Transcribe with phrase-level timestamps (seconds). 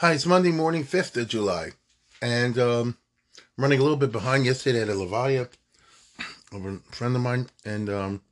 [0.00, 1.72] Hi, it's Monday morning, 5th of July,
[2.22, 2.96] and um,
[3.36, 4.46] I'm running a little bit behind.
[4.46, 5.46] Yesterday at a Levaya
[6.54, 8.22] over a friend of mine, and um,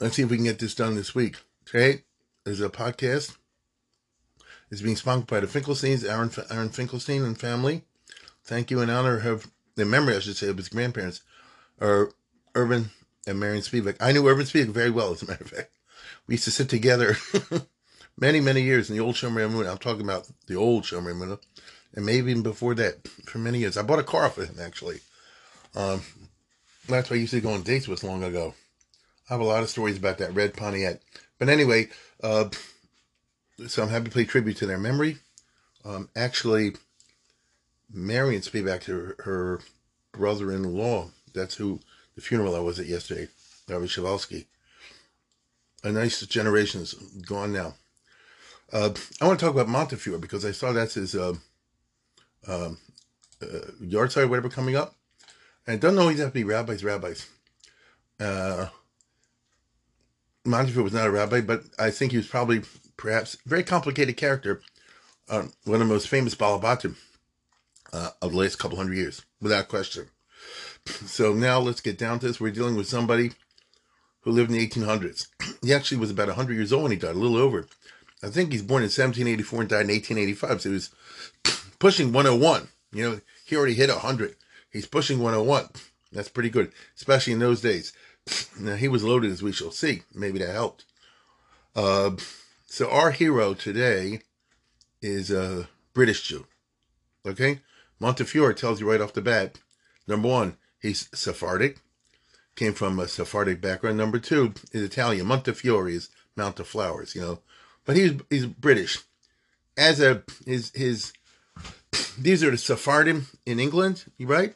[0.00, 1.36] let's see if we can get this done this week.
[1.66, 2.04] Today
[2.46, 3.36] is a podcast.
[4.70, 7.82] It's being sponsored by the Finkelsteins, Aaron, Aaron Finkelstein and family.
[8.42, 11.20] Thank you in honor of, in memory, I should say, of his grandparents,
[11.78, 12.10] are
[12.54, 12.88] Irvin
[13.26, 13.96] and Marion Spivak.
[14.00, 15.72] I knew Irvin Spivak very well, as a matter of fact.
[16.26, 17.18] We used to sit together
[18.18, 19.66] many, many years in the old Shomer Moon.
[19.66, 21.38] I'm talking about the old Shomer Moon,
[21.94, 23.76] and maybe even before that, for many years.
[23.76, 25.00] I bought a car for him, actually.
[25.74, 26.02] Um,
[26.88, 28.54] that's why I used to go on dates with long ago.
[29.28, 31.00] I have a lot of stories about that red Pontiac.
[31.38, 31.88] But anyway,
[32.22, 32.50] uh,
[33.66, 35.18] so I'm happy to pay tribute to their memory.
[35.84, 36.72] Um, actually,
[37.92, 39.60] Marion Spivak to her, her
[40.12, 41.10] brother-in-law.
[41.32, 41.80] That's who
[42.14, 43.28] the funeral I was at yesterday,
[43.68, 44.46] Rabbi Shavalsky.
[45.82, 47.74] A nice generation is gone now.
[48.74, 51.34] Uh, I want to talk about Montefiore because I saw that's his uh,
[52.48, 52.70] uh,
[53.40, 54.96] yahrzeit, whatever, coming up.
[55.64, 57.28] And it doesn't always have to be rabbis, rabbis.
[58.18, 58.66] Uh,
[60.44, 62.62] Montefiore was not a rabbi, but I think he was probably,
[62.96, 64.60] perhaps, very complicated character.
[65.28, 66.96] Uh, one of the most famous Balabatim
[67.92, 70.08] uh, of the last couple hundred years, without question.
[70.86, 72.40] So now let's get down to this.
[72.40, 73.30] We're dealing with somebody
[74.22, 75.28] who lived in the 1800s.
[75.62, 77.68] He actually was about 100 years old when he died, a little over.
[78.24, 80.62] I think he's born in 1784 and died in 1885.
[80.62, 80.90] So he was
[81.78, 82.68] pushing 101.
[82.92, 84.36] You know, he already hit 100.
[84.70, 85.68] He's pushing 101.
[86.12, 87.92] That's pretty good, especially in those days.
[88.58, 90.02] Now, he was loaded, as we shall see.
[90.14, 90.84] Maybe that helped.
[91.76, 92.12] Uh,
[92.66, 94.20] so our hero today
[95.02, 96.46] is a British Jew.
[97.26, 97.60] Okay?
[98.00, 99.58] Montefiore tells you right off the bat,
[100.06, 101.78] number one, he's Sephardic
[102.56, 103.98] came from a Sephardic background.
[103.98, 105.26] Number two is Italian.
[105.26, 107.38] Montefiore is Mount of Flowers, you know.
[107.84, 108.98] But he's he's British.
[109.76, 111.12] As a his his
[112.18, 114.54] these are the Sephardim in England, right?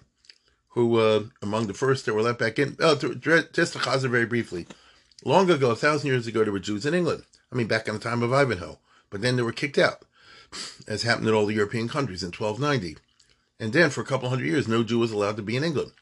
[0.71, 2.77] Who uh, among the first that were let back in.
[2.81, 4.67] Oh, just to Chazer very briefly.
[5.25, 7.25] Long ago, a thousand years ago, there were Jews in England.
[7.53, 8.79] I mean, back in the time of Ivanhoe.
[9.11, 10.03] But then they were kicked out,
[10.87, 12.99] as happened in all the European countries in 1290.
[13.59, 15.93] And then, for a couple hundred years, no Jew was allowed to be in England.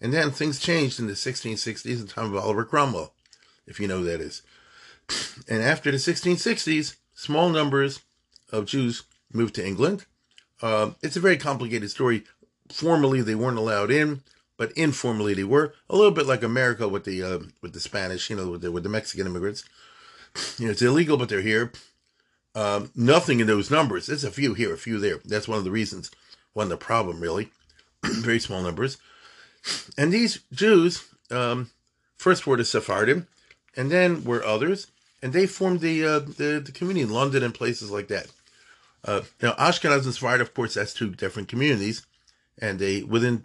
[0.00, 3.14] And then things changed in the 1660s in the time of Oliver Cromwell,
[3.66, 4.42] if you know who that is.
[5.48, 8.00] And after the 1660s, small numbers
[8.50, 10.06] of Jews moved to England.
[10.62, 12.24] Uh, it's a very complicated story.
[12.72, 14.22] Formally, they weren't allowed in,
[14.56, 15.74] but informally, they were.
[15.90, 18.72] A little bit like America with the uh, with the Spanish, you know, with the,
[18.72, 19.64] with the Mexican immigrants.
[20.58, 21.72] You know, it's illegal, but they're here.
[22.56, 24.06] Um, nothing in those numbers.
[24.06, 25.20] There's a few here, a few there.
[25.24, 26.10] That's one of the reasons,
[26.54, 27.50] one of the problem, really.
[28.04, 28.98] very small numbers.
[29.96, 31.70] And these Jews um,
[32.16, 33.28] first were the Sephardim,
[33.76, 34.88] and then were others,
[35.24, 38.26] and they formed the uh, the, the community in London and places like that.
[39.02, 42.06] Uh, now Ashkenaz and Sephardim, of course, that's two different communities,
[42.58, 43.44] and they within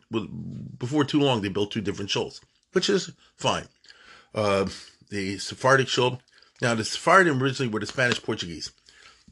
[0.77, 2.41] before too long they built two different shuls,
[2.73, 3.65] which is fine.
[4.35, 4.67] Uh,
[5.09, 6.21] the Sephardic shul.
[6.61, 8.73] Now the Sephardim originally were the Spanish Portuguese.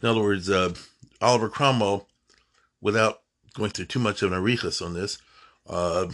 [0.02, 0.74] In other words, uh,
[1.22, 2.08] Oliver Cromwell,
[2.80, 3.24] without
[3.56, 5.18] going through too much of an arichas on this,
[5.68, 6.08] uh,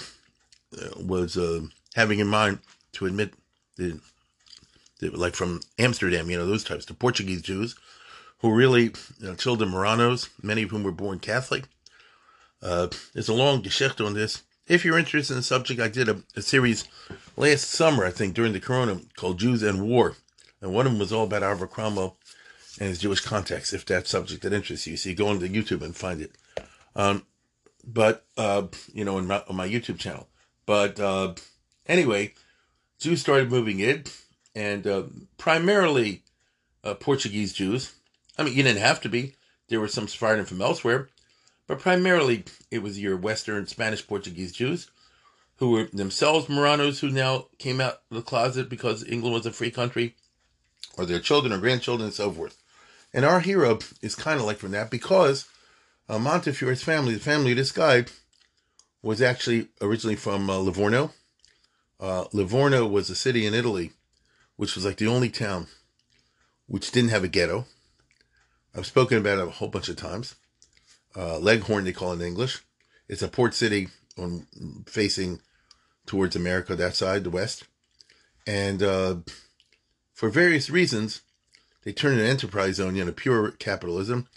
[0.98, 1.62] was uh,
[1.94, 2.58] having in mind
[2.94, 3.36] to admit
[3.76, 4.00] the,
[5.10, 7.76] like from Amsterdam, you know, those types, the Portuguese Jews
[8.44, 11.64] who really you know, children Marranos, many of whom were born Catholic.
[12.62, 14.44] Uh, there's a long geschichte on this.
[14.68, 16.86] If you're interested in the subject, I did a, a, series
[17.36, 20.16] last summer, I think, during the Corona, called Jews and War.
[20.62, 22.18] And one of them was all about Oliver Cromwell
[22.80, 24.98] and his Jewish context, if that subject that interests you.
[24.98, 26.32] So you go into YouTube and find it.
[26.96, 27.26] Um,
[27.86, 30.28] but, uh, you know, my, on my YouTube channel.
[30.66, 31.34] But uh,
[31.88, 32.34] anyway,
[33.00, 34.04] Jews started moving in,
[34.56, 35.04] and uh,
[35.38, 36.24] primarily
[36.84, 37.94] uh, Portuguese Jews.
[38.38, 39.36] I mean, you didn't have to be.
[39.70, 41.10] There were some Sephardim from elsewhere,
[41.68, 44.88] but primarily it was your Western Spanish Portuguese Jews
[45.58, 49.52] who were themselves Marranos who now came out of the closet because England was a
[49.52, 50.16] free country,
[50.98, 52.58] or their children or grandchildren and so forth.
[53.14, 55.46] And our hero is kind of like from that because
[56.10, 58.06] uh, Montefiore's family, the family of this guy,
[59.02, 61.12] was actually originally from uh, Livorno.
[62.00, 63.92] Uh, Livorno was a city in Italy,
[64.56, 65.68] which was like the only town
[66.68, 67.66] which didn't have a ghetto.
[68.76, 70.36] I've spoken about it a whole bunch of times.
[71.16, 72.62] Uh, Leghorn, they call it in English.
[73.08, 74.48] It's a port city on
[74.88, 75.42] facing
[76.06, 77.66] towards America, that side, the west.
[78.48, 79.18] And uh,
[80.14, 81.22] for various reasons,
[81.84, 84.28] they turned an enterprise zone into pure capitalism.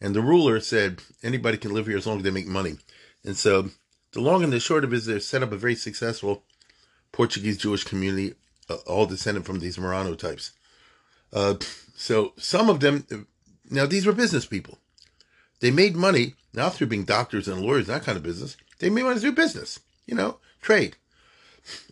[0.00, 2.76] And the ruler said anybody can live here as long as they make money.
[3.24, 3.70] And so
[4.12, 6.44] the long and the short of it is they set up a very successful
[7.12, 8.34] Portuguese Jewish community,
[8.68, 10.52] uh, all descended from these Marrano types.
[11.32, 11.54] Uh,
[11.94, 13.26] so some of them,
[13.70, 14.78] now these were business people.
[15.60, 18.56] They made money not through being doctors and lawyers, that kind of business.
[18.78, 20.96] They made money through business, you know, trade.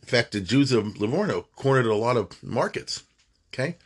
[0.01, 3.03] In fact, the Jews of Livorno cornered a lot of markets.
[3.53, 3.77] Okay,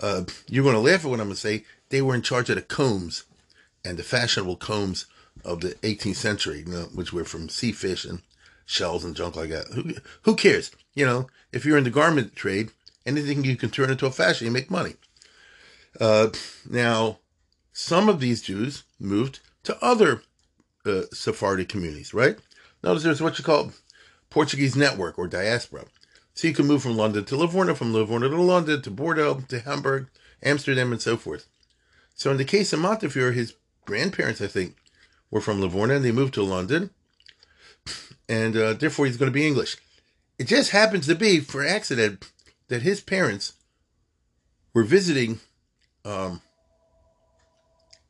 [0.00, 1.64] uh, you're going to laugh at what I'm going to say.
[1.90, 3.24] They were in charge of the combs
[3.84, 5.06] and the fashionable combs
[5.44, 8.22] of the 18th century, you know, which were from sea fish and
[8.66, 9.66] shells and junk like that.
[9.74, 10.70] Who, who cares?
[10.94, 12.70] You know, if you're in the garment trade,
[13.06, 14.94] anything you can turn into a fashion, you make money.
[16.00, 16.28] Uh,
[16.68, 17.18] now,
[17.72, 20.22] some of these Jews moved to other
[20.84, 22.38] uh, Sephardic communities, right?
[22.82, 23.72] Notice there's what you call
[24.30, 25.84] Portuguese network or diaspora.
[26.34, 29.60] So you can move from London to Livorno, from Livorno to London to Bordeaux to
[29.60, 30.08] Hamburg,
[30.42, 31.46] Amsterdam, and so forth.
[32.14, 33.54] So in the case of Montefiore, his
[33.84, 34.76] grandparents, I think,
[35.30, 36.90] were from Livorno and they moved to London.
[38.28, 39.76] And uh, therefore, he's going to be English.
[40.38, 42.30] It just happens to be, for accident,
[42.68, 43.54] that his parents
[44.72, 45.40] were visiting,
[46.04, 46.40] um,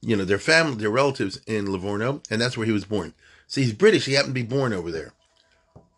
[0.00, 3.14] you know, their family, their relatives in Livorno, and that's where he was born.
[3.46, 4.06] So he's British.
[4.06, 5.12] He happened to be born over there.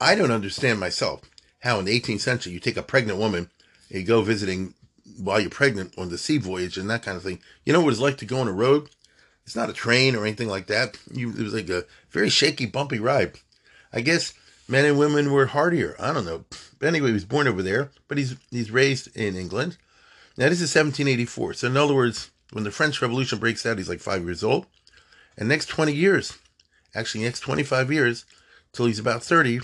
[0.01, 1.23] I don't understand myself
[1.61, 3.51] how in the 18th century you take a pregnant woman
[3.89, 4.75] and you go visiting
[5.19, 7.41] while you're pregnant on the sea voyage and that kind of thing.
[7.65, 8.91] You know what it's like to go on a road?
[9.45, 10.99] It's not a train or anything like that.
[11.13, 13.35] You, it was like a very shaky, bumpy ride.
[13.95, 14.35] I guess
[14.69, 15.95] men and women were hardier.
[16.01, 16.45] I don't know.
[16.79, 19.79] But anyway, he was born over there, but he's he's raised in England.
[20.37, 21.55] Now this is 1784.
[21.55, 24.67] So in other words, when the French Revolution breaks out, he's like five years old.
[25.39, 26.37] And next 20 years,
[26.95, 28.25] actually next 25 years,
[28.73, 29.61] till he's about 30,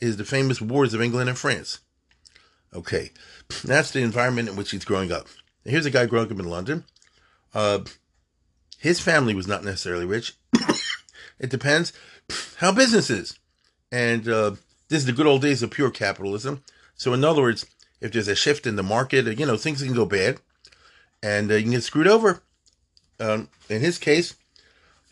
[0.00, 1.80] is the famous wars of England and France.
[2.74, 3.12] Okay,
[3.64, 5.26] that's the environment in which he's growing up.
[5.64, 6.84] Here's a guy growing up in London.
[7.54, 7.80] Uh,
[8.78, 10.34] his family was not necessarily rich.
[11.38, 11.92] it depends
[12.56, 13.38] how business is.
[13.92, 14.50] And uh,
[14.88, 16.62] this is the good old days of pure capitalism.
[16.94, 17.66] So, in other words,
[18.00, 20.40] if there's a shift in the market, you know, things can go bad
[21.22, 22.42] and uh, you can get screwed over.
[23.18, 24.36] Um, in his case,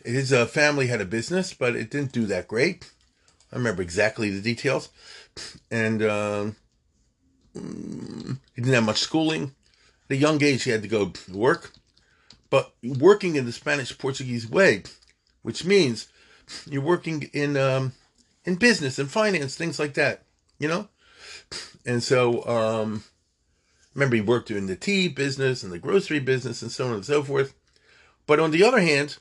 [0.05, 2.91] his uh, family had a business, but it didn't do that great.
[3.53, 4.91] I remember exactly the details.
[5.71, 6.57] And um,
[7.55, 9.55] he didn't have much schooling.
[10.11, 11.73] At a young age, he had to go work.
[12.51, 14.83] But working in the Spanish Portuguese way,
[15.43, 16.09] which means
[16.67, 17.93] you're working in um,
[18.45, 20.25] in business and finance, things like that,
[20.59, 20.89] you know?
[21.87, 23.05] And so, um,
[23.95, 27.05] remember, he worked in the tea business and the grocery business and so on and
[27.05, 27.55] so forth.
[28.27, 29.19] But on the other hand,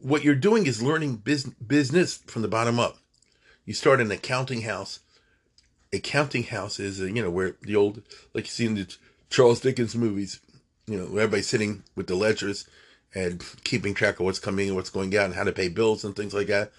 [0.00, 2.98] what you're doing is learning business, business from the bottom up.
[3.64, 5.00] You start an accounting house.
[5.92, 8.02] Accounting house is, uh, you know, where the old,
[8.34, 8.92] like you see in the
[9.30, 10.40] Charles Dickens movies,
[10.86, 12.66] you know, everybody's sitting with the ledgers
[13.14, 16.02] and keeping track of what's coming and what's going out and how to pay bills
[16.02, 16.72] and things like that.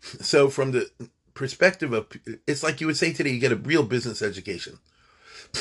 [0.20, 0.90] So, from the
[1.34, 2.06] perspective of,
[2.46, 4.78] it's like you would say today, you get a real business education.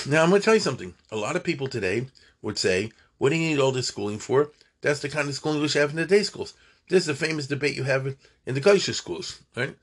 [0.08, 0.94] Now, I'm going to tell you something.
[1.12, 2.08] A lot of people today
[2.42, 4.52] would say, What do you need all this schooling for?
[4.82, 6.54] That's the kind of schooling we should have in the day schools.
[6.90, 8.16] This is a famous debate you have
[8.46, 9.76] in the Geisha schools, right?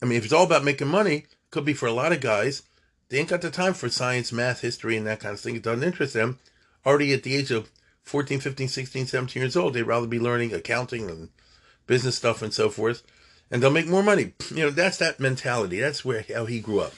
[0.00, 2.62] I mean, if it's all about making money, could be for a lot of guys.
[3.08, 5.56] They ain't got the time for science, math, history, and that kind of thing.
[5.56, 6.38] It doesn't interest them.
[6.86, 7.70] Already at the age of
[8.04, 11.28] 14, 15, 16, 17 years old, they'd rather be learning accounting and
[11.86, 13.02] business stuff and so forth
[13.52, 14.32] and they'll make more money.
[14.50, 15.78] You know, that's that mentality.
[15.78, 16.94] That's where how he grew up.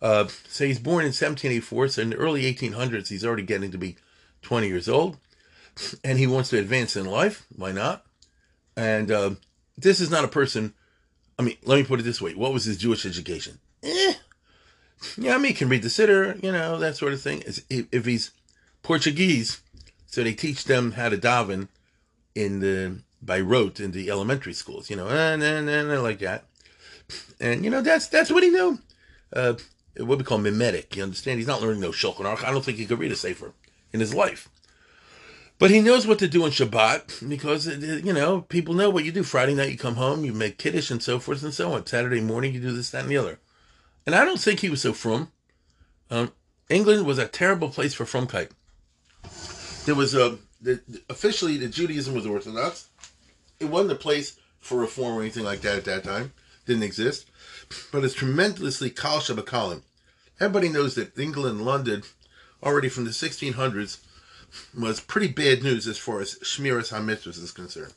[0.00, 1.88] Uh, so he's born in 1784.
[1.88, 3.96] So in the early 1800s, he's already getting to be
[4.42, 5.16] 20 years old,
[6.04, 7.46] and he wants to advance in life.
[7.56, 8.04] Why not?
[8.76, 9.30] And uh,
[9.76, 10.74] this is not a person.
[11.38, 13.58] I mean, let me put it this way: What was his Jewish education?
[13.82, 14.14] Eh.
[15.16, 17.42] Yeah, I mean, he can read the Siddur, you know, that sort of thing.
[17.70, 18.32] If he's
[18.82, 19.62] Portuguese,
[20.06, 21.68] so they teach them how to daven
[22.34, 26.44] in the by rote in the elementary schools, you know, and and, and like that.
[27.40, 28.78] And you know that's that's what he knew.
[29.32, 29.54] Uh,
[29.96, 30.96] what we call mimetic.
[30.96, 31.38] You understand?
[31.38, 32.44] He's not learning no Shulchan Aruch.
[32.44, 33.52] I don't think he could read a sefer
[33.92, 34.48] in his life.
[35.58, 39.04] But he knows what to do on Shabbat because uh, you know people know what
[39.04, 39.22] you do.
[39.22, 41.86] Friday night you come home, you make kiddush and so forth and so on.
[41.86, 43.38] Saturday morning you do this, that, and the other.
[44.06, 45.30] And I don't think he was so frum.
[46.10, 46.32] Um,
[46.70, 48.50] England was a terrible place for frumkeit.
[49.84, 52.88] There was a the, officially the Judaism was Orthodox,
[53.60, 56.32] it wasn't a place for reform or anything like that at that time.
[56.66, 57.26] Didn't exist.
[57.92, 59.82] But it's tremendously Kal Shabbakalin.
[60.40, 62.02] Everybody knows that England London,
[62.62, 63.98] already from the 1600s,
[64.76, 67.92] was pretty bad news as far as Shmiras HaMitzvahs is concerned.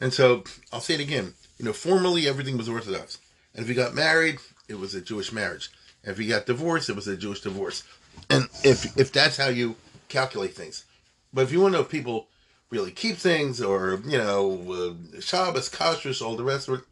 [0.00, 1.34] And so I'll say it again.
[1.58, 3.18] You know, formally everything was Orthodox.
[3.54, 5.70] And if you got married, it was a Jewish marriage.
[6.02, 7.84] And if you got divorced, it was a Jewish divorce.
[8.30, 9.76] And if if that's how you
[10.08, 10.84] calculate things.
[11.32, 12.28] But if you want to know if people
[12.74, 16.84] really keep things or, you know, uh, Shabbos, Kashrus, all the rest of it,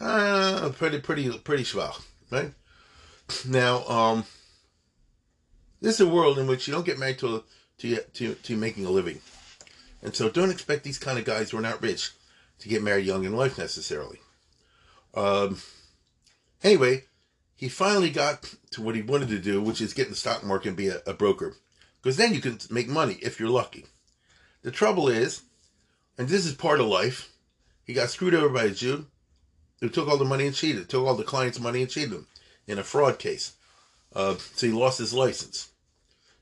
[0.00, 2.52] uh, pretty, pretty, pretty schwach, right?
[3.46, 4.24] Now, um,
[5.80, 7.42] this is a world in which you don't get married to,
[7.78, 9.20] to, to, to making a living.
[10.02, 12.12] And so don't expect these kind of guys who are not rich
[12.60, 14.20] to get married young in life necessarily.
[15.14, 15.60] Um,
[16.62, 17.04] anyway,
[17.56, 20.44] he finally got to what he wanted to do, which is get in the stock
[20.44, 21.56] market and be a, a broker.
[22.00, 23.86] Because then you can make money if you're lucky.
[24.62, 25.42] The trouble is,
[26.16, 27.32] and this is part of life,
[27.84, 29.06] he got screwed over by a Jew
[29.80, 32.28] who took all the money and cheated, took all the clients' money and cheated them
[32.66, 33.54] in a fraud case.
[34.14, 35.70] Uh, so he lost his license.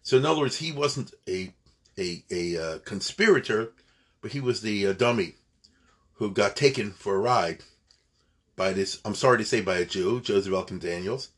[0.02, 1.52] So in other words, he wasn't a
[1.98, 3.72] a, a uh, conspirator,
[4.20, 5.34] but he was the uh, dummy
[6.14, 7.62] who got taken for a ride
[8.56, 11.28] by this, I'm sorry to say, by a Jew, Joseph Elkin Daniels.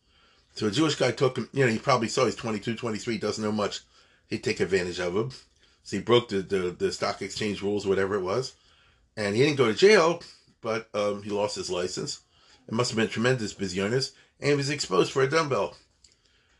[0.54, 3.42] So a Jewish guy took him, you know, he probably saw he's 22, 23, doesn't
[3.42, 3.80] know much.
[4.28, 5.30] He'd take advantage of him.
[5.84, 8.54] So he broke the, the, the stock exchange rules, whatever it was.
[9.16, 10.22] And he didn't go to jail,
[10.60, 12.20] but um, he lost his license.
[12.68, 15.76] It must have been tremendous business, and he was exposed for a dumbbell.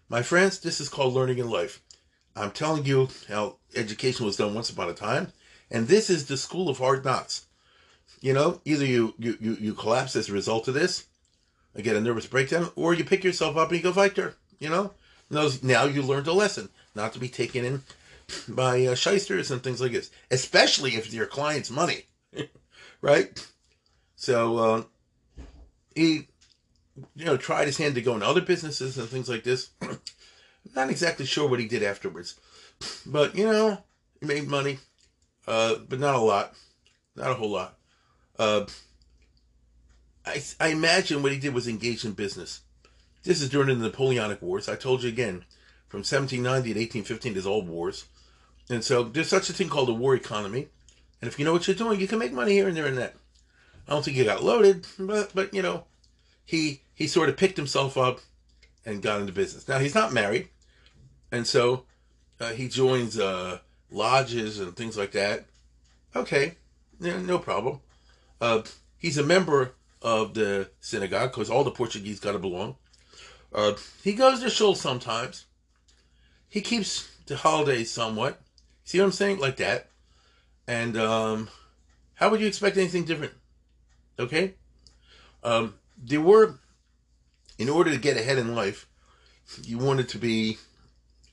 [0.08, 1.80] My friends, this is called learning in life.
[2.34, 5.32] I'm telling you how education was done once upon a time,
[5.70, 7.46] and this is the school of hard knocks.
[8.20, 11.06] You know, either you you you, you collapse as a result of this,
[11.74, 14.34] or get a nervous breakdown, or you pick yourself up and you go fighter.
[14.58, 14.92] You know,
[15.30, 17.82] now you learned a lesson not to be taken in
[18.48, 22.06] by uh, shysters and things like this, especially if it's your client's money,
[23.00, 23.46] right?
[24.16, 24.82] So uh,
[25.94, 26.28] he,
[27.14, 29.70] you know, tried his hand to go in other businesses and things like this.
[30.74, 32.38] Not exactly sure what he did afterwards,
[33.04, 33.82] but you know,
[34.20, 34.78] he made money,
[35.48, 36.54] uh, but not a lot,
[37.16, 37.76] not a whole lot.
[38.38, 38.64] Uh,
[40.24, 42.60] I I imagine what he did was engage in business.
[43.24, 44.68] This is during the Napoleonic Wars.
[44.68, 45.44] I told you again,
[45.88, 48.06] from 1790 to 1815 is all wars,
[48.71, 50.69] and so there's such a thing called a war economy.
[51.21, 52.99] And if you know what you're doing, you can make money here and there and
[52.99, 53.14] that.
[53.87, 55.85] I don't think he got loaded, but but you know,
[56.45, 58.21] he he sort of picked himself up
[58.85, 59.69] and got into business.
[59.69, 60.49] Now he's not married,
[61.31, 61.85] and so
[62.40, 63.59] uh, he joins uh,
[63.90, 65.47] lodges and things like that.
[66.14, 66.57] Okay,
[67.00, 67.81] yeah, no problem.
[68.40, 68.62] Uh,
[68.99, 72.76] he's a member of the synagogue because all the Portuguese got to belong.
[73.54, 75.47] Uh, he goes to shul sometimes.
[76.49, 78.40] He keeps the holidays somewhat.
[78.92, 79.38] See what I'm saying?
[79.38, 79.88] Like that.
[80.68, 81.49] And um,
[82.12, 83.32] how would you expect anything different?
[84.18, 84.52] Okay?
[85.42, 86.58] Um, there were,
[87.56, 88.87] in order to get ahead in life,
[89.62, 90.58] you wanted to be,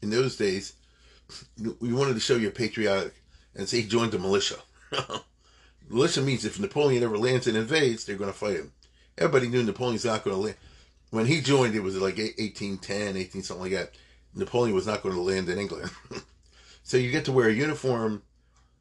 [0.01, 0.71] in those days,
[1.57, 3.13] you wanted to show you're patriotic
[3.53, 4.55] and say he joined the militia.
[5.89, 8.71] militia means if Napoleon ever lands and invades, they're going to fight him.
[9.17, 10.55] Everybody knew Napoleon's not going to land.
[11.09, 13.95] When he joined, it was like 1810, 18 something like that.
[14.33, 15.91] Napoleon was not going to land in England.
[16.89, 18.23] so you get to wear a uniform.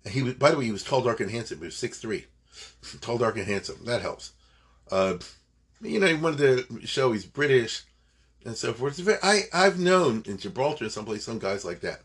[0.09, 1.59] He was, by the way, he was tall, dark, and handsome.
[1.59, 2.25] He was six three,
[3.03, 3.85] tall, dark, and handsome.
[3.85, 4.33] That helps.
[4.91, 5.19] Uh,
[5.83, 6.39] you know, he wanted
[6.71, 7.83] to show he's British
[8.47, 8.99] and so forth.
[9.23, 12.01] I I've known in Gibraltar, someplace, some guys like that.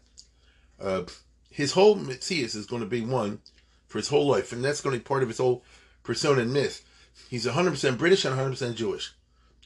[0.77, 1.03] Uh,
[1.49, 3.39] his whole Matthias is going to be one
[3.87, 5.63] for his whole life, and that's going to be part of his whole
[6.03, 6.83] persona and myth.
[7.29, 9.13] He's 100% British and 100% Jewish.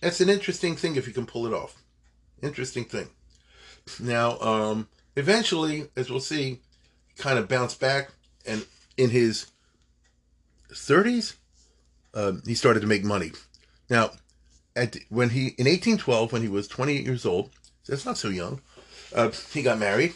[0.04, 1.82] That's an interesting thing if you can pull it off.
[2.44, 3.10] Interesting thing.
[4.00, 4.88] Now, um,
[5.18, 6.62] eventually, as we'll see,
[7.08, 8.12] he kind of bounced back,
[8.46, 9.48] and in his
[10.72, 11.36] 30s,
[12.14, 13.32] uh, he started to make money.
[13.90, 14.12] Now,
[14.76, 17.50] at when he in 1812, when he was 28 years old,
[17.88, 18.62] that's not so young,
[19.14, 20.14] uh, he got married,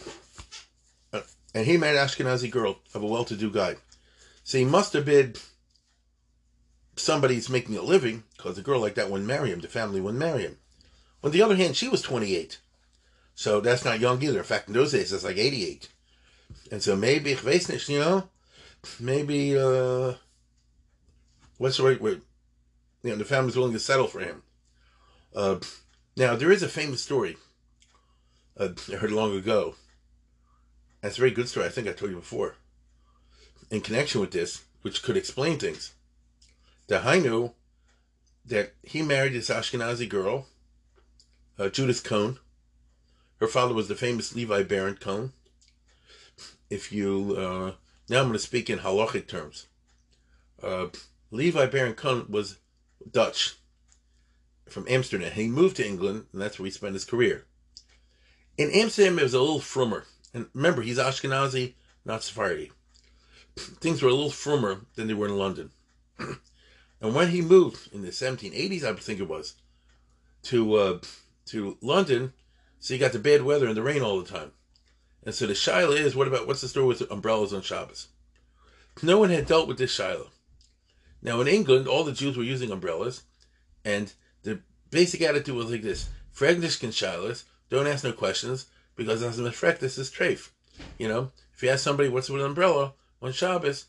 [1.14, 1.22] uh,
[1.54, 3.78] and he married an Ashkenazi girl of a well-to-do guy.
[4.44, 5.36] So he must have been
[6.96, 9.62] somebody's making a living because a girl like that wouldn't marry him.
[9.62, 10.58] The family wouldn't marry him.
[11.24, 12.60] On the other hand, she was 28.
[13.36, 14.40] So that's not young either.
[14.40, 15.90] In fact, in those days, that's like 88.
[16.72, 18.30] And so maybe, you know,
[19.00, 20.14] maybe, uh,
[21.58, 22.22] what's the right word?
[23.04, 24.44] You know, the family's willing to settle for him.
[25.36, 25.60] Uh,
[26.16, 27.38] now, there is a famous story
[28.58, 29.76] uh, I heard long ago.
[31.02, 31.66] That's a very good story.
[31.66, 32.56] I think I told you before.
[33.70, 35.94] In connection with this, which could explain things.
[36.88, 37.54] That I knew
[38.46, 40.48] that he married this Ashkenazi girl,
[41.58, 42.40] uh, Judith Cohen,
[43.42, 45.34] her father was the famous Levi Barent Cohen.
[46.70, 47.72] If you uh,
[48.08, 49.68] now, I'm going to speak in halachic terms.
[50.62, 50.88] Uh,
[51.32, 52.58] Levi Barent Cohen was
[53.10, 53.56] Dutch
[54.70, 55.32] from Amsterdam.
[55.32, 57.46] He moved to England, and that's where he spent his career.
[58.58, 60.06] In Amsterdam, it was a little frummer.
[60.34, 61.74] And remember, he's Ashkenazi,
[62.06, 62.72] not Sephardi.
[63.58, 65.72] Things were a little firmer than they were in London.
[66.20, 69.56] and when he moved in the 1780s, I think it was,
[70.44, 71.00] to uh,
[71.48, 72.34] to London,
[72.82, 74.52] so you got the bad weather and the rain all the time.
[75.24, 78.08] And so the Shiloh is, what about, what's the story with umbrellas on Shabbos?
[79.04, 80.32] No one had dealt with this Shiloh.
[81.22, 83.22] Now in England, all the Jews were using umbrellas,
[83.86, 84.12] and
[84.42, 84.60] the
[84.90, 89.44] basic attitude was like this: Fragnish Shilohs, don't ask no questions, because as a
[89.80, 90.50] this is treif.
[90.98, 93.86] You know, if you ask somebody what's with an umbrella on Shabbos,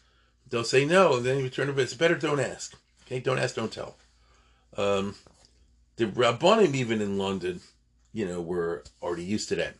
[0.48, 1.78] they'll say no, and then you return to it.
[1.82, 2.76] It's better don't ask.
[3.06, 3.96] Okay, don't ask, don't tell.
[4.76, 5.14] Um,
[5.96, 7.60] the Rabbanim even in London,
[8.12, 9.74] you know, were already used to that.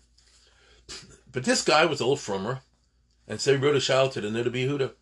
[1.30, 2.60] But this guy was a little frummer,
[3.26, 4.92] and so he wrote a shout to the Noda BiYehuda.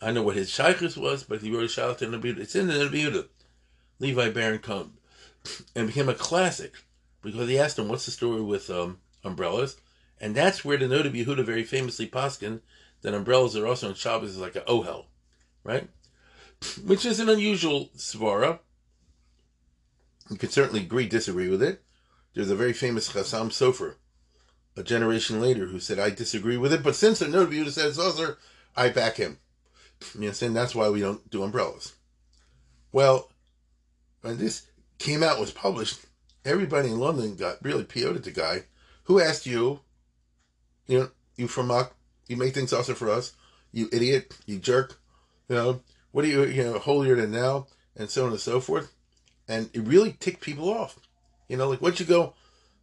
[0.00, 2.56] I know what his shaykhs was, but he wrote a shout to the Nida It's
[2.56, 3.26] in the Noda BiYehuda.
[3.98, 4.94] Levi Barent Cohen
[5.76, 6.74] and became a classic
[7.22, 9.76] because he asked him, "What's the story with um, umbrellas?"
[10.20, 12.60] And that's where the Noda BiYehuda very famously poskin
[13.02, 15.06] that umbrellas are also on Shabbos is like a ohel,
[15.64, 15.88] right?
[16.84, 18.60] Which is an unusual svara.
[20.30, 21.82] You could certainly agree, disagree with it.
[22.34, 23.96] There's a very famous Chassam Sofer
[24.76, 27.98] a generation later who said, I disagree with it, but since the Noda BiYehuda it's
[27.98, 28.36] also,
[28.76, 29.38] I back him.
[30.18, 31.94] You saying that's why we don't do umbrellas.
[32.90, 33.30] Well,
[34.22, 34.66] when this
[34.98, 36.00] came out, was published,
[36.44, 38.64] everybody in London got really PO'd at the guy.
[39.04, 39.80] Who asked you,
[40.86, 41.94] you know, you from Mock,
[42.28, 43.34] you make things also for us,
[43.72, 44.98] you idiot, you jerk,
[45.48, 45.80] you know,
[46.12, 48.92] what are you, you know, holier than now, and so on and so forth.
[49.48, 50.98] And it really ticked people off.
[51.52, 52.32] You know, like, what you go,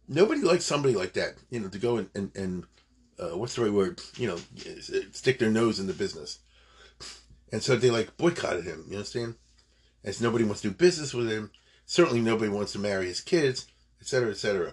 [0.06, 2.64] nobody likes somebody like that, you know, to go and, and, and
[3.18, 4.38] uh, what's the right word, you know,
[5.10, 6.38] stick their nose in the business.
[7.50, 9.34] And so they like boycotted him, you understand?
[10.04, 11.50] As nobody wants to do business with him.
[11.84, 13.66] Certainly nobody wants to marry his kids,
[14.00, 14.72] etc., etc.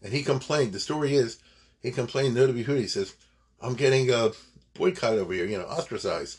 [0.00, 0.72] And he complained.
[0.72, 1.40] The story is,
[1.82, 3.16] he complained, no to be He says,
[3.60, 4.30] I'm getting a
[4.74, 6.38] boycott over here, you know, ostracized.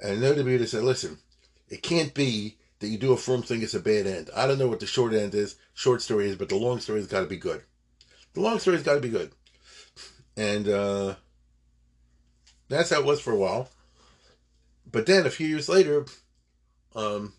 [0.00, 1.18] And no to be said, listen,
[1.68, 4.28] it can't be that you do a firm thing, it's a bad end.
[4.36, 6.98] I don't know what the short end is, short story is, but the long story
[6.98, 7.62] has got to be good.
[8.34, 9.32] The long story's got to be good.
[10.36, 11.14] And uh,
[12.68, 13.68] that's how it was for a while.
[14.90, 16.06] But then a few years later,
[16.94, 17.32] um,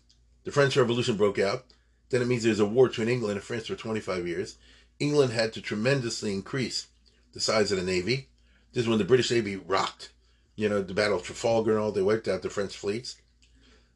[0.44, 1.64] the French Revolution broke out.
[2.10, 4.56] Then it means there's a war between England and France for 25 years.
[4.98, 6.88] England had to tremendously increase
[7.32, 8.28] the size of the navy.
[8.72, 10.10] This is when the British Navy rocked.
[10.56, 13.16] You know, the Battle of Trafalgar and all, they wiped out the French fleets.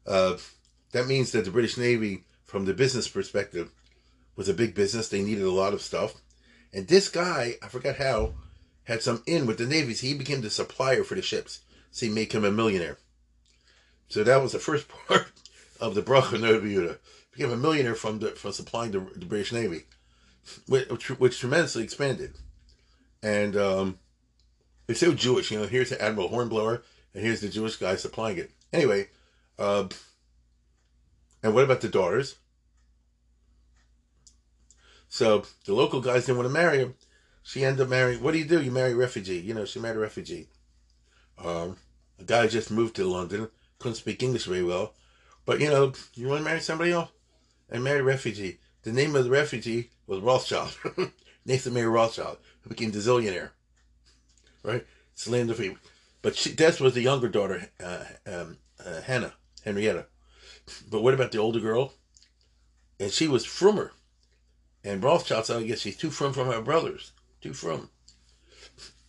[0.05, 0.37] Uh,
[0.91, 3.71] that means that the British Navy, from the business perspective,
[4.35, 5.09] was a big business.
[5.09, 6.15] They needed a lot of stuff.
[6.73, 8.33] And this guy, I forgot how,
[8.85, 9.93] had some in with the Navy.
[9.93, 11.61] So he became the supplier for the ships.
[11.91, 12.97] So he made him a millionaire.
[14.07, 15.31] So that was the first part
[15.79, 16.97] of the Bracha
[17.31, 19.85] Became a millionaire from the, from supplying the, the British Navy,
[20.67, 22.33] which, which tremendously expanded.
[23.21, 23.99] And um,
[24.87, 25.51] it's so Jewish.
[25.51, 26.81] You know, here's the Admiral Hornblower,
[27.13, 28.51] and here's the Jewish guy supplying it.
[28.73, 29.07] Anyway,
[29.57, 29.87] uh,
[31.43, 32.35] and what about the daughters?
[35.07, 36.93] So the local guys didn't want to marry her.
[37.41, 38.21] She ended up marrying.
[38.21, 38.61] What do you do?
[38.61, 39.39] You marry a refugee.
[39.39, 40.49] You know, she married a refugee.
[41.43, 41.77] Um,
[42.19, 43.49] a guy just moved to London,
[43.79, 44.93] couldn't speak English very well,
[45.45, 47.09] but you know, you want to marry somebody else
[47.69, 48.59] and marry a refugee.
[48.83, 50.77] The name of the refugee was Rothschild,
[51.45, 53.51] Nathan Mayer Rothschild, who became the zillionaire.
[54.63, 55.77] Right, slander free.
[56.21, 60.07] But she, that was the younger daughter, uh, um, uh, Hannah, Henrietta.
[60.89, 61.93] But what about the older girl?
[62.99, 63.93] And she was frummer.
[64.83, 67.11] And Rothschild said, I guess she's too frum from her brothers.
[67.41, 67.89] Too frum.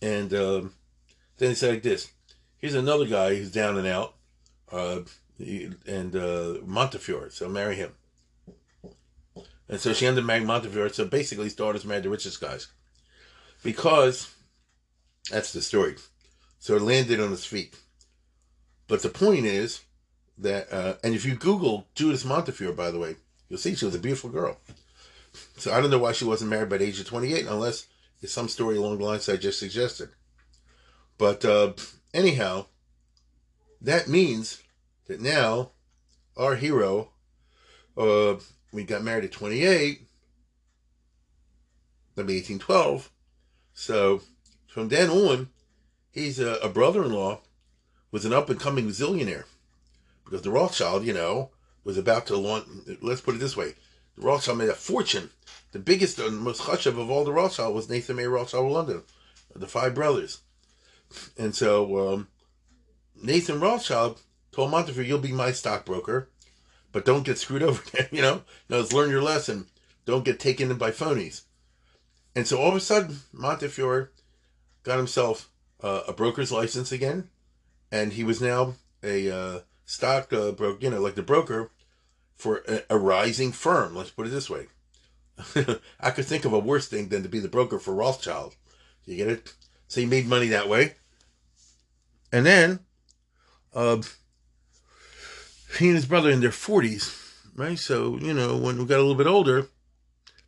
[0.01, 0.73] And um,
[1.37, 2.11] then he said like this.
[2.57, 4.15] Here's another guy who's down and out.
[4.71, 5.01] Uh,
[5.39, 7.93] and uh, Montefiore, so marry him.
[9.67, 10.89] And so she ended up marrying Montefiore.
[10.89, 12.67] So basically, his daughters married the richest guys.
[13.63, 14.33] Because,
[15.29, 15.95] that's the story.
[16.59, 17.75] So it landed on his feet.
[18.87, 19.81] But the point is,
[20.41, 23.15] that, uh, and if you Google Judith Montefiore, by the way,
[23.47, 24.57] you'll see she was a beautiful girl.
[25.57, 27.87] So I don't know why she wasn't married by the age of 28, unless
[28.21, 30.09] it's some story along the lines I just suggested.
[31.17, 31.73] But uh,
[32.13, 32.65] anyhow,
[33.81, 34.61] that means
[35.07, 35.71] that now
[36.35, 37.11] our hero,
[37.97, 38.35] uh,
[38.73, 40.07] we got married at 28,
[42.15, 43.11] that'll be 1812.
[43.73, 44.21] So
[44.67, 45.49] from then on,
[46.11, 47.41] he's a, a brother in law,
[48.11, 49.45] was an up and coming zillionaire
[50.31, 51.49] because the Rothschild, you know,
[51.83, 52.65] was about to launch.
[53.01, 53.73] Let's put it this way:
[54.15, 55.29] the Rothschild made a fortune.
[55.73, 59.03] The biggest and most chashav of all the Rothschild was Nathan Mayer Rothschild of London,
[59.53, 60.39] the five brothers.
[61.37, 62.27] And so um,
[63.21, 64.21] Nathan Rothschild
[64.53, 66.29] told Montefiore, "You'll be my stockbroker,
[66.93, 67.83] but don't get screwed over.
[68.09, 69.67] you know, now learn your lesson.
[70.05, 71.41] Don't get taken in by phonies."
[72.33, 74.11] And so all of a sudden, Montefiore
[74.83, 75.49] got himself
[75.83, 77.27] uh, a broker's license again,
[77.91, 79.59] and he was now a uh,
[79.91, 81.69] stock uh, broker, you know, like the broker
[82.37, 83.93] for a, a rising firm.
[83.93, 84.67] Let's put it this way.
[85.99, 88.55] I could think of a worse thing than to be the broker for Rothschild.
[89.05, 89.53] You get it?
[89.89, 90.95] So he made money that way.
[92.31, 92.79] And then,
[93.73, 94.01] uh,
[95.77, 97.13] he and his brother in their 40s,
[97.55, 97.77] right?
[97.77, 99.67] So, you know, when we got a little bit older,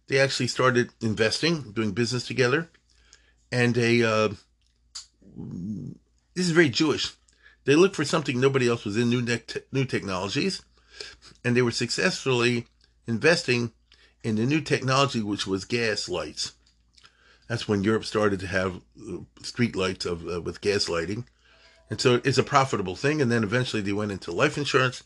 [0.08, 2.69] they actually started investing, doing business together.
[3.51, 4.29] And they, uh,
[6.34, 7.13] this is very Jewish.
[7.65, 10.62] They looked for something nobody else was in new, ne- new technologies.
[11.43, 12.67] And they were successfully
[13.08, 13.71] investing
[14.23, 16.54] in the new technology, which was gas lights.
[17.47, 21.28] That's when Europe started to have uh, street lights of uh, with gas lighting,
[21.89, 23.21] and so it's a profitable thing.
[23.21, 25.04] And then eventually they went into life insurance,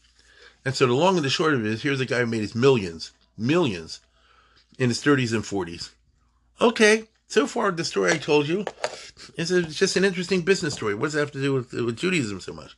[0.64, 2.42] and so the long and the short of it is, here's a guy who made
[2.42, 4.00] his millions, millions,
[4.78, 5.90] in his 30s and 40s.
[6.62, 8.66] Okay, so far the story I told you
[9.36, 10.96] is a, just an interesting business story.
[10.96, 12.78] What does that have to do with, with Judaism so much?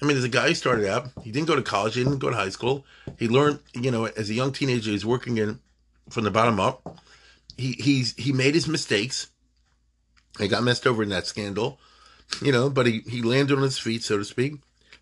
[0.00, 1.08] I mean, there's a guy, who started out.
[1.22, 1.94] He didn't go to college.
[1.94, 2.84] He didn't go to high school.
[3.18, 5.58] He learned, you know, as a young teenager, he's working in
[6.08, 7.00] from the bottom up.
[7.56, 9.28] He he's he made his mistakes.
[10.38, 11.80] He got messed over in that scandal,
[12.40, 14.54] you know, but he he landed on his feet, so to speak.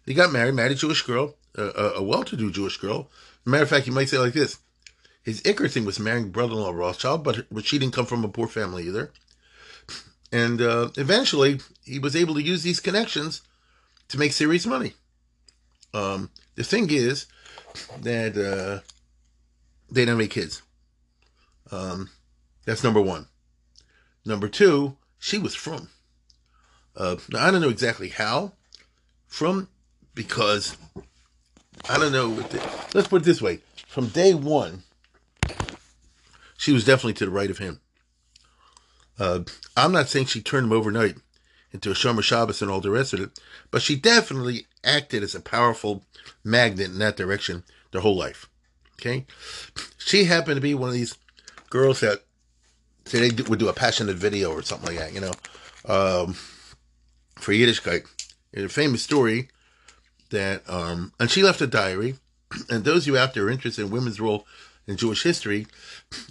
[0.06, 3.10] He got married, married a Jewish girl, a, a well-to-do Jewish girl.
[3.44, 4.58] matter of fact, you might say like this:
[5.26, 8.46] his Icker thing was marrying brother-in-law Rothschild, but but she didn't come frum a poor
[8.46, 9.12] family either.
[10.30, 13.42] And uh, eventually, he was able to use these connections
[14.08, 14.94] to make serious money.
[15.92, 17.26] Um, the thing is
[18.02, 18.86] that uh,
[19.90, 20.62] they don't make kids.
[21.72, 22.08] Um,
[22.64, 23.26] that's number one.
[24.24, 25.88] Number two, she was from.
[26.96, 28.52] Uh, now I don't know exactly how.
[29.26, 29.68] From
[30.14, 30.76] because
[31.90, 32.28] I don't know.
[32.94, 33.58] Let's put it this way:
[33.88, 34.84] from day one,
[36.56, 37.80] she was definitely to the right of him.
[39.18, 39.40] Uh,
[39.76, 41.16] I'm not saying she turned him overnight
[41.72, 43.38] into a Shomer Shabbos and all the rest of it,
[43.70, 46.04] but she definitely acted as a powerful
[46.44, 48.48] magnet in that direction their whole life.
[48.94, 49.26] Okay,
[49.98, 51.16] she happened to be one of these
[51.68, 52.22] girls that
[53.04, 55.32] say they would do a passionate video or something like that, you know,
[55.84, 56.34] um,
[57.36, 58.06] for Yiddishkeit.
[58.52, 59.48] It's a famous story
[60.30, 62.16] that, um, and she left a diary.
[62.70, 64.46] And those of you out there interested in women's role
[64.86, 65.66] in Jewish history,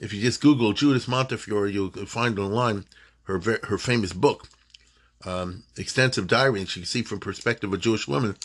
[0.01, 2.85] if you just Google Judith Montefiore, you'll find online
[3.23, 4.47] her her famous book,
[5.25, 8.35] um, extensive diary, and you can see from perspective of a Jewish woman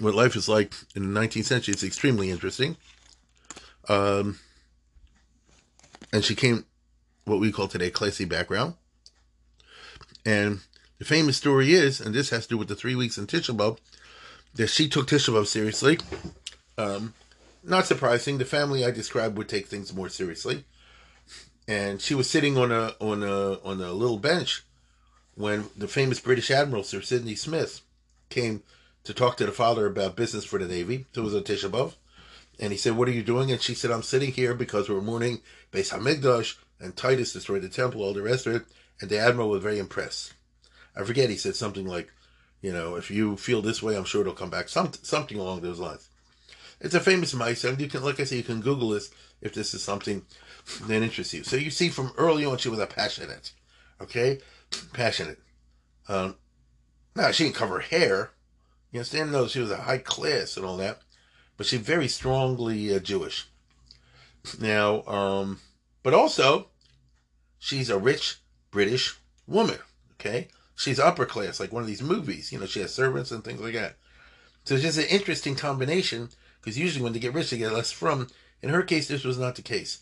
[0.00, 1.72] what life is like in the 19th century.
[1.72, 2.76] It's extremely interesting.
[3.88, 4.38] Um,
[6.12, 6.64] and she came
[7.24, 8.74] what we call today classy background.
[10.24, 10.60] And
[10.98, 13.56] the famous story is, and this has to do with the three weeks in Tisha
[13.56, 13.78] B'Av,
[14.54, 15.98] that she took Tisha B'Av seriously.
[16.76, 17.14] Um,
[17.68, 18.38] not surprising.
[18.38, 20.64] The family I described would take things more seriously.
[21.66, 24.64] And she was sitting on a on a on a little bench
[25.34, 27.82] when the famous British Admiral Sir Sidney Smith
[28.30, 28.62] came
[29.04, 31.06] to talk to the father about business for the Navy.
[31.14, 31.94] It was a Tisha B'Av.
[32.58, 33.50] And he said, What are you doing?
[33.52, 35.40] And she said, I'm sitting here because we're mourning
[35.72, 38.62] Beis Hamikdash and Titus destroyed the temple, all the rest of it.
[39.00, 40.34] And the Admiral was very impressed.
[40.96, 42.12] I forget, he said something like,
[42.60, 44.68] You know, if you feel this way, I'm sure it'll come back.
[44.68, 46.08] Some, something along those lines.
[46.80, 49.10] It's a famous mice, and you can, like I say, you can Google this
[49.40, 50.22] if this is something
[50.86, 51.42] that interests you.
[51.42, 53.52] So you see, from early on, she was a passionate,
[54.00, 54.38] okay,
[54.92, 55.38] passionate.
[56.08, 56.36] Um,
[57.16, 58.30] now she didn't cover hair.
[58.92, 59.32] You understand?
[59.32, 61.00] No, she was a high class and all that,
[61.56, 63.48] but she's very strongly uh, Jewish.
[64.60, 65.60] Now, um,
[66.02, 66.68] but also,
[67.58, 69.78] she's a rich British woman.
[70.14, 72.52] Okay, she's upper class, like one of these movies.
[72.52, 73.96] You know, she has servants and things like that.
[74.64, 76.28] So it's just an interesting combination
[76.68, 78.28] because usually when they get rich, they get less frum.
[78.60, 80.00] In her case, this was not the case.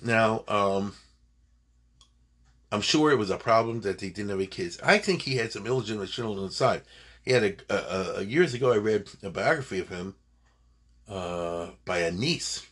[0.00, 0.94] Now, um,
[2.70, 4.78] I'm sure it was a problem that they didn't have any kids.
[4.80, 6.82] I think he had some illegitimate children on the side.
[7.24, 8.72] He had a, a, a years ago.
[8.72, 10.14] I read a biography of him
[11.08, 12.64] uh, by a niece,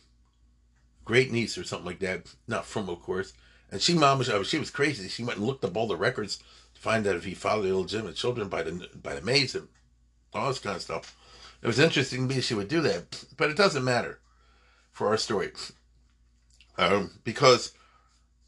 [1.03, 2.33] great niece or something like that.
[2.47, 3.33] Not frum, of course.
[3.69, 5.09] And she, mom, was, she was crazy.
[5.09, 6.37] She went and looked up all the records
[6.75, 9.67] to find out if he fathered illegitimate children by the by the maids and
[10.33, 11.17] all this kind of stuff.
[11.61, 14.19] It was interesting to me she would do that, but it doesn't matter
[14.91, 15.51] for our story.
[16.77, 17.73] Um, because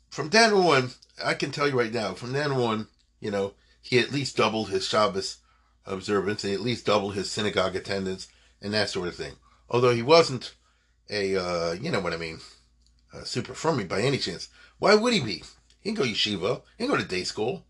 [0.10, 0.92] from then on,
[1.24, 2.88] I can tell you right now, from then on,
[3.20, 5.38] you know, he at least doubled his Shabbos
[5.86, 8.28] observance and at least doubled his synagogue attendance
[8.62, 9.34] and that sort of thing.
[9.70, 10.54] Although he wasn't
[11.10, 12.40] a, uh, you know what I mean,
[13.24, 14.50] super firmy by any chance.
[14.78, 15.44] Why would he be?
[15.82, 16.62] He can go yeshiva.
[16.78, 17.66] He can go to day school.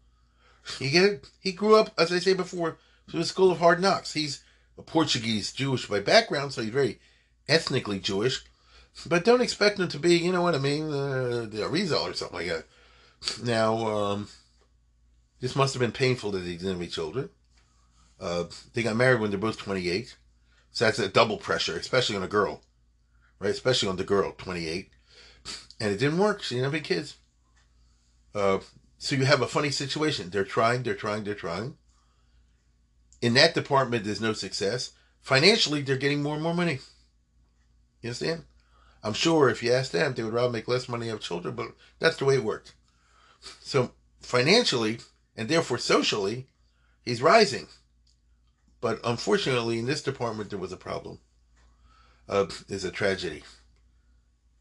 [0.80, 1.30] You get it?
[1.40, 2.78] He grew up, as I say before,
[3.10, 4.14] through a school of hard knocks.
[4.14, 4.44] He's
[4.80, 7.00] a Portuguese Jewish by background, so he's very
[7.48, 8.44] ethnically Jewish.
[9.06, 12.14] But don't expect him to be, you know what I mean, uh, the Arizal or
[12.14, 12.66] something like that.
[13.44, 14.30] Now, um,
[15.42, 17.30] This must have been painful didn't have any children.
[18.20, 20.18] Uh, they got married when they're both 28.
[20.72, 22.62] So that's a double pressure, especially on a girl,
[23.40, 23.52] right?
[23.52, 24.90] Especially on the girl, 28.
[25.80, 26.42] And it didn't work.
[26.42, 27.18] She didn't have any kids.
[28.36, 28.60] Uh,
[28.98, 30.30] so you have a funny situation.
[30.30, 31.78] They're trying, they're trying, they're trying.
[33.22, 34.92] In that department, there's no success.
[35.22, 36.80] Financially, they're getting more and more money.
[38.02, 38.44] You understand?
[39.04, 41.68] I'm sure if you ask them, they would rather make less money have children, but
[42.00, 42.74] that's the way it worked.
[43.62, 45.00] So financially,
[45.36, 46.48] and therefore socially,
[47.04, 47.68] he's rising.
[48.82, 51.20] But unfortunately, in this department, there was a problem.
[52.28, 53.44] Uh, there's a tragedy.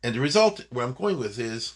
[0.03, 1.75] And the result, where I'm going with is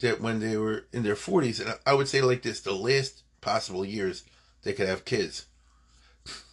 [0.00, 3.22] that when they were in their 40s, and I would say like this, the last
[3.40, 4.24] possible years
[4.62, 5.46] they could have kids,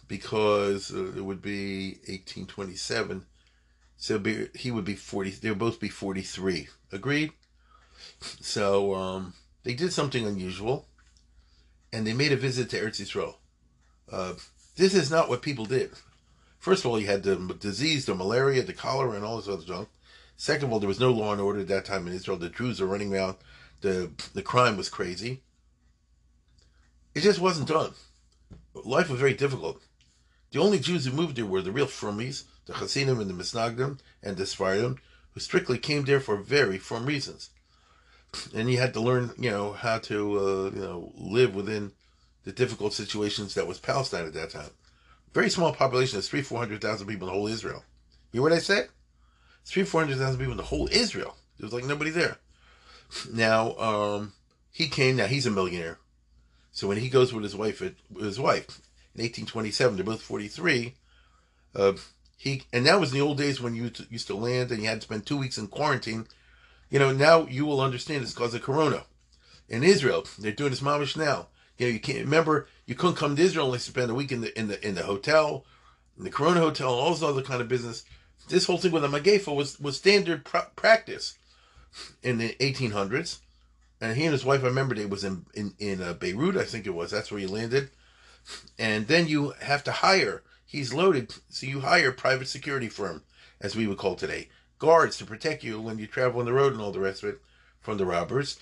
[0.08, 3.24] because uh, it would be 1827.
[3.96, 6.68] So be, he would be 40, they would both be 43.
[6.92, 7.32] Agreed?
[8.40, 10.86] So um, they did something unusual,
[11.92, 13.36] and they made a visit to Eretz Yisrael.
[14.10, 14.34] Uh,
[14.76, 15.92] this is not what people did.
[16.58, 19.64] First of all, you had the disease, the malaria, the cholera, and all this other
[19.64, 19.88] junk.
[20.36, 22.36] Second of all, there was no law and order at that time in Israel.
[22.36, 23.36] The Jews were running around.
[23.82, 25.42] The the crime was crazy.
[27.14, 27.92] It just wasn't done.
[28.74, 29.80] Life was very difficult.
[30.54, 33.98] The only Jews who moved there were the real Frumis, the Hasidim and the Misnagdim
[34.22, 34.98] and the Sfardim,
[35.32, 37.50] who strictly came there for very firm reasons.
[38.54, 41.90] And you had to learn, you know, how to, uh, you know, live within
[42.44, 44.70] the difficult situations that was Palestine at that time.
[45.32, 46.14] Very small population.
[46.18, 47.82] There's three, four hundred thousand people in the whole Israel.
[48.30, 48.90] You hear what I said?
[49.64, 51.34] Three, four hundred thousand people in the whole Israel.
[51.58, 52.36] There was like nobody there.
[53.32, 54.34] Now, um,
[54.70, 55.16] he came.
[55.16, 55.98] Now he's a millionaire.
[56.70, 57.82] So when he goes with his wife,
[58.16, 58.80] his wife
[59.14, 60.94] in 1827, they're both 43.
[61.74, 61.92] Uh,
[62.36, 64.88] he and that was in the old days when you used to land and you
[64.88, 66.26] had to spend two weeks in quarantine.
[66.90, 69.04] You know, now you will understand it's because of Corona.
[69.68, 71.48] In Israel, they're doing this mamish now.
[71.78, 74.30] You know, you can't remember you couldn't come to Israel unless you spend a week
[74.30, 75.64] in the in the in the hotel,
[76.18, 78.04] in the Corona hotel, all this other kind of business.
[78.48, 81.38] This whole thing with the Magefa was was standard pr- practice
[82.22, 83.38] in the 1800s.
[84.00, 86.64] And he and his wife, I remember, they was in in in uh, Beirut, I
[86.64, 87.10] think it was.
[87.10, 87.90] That's where he landed.
[88.78, 90.42] And then you have to hire.
[90.64, 93.22] He's loaded, so you hire private security firm,
[93.60, 96.72] as we would call today, guards to protect you when you travel on the road
[96.72, 97.40] and all the rest of it
[97.80, 98.58] from the robbers.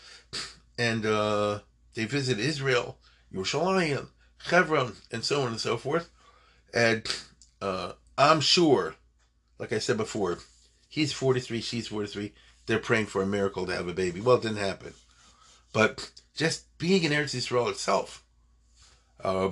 [0.78, 1.60] And uh,
[1.94, 2.98] they visit Israel
[3.34, 4.08] Yerushalayim,
[4.46, 6.10] Hebron, and so on and so forth.
[6.74, 7.04] And
[7.60, 8.96] uh, I'm sure,
[9.58, 10.38] like I said before,
[10.88, 12.32] he's 43, she's 43.
[12.66, 14.20] They're praying for a miracle to have a baby.
[14.20, 14.94] Well, it didn't happen.
[15.72, 18.24] But just being in Eretz Yisrael itself,
[19.24, 19.50] uh,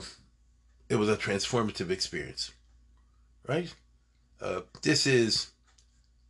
[0.90, 2.52] it was a transformative experience,
[3.48, 3.72] right?
[4.42, 5.52] Uh, this is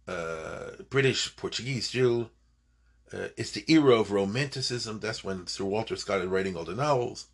[0.07, 2.29] uh, British Portuguese Jew.
[3.13, 5.01] Uh, it's the era of romanticism.
[5.01, 7.27] That's when Sir Walter Scott is writing all the novels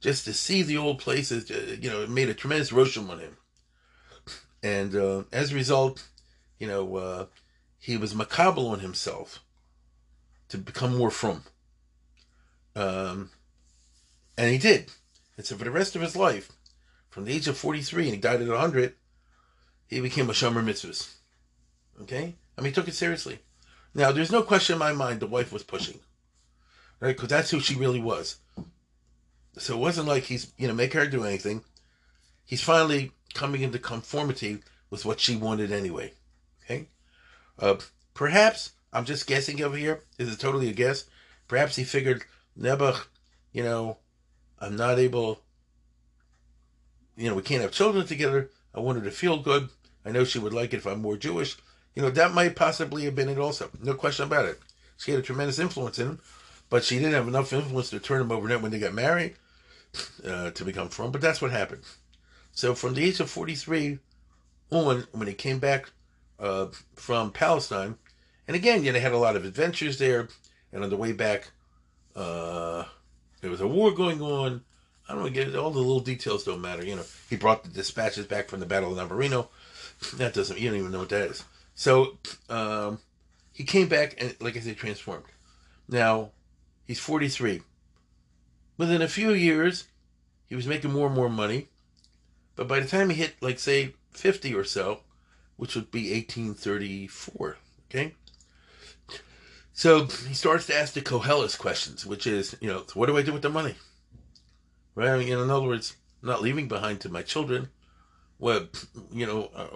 [0.00, 3.18] just to see the old places, uh, you know, it made a tremendous roshim on
[3.18, 3.36] him.
[4.62, 6.06] And uh, as a result,
[6.58, 7.26] you know, uh,
[7.78, 9.42] he was macabre on himself
[10.50, 11.44] to become more frum.
[12.76, 13.30] Um,
[14.36, 14.90] and he did.
[15.36, 16.52] And so for the rest of his life,
[17.10, 18.94] from the age of 43, and he died at 100,
[19.86, 21.14] he became a shomer mitzvahs.
[22.02, 22.34] Okay?
[22.56, 23.40] I mean, he took it seriously.
[23.94, 26.00] Now, there's no question in my mind the wife was pushing.
[27.00, 27.14] Right?
[27.14, 28.36] Because that's who she really was.
[29.58, 31.62] So it wasn't like he's, you know, make her do anything.
[32.44, 34.58] He's finally coming into conformity
[34.90, 36.12] with what she wanted anyway.
[36.64, 36.88] Okay?
[37.58, 37.76] Uh,
[38.14, 40.02] perhaps, I'm just guessing over here.
[40.18, 41.04] This is totally a guess.
[41.46, 42.24] Perhaps he figured,
[42.58, 43.06] Nebuch,
[43.52, 43.98] you know,
[44.64, 45.40] I'm not able,
[47.16, 48.50] you know, we can't have children together.
[48.74, 49.68] I want her to feel good.
[50.04, 51.56] I know she would like it if I'm more Jewish.
[51.94, 53.70] You know, that might possibly have been it also.
[53.82, 54.58] No question about it.
[54.96, 56.20] She had a tremendous influence in him,
[56.70, 59.34] but she didn't have enough influence to turn him overnight when they got married
[60.26, 61.82] uh, to become frum, but that's what happened.
[62.52, 63.98] So from the age of 43
[64.70, 65.90] on, when he came back
[66.38, 67.96] uh, from Palestine,
[68.48, 70.28] and again, yeah, they had a lot of adventures there,
[70.72, 71.50] and on the way back,
[72.16, 72.84] uh,
[73.44, 74.62] there was a war going on.
[75.06, 76.82] I don't get it all the little details don't matter.
[76.82, 79.48] You know, he brought the dispatches back from the Battle of Navarino.
[80.14, 81.44] That doesn't, you don't even know what that is.
[81.74, 82.16] So,
[82.48, 83.00] um,
[83.52, 85.26] he came back and, like I said, transformed.
[85.86, 86.30] Now,
[86.86, 87.60] he's 43.
[88.78, 89.88] Within a few years,
[90.46, 91.68] he was making more and more money.
[92.56, 95.00] But by the time he hit, like, say, 50 or so,
[95.56, 97.58] which would be 1834,
[97.90, 98.14] okay?
[99.74, 103.22] So he starts to ask the Koheles questions, which is, you know, what do I
[103.22, 103.74] do with the money?
[104.94, 105.08] Right?
[105.08, 107.68] I mean, in other words, I'm not leaving behind to my children.
[108.38, 109.66] What, you know, uh,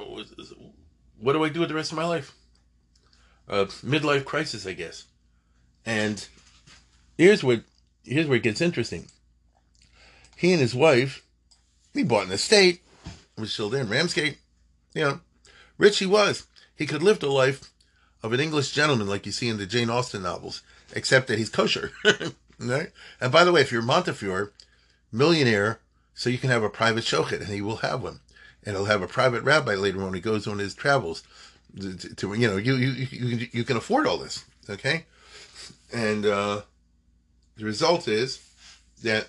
[1.19, 2.33] what do I do with the rest of my life?
[3.49, 5.05] Midlife crisis, I guess.
[5.85, 6.27] And
[7.17, 7.65] here's what
[8.05, 9.09] here's where it gets interesting.
[10.37, 11.25] he and his wife,
[11.93, 12.83] he bought an estate,
[13.37, 14.39] was still there in Ramsgate.
[14.95, 15.21] You know,
[15.77, 16.47] rich he was.
[16.77, 17.71] He could live the life
[18.22, 21.50] of an English gentleman like you see in the Jane Austen novels, except that he's
[21.50, 21.92] kosher.
[22.59, 22.90] right?
[23.20, 24.52] And by the way, if you're Montefiore,
[25.12, 25.81] millionaire,
[26.14, 28.20] so you can have a private shochet, and he will have one.
[28.64, 31.22] And he'll have a private rabbi later when he goes on his travels.
[31.81, 35.04] To, to you know, you, you you you can afford all this, okay?
[35.92, 36.62] And uh,
[37.57, 38.40] the result is
[39.02, 39.28] that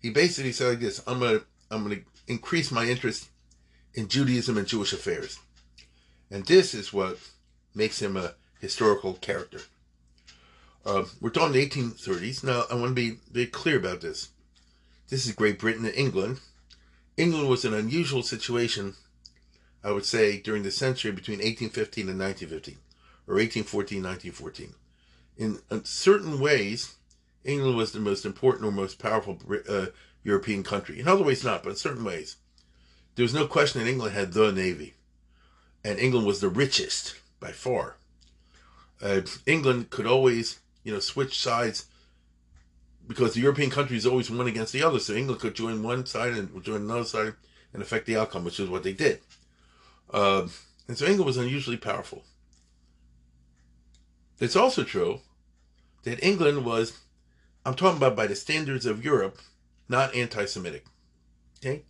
[0.00, 3.28] he basically said like this: I'm gonna I'm gonna increase my interest
[3.94, 5.38] in Judaism and Jewish affairs,
[6.30, 7.18] and this is what
[7.74, 9.60] makes him a historical character.
[10.84, 12.42] Uh, we're talking the 1830s.
[12.42, 14.30] Now, I want to be very clear about this.
[15.08, 16.40] This is Great Britain and England.
[17.16, 18.94] England was an unusual situation,
[19.82, 22.78] I would say, during the century between 1815 and 1915,
[23.26, 24.74] or 1814 1914.
[25.36, 26.94] In certain ways,
[27.44, 29.86] England was the most important or most powerful uh,
[30.24, 31.00] European country.
[31.00, 32.36] In other ways, not, but in certain ways.
[33.18, 34.94] There was no question that England had the Navy,
[35.82, 37.96] and England was the richest by far.
[39.02, 41.86] Uh, England could always, you know, switch sides
[43.08, 45.00] because the European countries always won against the other.
[45.00, 47.34] So England could join one side and join another side
[47.72, 49.18] and affect the outcome, which is what they did.
[50.14, 50.46] Uh,
[50.86, 52.22] and so England was unusually powerful.
[54.38, 55.22] It's also true
[56.04, 56.96] that England was,
[57.66, 59.40] I'm talking about by the standards of Europe,
[59.88, 60.84] not anti Semitic.
[61.58, 61.82] Okay?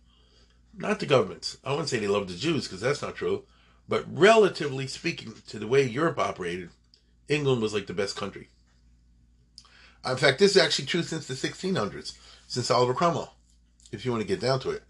[0.75, 1.57] Not the governments.
[1.63, 3.43] I wouldn't say they loved the Jews because that's not true.
[3.87, 6.69] But relatively speaking to the way Europe operated,
[7.27, 8.49] England was like the best country.
[10.05, 12.13] In fact, this is actually true since the 1600s,
[12.47, 13.35] since Oliver Cromwell,
[13.91, 14.83] if you want to get down to it.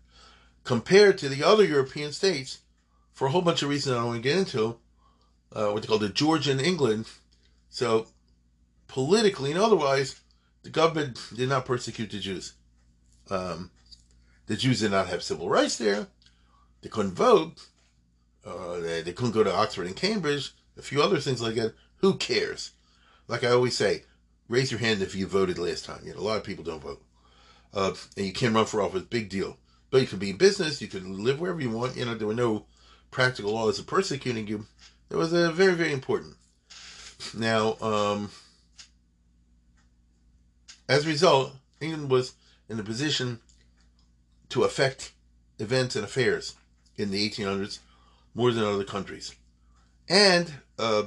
[0.63, 2.59] Compared to the other European states,
[3.13, 4.77] for a whole bunch of reasons I don't want to get into,
[5.53, 7.07] uh, what they call the Georgian England.
[7.69, 8.07] So,
[8.87, 10.19] politically and otherwise,
[10.63, 12.53] the government did not persecute the Jews.
[13.29, 13.71] Um,
[14.49, 16.07] the Jews did not have civil rights there.
[16.81, 17.67] They couldn't vote.
[18.43, 20.53] Uh, they, they couldn't go to Oxford and Cambridge.
[20.75, 21.75] A few other things like that.
[21.97, 22.71] Who cares?
[23.27, 24.05] Like I always say,
[24.47, 26.01] raise your hand if you voted last time.
[26.03, 27.03] You know, a lot of people don't vote.
[27.75, 29.55] Uh, and you can run for office, big deal.
[29.91, 31.95] But you could be in business, you could live wherever you want.
[31.95, 32.65] You know, there were no
[33.11, 34.65] practical laws of persecuting you.
[35.11, 36.35] It was uh, very, very important.
[37.37, 38.31] Now, um,
[40.87, 42.33] as a result, England was
[42.67, 43.41] in a position
[44.49, 45.13] to affect
[45.59, 46.55] events and affairs
[46.97, 47.79] in the 1800s
[48.33, 49.35] more than other countries.
[50.07, 51.03] And uh,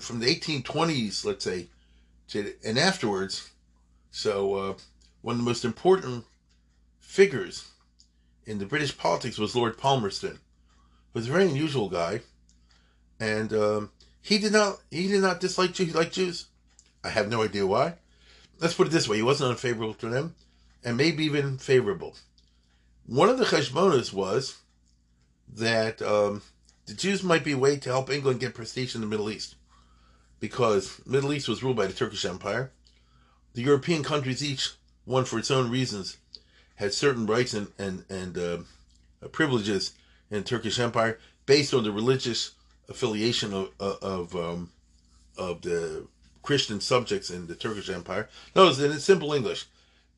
[0.00, 1.68] from the 1820s, let's say,
[2.28, 3.50] to, and afterwards.
[4.10, 4.74] So uh,
[5.22, 6.24] one of the most important
[7.00, 7.68] figures
[8.46, 10.38] in the British politics was Lord Palmerston.
[11.12, 12.20] He was a very unusual guy,
[13.20, 15.88] and um, he did not he did not dislike Jews.
[15.88, 16.46] He liked Jews,
[17.04, 17.94] I have no idea why.
[18.58, 20.34] Let's put it this way: he wasn't unfavorable to them,
[20.84, 22.16] and maybe even favorable.
[23.06, 24.58] One of the cheshbonos was
[25.54, 26.42] that um,
[26.86, 29.56] the Jews might be a way to help England get prestige in the Middle East
[30.40, 32.72] because Middle East was ruled by the Turkish Empire.
[33.54, 34.70] The European countries, each
[35.04, 36.16] one for its own reasons,
[36.76, 39.92] had certain rights and and and uh, privileges
[40.30, 42.52] in Turkish Empire based on the religious
[42.88, 44.70] affiliation of of um,
[45.36, 46.06] of the
[46.42, 48.28] Christian subjects in the Turkish Empire.
[48.56, 49.66] Notice in simple English,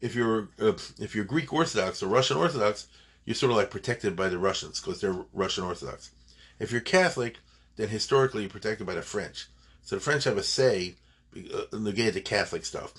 [0.01, 2.89] if you're uh, if you're Greek Orthodox or Russian Orthodox,
[3.25, 6.11] you're sort of like protected by the Russians because they're Russian Orthodox.
[6.59, 7.39] If you're Catholic,
[7.77, 9.49] then historically you're protected by the French.
[9.83, 10.97] So the French have a say
[11.37, 12.95] uh, negate the Catholic stuff.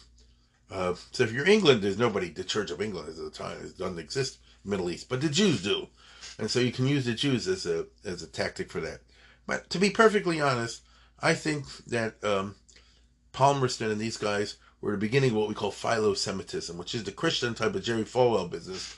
[0.72, 2.30] Uh, so if you're England, there's nobody.
[2.30, 5.62] The Church of England at the time it doesn't exist Middle East, but the Jews
[5.62, 5.88] do,
[6.40, 9.02] and so you can use the Jews as a as a tactic for that.
[9.46, 10.82] But to be perfectly honest,
[11.20, 12.56] I think that um,
[13.32, 17.12] Palmerston and these guys were the beginning of what we call philo-Semitism, which is the
[17.12, 18.96] Christian type of Jerry Falwell business,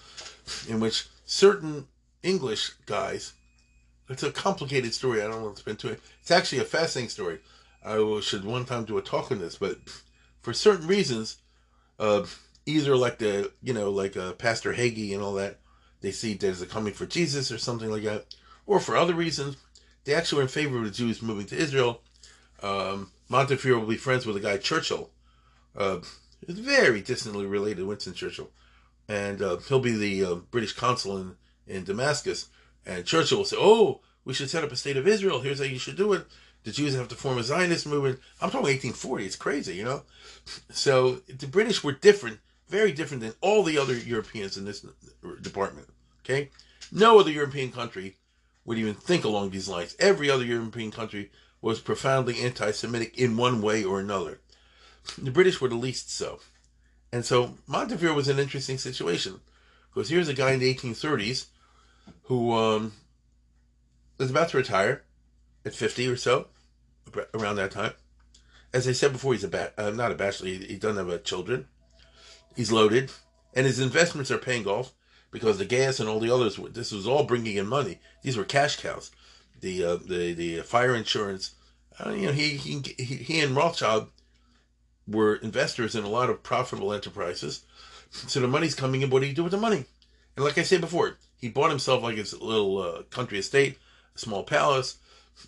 [0.67, 1.87] in which certain
[2.21, 3.31] English guys.
[4.09, 5.21] It's a complicated story.
[5.21, 5.95] I don't want to spend too.
[6.19, 7.39] It's actually a fascinating story.
[7.85, 9.77] I should one time do a talk on this, but
[10.41, 11.37] for certain reasons,
[11.99, 12.25] uh,
[12.65, 15.59] either like the you know like uh, Pastor Hagee and all that,
[16.01, 18.35] they see there's a coming for Jesus or something like that,
[18.65, 19.55] or for other reasons,
[20.03, 22.01] they actually were in favor of the Jews moving to Israel.
[22.61, 25.11] Um, Montefiore will be friends with a guy Churchill,
[25.77, 25.99] uh,
[26.47, 28.49] very distantly related to Winston Churchill,
[29.07, 31.35] and uh, he'll be the uh, British consul in
[31.67, 32.49] in Damascus.
[32.85, 35.41] And Churchill will say, "Oh, we should set up a state of Israel.
[35.41, 36.25] Here's how you should do it."
[36.67, 38.19] the Jews have to form a Zionist movement.
[38.41, 39.25] I'm talking 1840.
[39.25, 40.03] It's crazy, you know.
[40.69, 44.85] So the British were different, very different than all the other Europeans in this
[45.41, 45.87] department.
[46.25, 46.49] Okay,
[46.91, 48.17] no other European country
[48.65, 49.95] would even think along these lines.
[49.97, 54.41] Every other European country was profoundly anti-Semitic in one way or another.
[55.17, 56.39] The British were the least so.
[57.11, 59.39] And so Montefiore was an interesting situation
[59.93, 61.47] because here's a guy in the 1830s
[62.23, 62.93] who um,
[64.17, 65.03] was about to retire
[65.65, 66.47] at 50 or so,
[67.33, 67.93] around that time.
[68.73, 70.47] As I said before, he's a uh, not a bachelor.
[70.47, 71.67] He, he doesn't have uh, children.
[72.55, 73.11] He's loaded,
[73.53, 74.93] and his investments are paying off
[75.31, 76.57] because the gas and all the others.
[76.73, 77.99] This was all bringing in money.
[78.23, 79.11] These were cash cows.
[79.61, 81.55] The uh, the the fire insurance.
[81.99, 84.09] Uh, you know, he he he and Rothschild
[85.07, 87.63] were investors in a lot of profitable enterprises.
[88.09, 89.09] So the money's coming in.
[89.09, 89.85] What do you do with the money?
[90.35, 93.77] And like I said before, he bought himself like his little uh, country estate,
[94.15, 94.97] a small palace,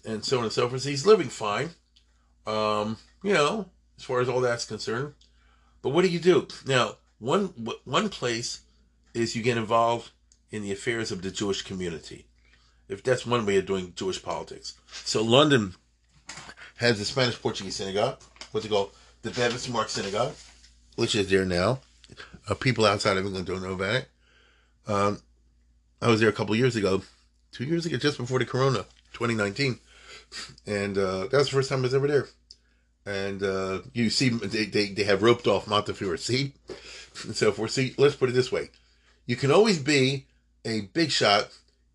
[0.05, 0.82] and so on and so forth.
[0.82, 1.72] So he's living fine,
[2.45, 5.14] um, you know, as far as all that's concerned.
[5.82, 6.95] But what do you do now?
[7.20, 7.47] One
[7.84, 8.62] one place
[9.14, 10.12] is you get involved
[10.51, 12.26] in the affairs of the Jewish community.
[12.88, 14.74] If that's one way of doing Jewish politics.
[14.88, 15.76] So London
[16.78, 18.20] has the Spanish Portuguese synagogue,
[18.51, 18.91] what's it called?
[19.22, 20.34] The Bevis Mark Synagogue,
[20.95, 21.80] which is there now.
[22.47, 24.09] Uh, people outside of England don't know about it.
[24.88, 25.22] Um,
[26.01, 27.03] I was there a couple years ago,
[27.51, 29.78] two years ago, just before the Corona, 2019,
[30.65, 32.28] and uh, that was the first time I was ever there.
[33.05, 36.55] And uh, you see, they, they, they have roped off Montefiore seat
[37.24, 37.72] and so forth.
[37.72, 38.70] See, let's put it this way:
[39.26, 40.28] you can always be
[40.63, 41.49] a big shot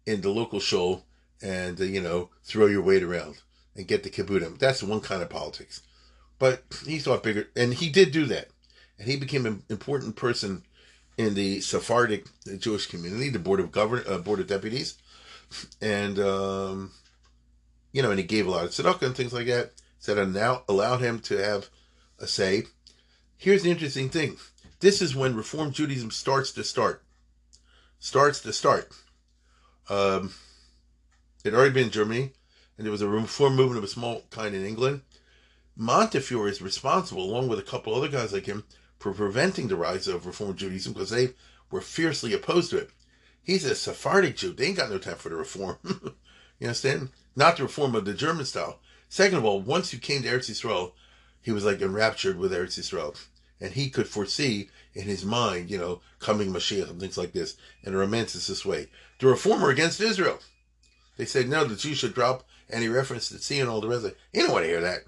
[0.06, 1.02] in the local show
[1.42, 3.40] and uh, you know throw your weight around
[3.74, 4.58] and get the kabudim.
[4.58, 5.82] That's one kind of politics.
[6.44, 8.48] But he thought bigger, and he did do that,
[8.98, 10.62] and he became an important person
[11.16, 12.26] in the Sephardic
[12.58, 14.98] Jewish community, the board of govern uh, board of deputies,
[15.80, 16.90] and um,
[17.92, 19.72] you know, and he gave a lot of tzedakah and things like that.
[19.98, 21.70] Said and now allowed him to have
[22.18, 22.64] a say.
[23.38, 24.36] Here's the interesting thing:
[24.80, 27.02] this is when Reform Judaism starts to start.
[28.00, 28.92] Starts to start.
[29.88, 30.34] Um,
[31.42, 32.32] it had already been in Germany,
[32.76, 35.00] and there was a reform movement of a small kind in England.
[35.76, 38.64] Montefiore is responsible, along with a couple other guys like him,
[38.98, 41.34] for preventing the rise of Reform Judaism because they
[41.70, 42.90] were fiercely opposed to it.
[43.42, 44.52] He's a Sephardic Jew.
[44.52, 45.78] They ain't got no time for the reform.
[46.58, 47.10] you understand?
[47.34, 48.78] Not the reform of the German style.
[49.08, 50.92] Second of all, once you came to Eretz Yisrael,
[51.42, 53.16] he was like enraptured with Eretz Yisrael.
[53.60, 57.56] And he could foresee in his mind, you know, coming Mashiach and things like this,
[57.84, 58.88] and romanticize this way.
[59.18, 60.38] The reformer against Israel.
[61.16, 64.04] They said, no, the Jews should drop any reference to sea and all the rest
[64.04, 64.18] of it.
[64.32, 65.00] He didn't want to hear that.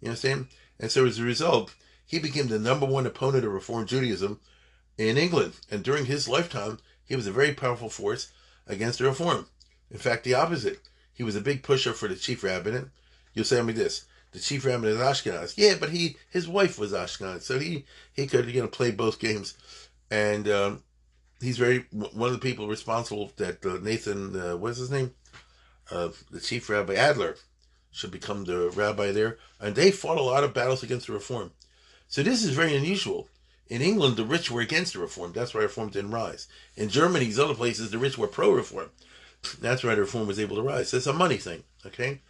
[0.00, 0.48] You understand?
[0.78, 1.74] And so as a result,
[2.06, 4.40] he became the number one opponent of Reform Judaism
[4.96, 5.54] in England.
[5.70, 8.32] And during his lifetime, he was a very powerful force
[8.66, 9.46] against the Reform.
[9.90, 10.80] In fact, the opposite.
[11.12, 12.88] He was a big pusher for the chief rabbinate.
[13.34, 14.04] You'll say to me this.
[14.32, 15.54] The chief rabbinate is Ashkenaz.
[15.56, 19.18] Yeah, but he his wife was Ashkenaz, so he he could you know play both
[19.18, 19.54] games,
[20.10, 20.82] and um,
[21.40, 25.14] he's very one of the people responsible that uh, Nathan uh, what's his name,
[25.90, 27.36] uh, the chief rabbi Adler,
[27.90, 31.52] should become the rabbi there, and they fought a lot of battles against the reform.
[32.08, 33.28] So this is very unusual.
[33.68, 35.32] In England, the rich were against the reform.
[35.32, 36.48] That's why reform didn't rise.
[36.76, 38.90] In Germany, these other places, the rich were pro-reform.
[39.60, 40.94] That's why the reform was able to rise.
[40.94, 42.20] It's a money thing, okay?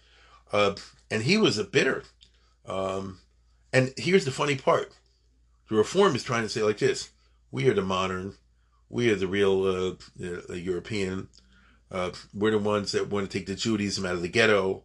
[0.52, 0.74] Uh,
[1.10, 2.02] and he was a bitter.
[2.66, 3.20] Um,
[3.72, 4.92] and here's the funny part:
[5.68, 7.10] the reform is trying to say like this:
[7.50, 8.34] we are the modern,
[8.88, 9.94] we are the real uh,
[10.50, 11.28] uh, European.
[12.34, 14.82] We're the ones that want to take the Judaism out of the ghetto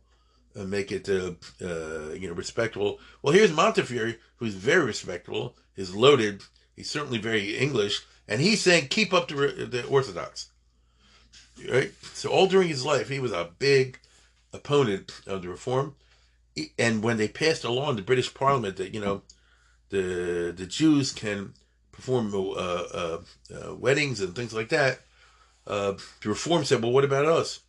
[0.56, 1.32] make it, uh,
[1.62, 3.00] uh, you know, respectable.
[3.22, 6.44] Well, here's Montefiore, who's very respectable, is loaded.
[6.76, 10.50] He's certainly very English, and he's saying keep up the, the Orthodox.
[11.70, 11.92] Right.
[12.14, 14.00] So all during his life, he was a big
[14.52, 15.96] opponent of the reform.
[16.78, 19.24] And when they passed a law in the British Parliament that you know
[19.90, 21.54] the the Jews can
[21.92, 23.22] perform uh, uh,
[23.54, 25.00] uh, weddings and things like that,
[25.66, 27.60] the reform said, "Well, what about us?"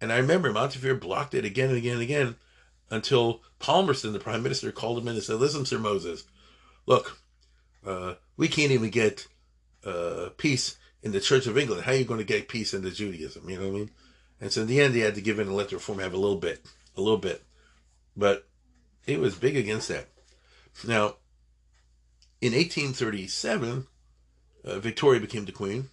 [0.00, 2.36] And I remember Montefiore blocked it again and again and again
[2.90, 6.24] until Palmerston, the prime minister, called him in and said, "Listen, Sir Moses,
[6.86, 7.18] look,
[7.84, 9.26] uh, we can't even get
[9.84, 11.82] uh, peace in the Church of England.
[11.82, 13.48] How are you going to get peace into Judaism?
[13.48, 13.90] You know what I mean?"
[14.40, 16.12] And so in the end, he had to give in and let the reform have
[16.12, 16.64] a little bit,
[16.96, 17.42] a little bit.
[18.16, 18.46] But
[19.06, 20.08] he was big against that.
[20.86, 21.16] Now,
[22.40, 23.86] in 1837,
[24.64, 25.88] uh, Victoria became the queen.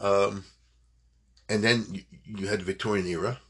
[0.00, 0.44] Um,
[1.48, 3.40] and then you, you, had the Victorian era,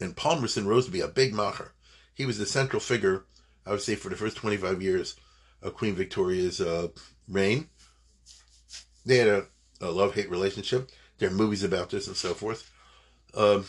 [0.00, 1.70] and Palmerston rose to be a big macher.
[2.14, 3.24] He was the central figure,
[3.66, 5.16] I would say, for the first 25 years
[5.62, 6.88] of Queen Victoria's uh,
[7.28, 7.68] reign.
[9.04, 9.46] They had a,
[9.80, 10.90] a love hate relationship.
[11.18, 12.70] There are movies about this and so forth.
[13.34, 13.64] Um,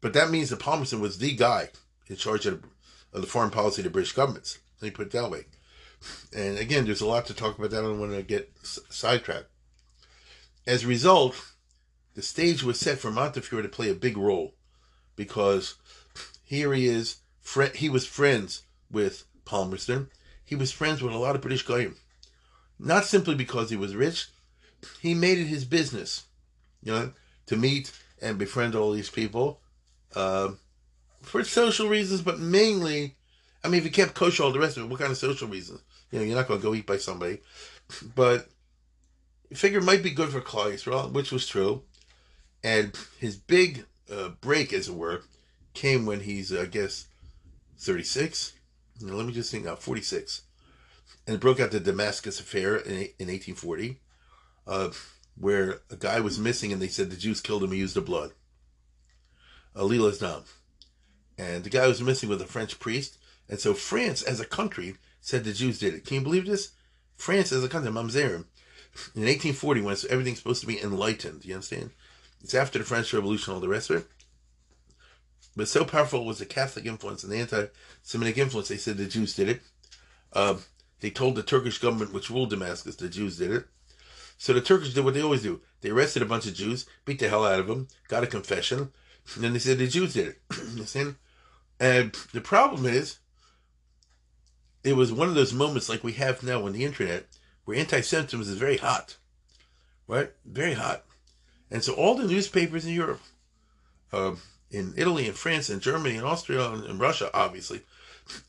[0.00, 1.70] but that means that Palmerston was the guy
[2.08, 2.62] in charge of,
[3.12, 4.58] of the foreign policy of the British governments.
[4.80, 5.46] Let me put it that way.
[6.34, 7.78] And again, there's a lot to talk about that.
[7.78, 9.46] I don't want to get sidetracked.
[10.66, 11.51] As a result,
[12.14, 14.54] the stage was set for Montefiore to play a big role
[15.16, 15.76] because
[16.44, 17.18] here he is.
[17.74, 20.08] He was friends with Palmerston.
[20.44, 21.96] he was friends with a lot of British goyim.
[22.78, 24.28] Not simply because he was rich,
[25.00, 26.24] he made it his business,
[26.82, 27.12] you know,
[27.46, 29.60] to meet and befriend all these people
[30.14, 30.50] uh,
[31.22, 33.16] for social reasons, but mainly,
[33.64, 35.48] I mean, if he kept kosher all the rest of it, what kind of social
[35.48, 35.80] reasons?
[36.10, 37.38] You know, you're not going to go eat by somebody,
[38.14, 38.48] but
[39.54, 41.82] figure might be good for Klal Yisrael, which was true.
[42.64, 45.22] And his big uh, break, as it were,
[45.74, 47.08] came when he's, uh, I guess,
[47.78, 48.52] 36.
[49.00, 50.42] Now, let me just think now, 46.
[51.26, 53.98] And it broke out the Damascus affair in, in 1840,
[54.66, 54.90] uh,
[55.36, 58.00] where a guy was missing and they said the Jews killed him, he used the
[58.00, 58.32] blood.
[59.74, 60.42] Alilas Dam.
[61.38, 63.18] And the guy was missing with a French priest.
[63.48, 66.04] And so France, as a country, said the Jews did it.
[66.04, 66.70] Can you believe this?
[67.16, 68.46] France, as a country, Mamzerim,
[69.14, 71.90] in 1840, when everything's supposed to be enlightened, you understand?
[72.42, 74.06] It's after the French Revolution, all the rest of it.
[75.54, 79.34] But so powerful was the Catholic influence and the anti-Semitic influence, they said the Jews
[79.34, 79.60] did it.
[80.32, 80.56] Uh,
[81.00, 83.66] they told the Turkish government, which ruled Damascus, the Jews did it.
[84.38, 85.60] So the Turkish did what they always do.
[85.82, 88.92] They arrested a bunch of Jews, beat the hell out of them, got a confession,
[89.34, 90.40] and then they said the Jews did it.
[90.74, 91.14] you see?
[91.78, 93.18] And the problem is,
[94.84, 97.26] it was one of those moments like we have now on the internet
[97.64, 99.16] where anti-Semitism is very hot,
[100.08, 100.32] right?
[100.44, 101.04] Very hot.
[101.72, 103.22] And so all the newspapers in Europe,
[104.12, 104.34] uh,
[104.70, 107.80] in Italy and France and Germany and Austria and, and, Russia, obviously,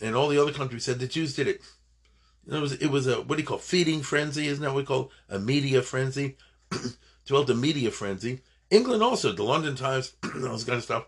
[0.02, 1.62] and all the other countries said the Jews did it.
[2.46, 4.48] it was it was a what do you call feeding frenzy?
[4.48, 6.36] Isn't that what we call a media frenzy?
[7.26, 8.42] Developed a media frenzy.
[8.70, 11.06] England also, the London Times, all this kind of stuff.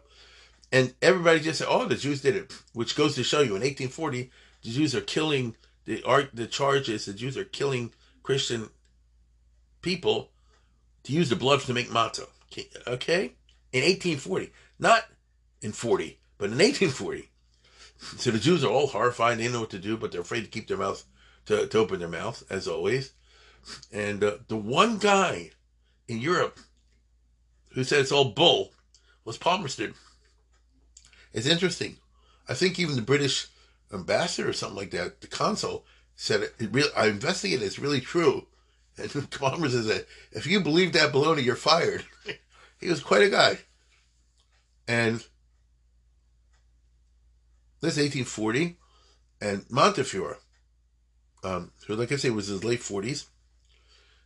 [0.72, 3.62] And everybody just said, "Oh, the Jews did it," which goes to show you in
[3.62, 4.32] 1840
[4.64, 6.30] the Jews are killing the art.
[6.34, 7.94] The charges the Jews are killing
[8.24, 8.70] Christian
[9.82, 10.32] people
[11.06, 12.28] to use the blood to make matzah.
[12.88, 13.34] Okay,
[13.74, 15.06] in 1840, not
[15.62, 17.30] in 40, but in 1840.
[18.18, 19.38] So the Jews are all horrified.
[19.38, 21.04] They know what to do, but they're afraid to keep their mouth
[21.48, 23.12] to, to open their mouth, as always.
[23.92, 25.52] And uh, the one guy
[26.08, 26.60] in Europe
[27.74, 28.72] who said it's all bull
[29.26, 29.94] was Palmerston.
[31.34, 31.98] It's interesting.
[32.48, 33.48] I think even the British
[33.92, 35.86] ambassador or something like that, the consul,
[36.16, 38.48] said it, it really, I investigated, it's really true.
[38.98, 42.06] And Palmerston said, if you believe that baloney, you're fired.
[42.80, 43.60] he was quite a guy.
[44.88, 45.24] And
[47.82, 48.78] this is 1840,
[49.42, 50.38] and Montefiore,
[51.44, 53.26] um, who, like I say, was his late 40s,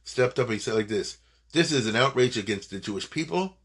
[0.03, 1.17] stepped up and he said like this,
[1.51, 3.57] this is an outrage against the Jewish people,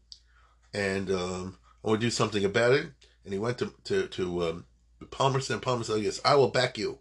[0.73, 2.87] and um, I want to do something about it.
[3.23, 4.65] And he went to to, to um,
[5.11, 5.59] Palmerston.
[5.59, 6.99] Palmerston, yes, I will back you.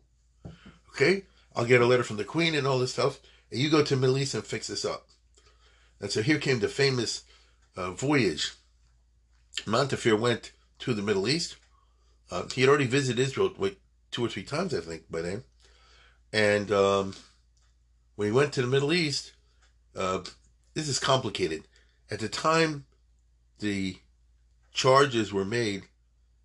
[0.90, 1.24] Okay,
[1.56, 3.18] I'll get a letter from the Queen and all this stuff,
[3.50, 5.06] and you go to Middle East and fix this up.
[6.00, 7.22] And so here came the famous
[7.76, 8.52] uh, voyage.
[9.66, 11.56] Montefiore went to the Middle East.
[12.30, 13.76] Uh, he had already visited Israel like,
[14.10, 15.44] two or three times, I think, by then.
[16.32, 17.14] And um,
[18.16, 19.32] when he went to the Middle East,
[19.96, 20.20] uh,
[20.74, 21.64] this is complicated.
[22.10, 22.86] At the time
[23.60, 23.98] the
[24.72, 25.84] charges were made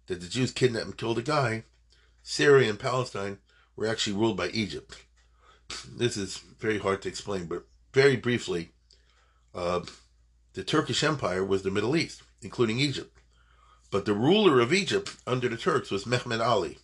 [0.07, 1.63] that the Jews kidnapped and killed a guy,
[2.23, 3.39] Syria and Palestine
[3.75, 5.03] were actually ruled by Egypt.
[5.95, 8.69] This is very hard to explain, but very briefly,
[9.53, 9.81] uh,
[10.53, 13.17] the Turkish Empire was the Middle East, including Egypt.
[13.91, 16.77] But the ruler of Egypt under the Turks was Mehmed Ali.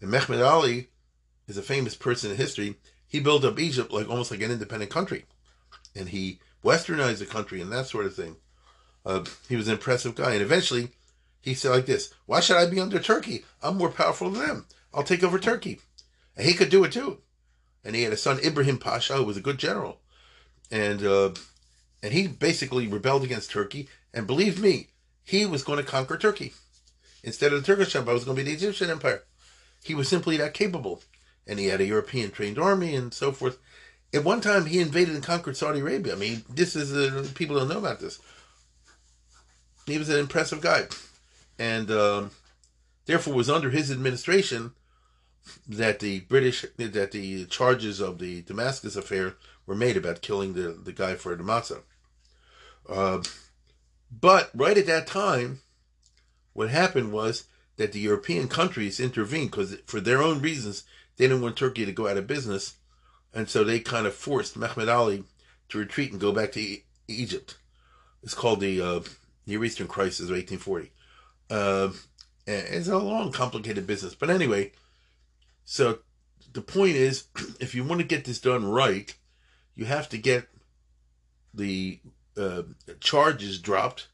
[0.00, 0.88] And Mehmed Ali
[1.48, 2.76] is a famous person in history.
[3.06, 5.24] He built up Egypt like almost like an independent country.
[5.96, 8.36] And he westernized the country and that sort of thing.
[9.04, 10.34] Uh, he was an impressive guy.
[10.34, 10.90] And eventually,
[11.40, 13.44] he said like this, why should I be under Turkey?
[13.62, 14.66] I'm more powerful than them.
[14.92, 15.80] I'll take over Turkey.
[16.36, 17.18] And he could do it too.
[17.84, 20.00] And he had a son, Ibrahim Pasha, who was a good general.
[20.70, 21.30] And, uh,
[22.02, 23.88] and he basically rebelled against Turkey.
[24.12, 24.88] And believe me,
[25.24, 26.52] he was going to conquer Turkey.
[27.22, 29.24] Instead of the Turkish Empire, it was going to be the Egyptian Empire.
[29.82, 31.02] He was simply that capable.
[31.46, 33.58] And he had a European trained army and so forth.
[34.12, 36.14] At one time, he invaded and conquered Saudi Arabia.
[36.14, 38.20] I mean, this is uh, people don't know about this.
[39.86, 40.86] He was an impressive guy,
[41.58, 42.30] and um,
[43.06, 44.72] therefore was under his administration
[45.68, 49.36] that the British that the charges of the Damascus affair
[49.66, 51.82] were made about killing the the guy for matzah.
[52.88, 53.22] Uh,
[54.10, 55.60] but right at that time,
[56.52, 57.44] what happened was
[57.76, 60.84] that the European countries intervened because for their own reasons
[61.16, 62.74] they didn't want Turkey to go out of business
[63.32, 65.24] and so they kind of forced Mehmed Ali
[65.68, 67.56] to retreat and go back to e- Egypt.
[68.22, 69.00] It's called the uh,
[69.46, 70.90] Near Eastern Crisis of 1840.
[71.48, 71.90] Uh,
[72.46, 74.14] it's a long, complicated business.
[74.14, 74.72] But anyway,
[75.70, 76.00] so
[76.52, 77.28] the point is,
[77.60, 79.14] if you want to get this done right,
[79.76, 80.48] you have to get
[81.54, 82.00] the
[82.36, 82.62] uh,
[82.98, 84.08] charges dropped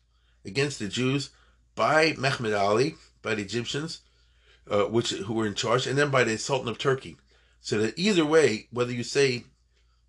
[0.44, 1.30] against the Jews
[1.74, 4.02] by Mehmed Ali, by the Egyptians,
[4.70, 7.16] uh, which who were in charge, and then by the Sultan of Turkey.
[7.62, 9.44] So that either way, whether you say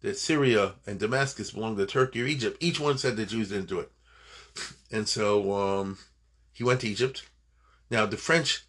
[0.01, 3.69] that Syria and Damascus belong to Turkey or Egypt, each one said the Jews didn't
[3.69, 3.91] do it.
[4.91, 5.97] And so um,
[6.51, 7.23] he went to Egypt.
[7.89, 8.66] Now, the French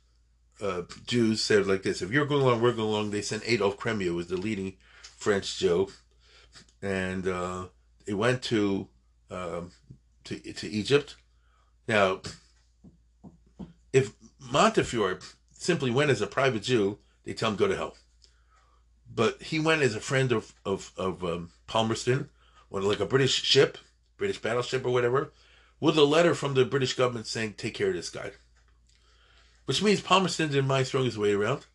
[0.61, 3.11] uh, Jews said like this if you're going along, we're going along.
[3.11, 5.88] They sent Adolphe Crémieux, was the leading French Jew.
[6.80, 7.66] And uh,
[8.06, 8.88] they went to,
[9.30, 9.72] um,
[10.24, 11.16] to, to Egypt.
[11.88, 12.20] Now,
[13.92, 15.18] if Montefiore
[15.50, 17.96] simply went as a private Jew, they tell him go to hell.
[19.12, 22.30] But he went as a friend of of of um, Palmerston,
[22.70, 23.78] on like a British ship,
[24.16, 25.32] British battleship or whatever,
[25.80, 28.32] with a letter from the British government saying take care of this guy.
[29.68, 31.66] Which means Palmerston didn't mind throwing his weight around,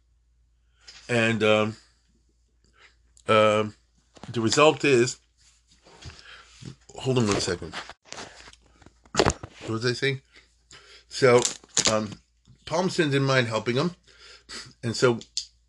[1.08, 1.78] and um,
[3.28, 3.76] um,
[4.32, 5.20] the result is.
[6.96, 7.72] Hold on one second.
[9.12, 10.22] What was I saying?
[11.08, 11.42] So,
[11.92, 12.14] um,
[12.66, 13.92] Palmerston didn't mind helping him.
[14.82, 15.20] And so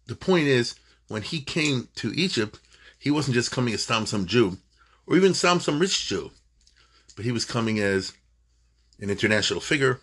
[0.06, 0.76] the point is,
[1.08, 2.58] when he came to Egypt,
[2.98, 4.56] he wasn't just coming as some some Jew,
[5.06, 6.30] or even some some rich Jew,
[7.16, 8.14] but he was coming as
[8.98, 10.00] an international figure.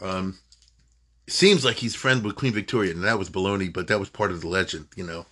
[0.00, 0.38] Um,
[1.30, 4.30] seems like he's friend with Queen Victoria, and that was baloney, but that was part
[4.30, 5.26] of the legend, you know.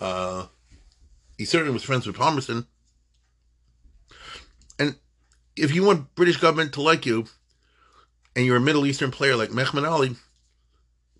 [0.00, 0.46] Uh,
[1.36, 2.66] he certainly was friends with Palmerston.
[4.78, 4.96] And
[5.56, 7.26] if you want British government to like you,
[8.34, 10.16] and you're a Middle Eastern player like Mehmet Ali,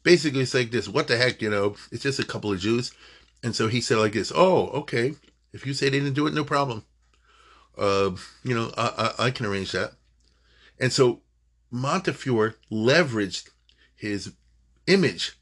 [0.02, 2.92] basically it's like this, what the heck, you know, it's just a couple of Jews.
[3.42, 5.14] And so he said like this, oh, okay,
[5.52, 6.84] if you say they didn't do it, no problem.
[7.76, 8.10] Uh,
[8.44, 9.92] you know, I, I, I can arrange that.
[10.78, 11.20] And so
[11.70, 13.50] Montefiore leveraged
[14.00, 14.32] his
[14.86, 15.38] image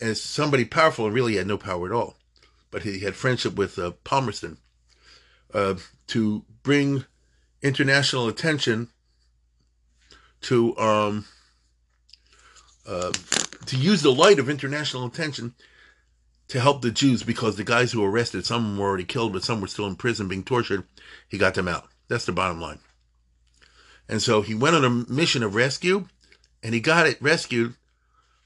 [0.00, 2.16] as somebody powerful and really had no power at all.
[2.70, 4.58] But he had friendship with uh, Palmerston
[5.54, 5.74] uh,
[6.08, 7.04] to bring
[7.62, 8.88] international attention
[10.42, 11.26] to um,
[12.86, 13.12] uh,
[13.66, 15.54] to use the light of international attention
[16.48, 19.42] to help the Jews because the guys who were arrested, some were already killed, but
[19.42, 20.84] some were still in prison being tortured.
[21.28, 21.88] He got them out.
[22.08, 22.78] That's the bottom line.
[24.08, 26.06] And so he went on a mission of rescue,
[26.66, 27.74] and he got it rescued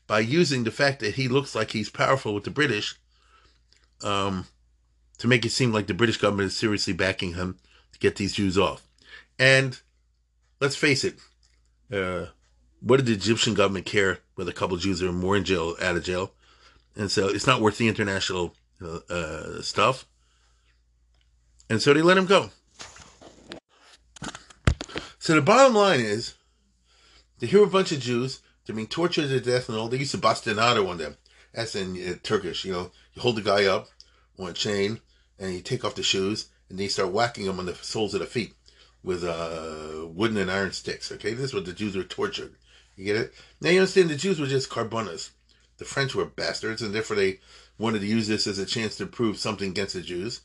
[0.07, 2.95] by using the fact that he looks like he's powerful with the British
[4.05, 4.45] um,
[5.17, 7.57] to make it seem like the British government is seriously backing him
[7.95, 8.87] to get these Jews off.
[9.39, 9.81] And
[10.61, 11.19] let's face it,
[11.91, 12.27] uh,
[12.81, 15.75] what did the Egyptian government care whether a couple of Jews are more in jail,
[15.81, 16.35] out of jail?
[16.97, 20.05] And so it's not worth the international uh, uh, stuff.
[21.71, 22.51] And so they let him go.
[25.19, 26.35] So the bottom line is,
[27.41, 29.89] they hear a bunch of Jews, they're being tortured to death and all.
[29.89, 31.17] They used to bastinado on them.
[31.53, 32.93] That's in uh, Turkish, you know.
[33.15, 33.89] You hold the guy up
[34.39, 35.01] on a chain,
[35.39, 38.15] and you take off the shoes, and then you start whacking him on the soles
[38.15, 38.55] of the feet
[39.03, 41.11] with uh, wooden and iron sticks.
[41.11, 42.55] Okay, this is what the Jews were tortured.
[42.97, 43.35] You get it?
[43.61, 45.31] Now you understand the Jews were just korbanos.
[45.79, 47.41] The French were bastards, and therefore they
[47.79, 50.43] wanted to use this as a chance to prove something against the Jews.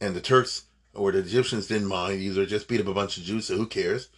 [0.00, 3.16] And the Turks or the Egyptians didn't mind These either; just beat up a bunch
[3.16, 4.08] of Jews, so who cares?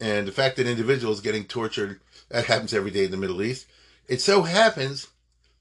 [0.00, 2.00] And the fact that individuals getting tortured
[2.30, 3.66] that happens every day in the Middle East.
[4.08, 5.08] It so happens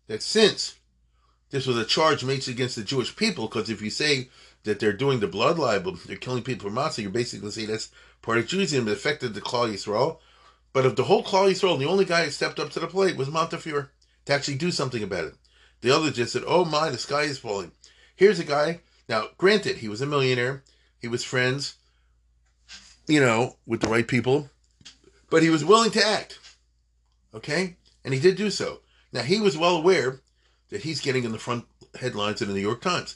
[0.07, 0.75] that since
[1.49, 4.29] this was a charge made against the Jewish people, because if you say
[4.63, 7.91] that they're doing the blood libel, they're killing people for Matzah, you're basically saying that's
[8.21, 8.87] part of Judaism.
[8.87, 10.17] It affected the Klal Yisrael.
[10.73, 13.15] But of the whole Klal Yisrael, the only guy who stepped up to the plate
[13.15, 13.91] was Montefiore
[14.25, 15.35] to actually do something about it.
[15.81, 17.71] The other just said, oh my, the sky is falling.
[18.15, 18.81] Here's a guy.
[19.07, 20.63] Now, granted, he was a millionaire.
[20.99, 21.75] He was friends,
[23.07, 24.49] you know, with the right people.
[25.29, 26.39] But he was willing to act.
[27.33, 27.77] Okay?
[28.03, 28.81] And he did do so.
[29.11, 30.21] Now, he was well aware
[30.69, 31.65] that he's getting in the front
[31.99, 33.15] headlines in the New York Times.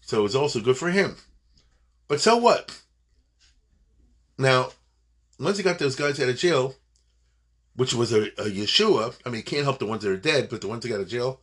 [0.00, 1.16] So it's also good for him.
[2.08, 2.82] But so what?
[4.36, 4.70] Now,
[5.38, 6.74] once he got those guys out of jail,
[7.76, 10.48] which was a, a Yeshua, I mean, he can't help the ones that are dead,
[10.48, 11.40] but the ones that got out of jail,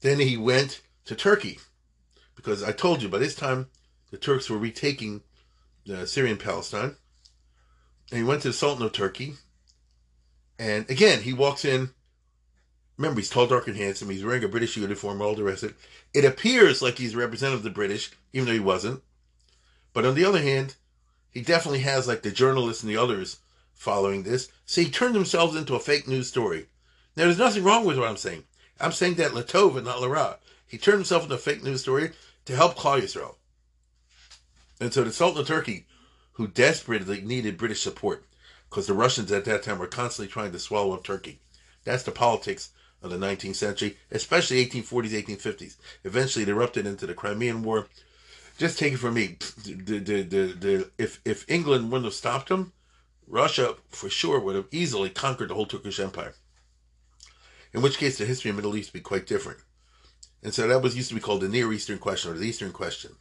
[0.00, 1.58] then he went to Turkey.
[2.34, 3.68] Because I told you, by this time,
[4.10, 5.22] the Turks were retaking
[5.92, 6.96] uh, Syrian Palestine.
[8.10, 9.34] And he went to the Sultan of Turkey.
[10.58, 11.90] And again, he walks in
[12.96, 14.08] Remember, he's tall, dark, and handsome.
[14.08, 15.76] He's wearing a British uniform, all the rest of it.
[16.14, 19.02] It appears like he's representative of the British, even though he wasn't.
[19.92, 20.76] But on the other hand,
[21.30, 23.38] he definitely has like the journalists and the others
[23.74, 24.48] following this.
[24.64, 26.66] So he turned himself into a fake news story.
[27.16, 28.44] Now, there's nothing wrong with what I'm saying.
[28.80, 30.38] I'm saying that Latova, not Lara.
[30.66, 32.12] He turned himself into a fake news story
[32.46, 33.36] to help Klal Yisrael.
[34.80, 35.85] And so the Sultan of Turkey,
[36.36, 38.24] who desperately needed British support,
[38.68, 41.40] because the Russians at that time were constantly trying to swallow up Turkey.
[41.84, 42.70] That's the politics
[43.02, 45.76] of the 19th century, especially 1840s, 1850s.
[46.04, 47.86] Eventually, it erupted into the Crimean War.
[48.58, 52.50] Just take it from me, the, the, the, the, if, if England wouldn't have stopped
[52.50, 52.72] them,
[53.26, 56.34] Russia, for sure, would have easily conquered the whole Turkish Empire.
[57.72, 59.60] In which case, the history of the Middle East would be quite different.
[60.42, 62.72] And so that was used to be called the Near Eastern question or the Eastern
[62.72, 63.16] question.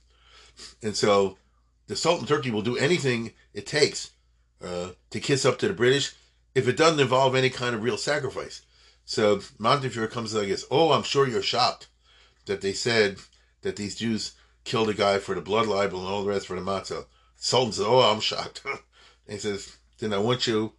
[0.84, 1.38] And so
[1.88, 4.11] the Sultan Turkey will do anything it takes
[4.63, 6.13] uh, to kiss up to the British
[6.53, 8.61] if it doesn't involve any kind of real sacrifice.
[9.05, 11.88] So Montefiore comes like this, oh, I'm sure you're shocked
[12.45, 13.17] that they said
[13.61, 14.33] that these Jews
[14.63, 17.05] killed a guy for the blood libel and all the rest for the matzah.
[17.36, 18.61] Sultan says, oh, I'm shocked.
[18.65, 18.79] and
[19.27, 20.73] he says, then I want you,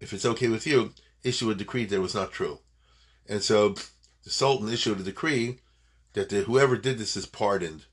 [0.00, 0.92] if it's okay with you,
[1.22, 2.58] issue a decree that was not true.
[3.28, 3.74] And so
[4.24, 5.60] the Sultan issued a decree
[6.12, 7.86] that the, whoever did this is pardoned.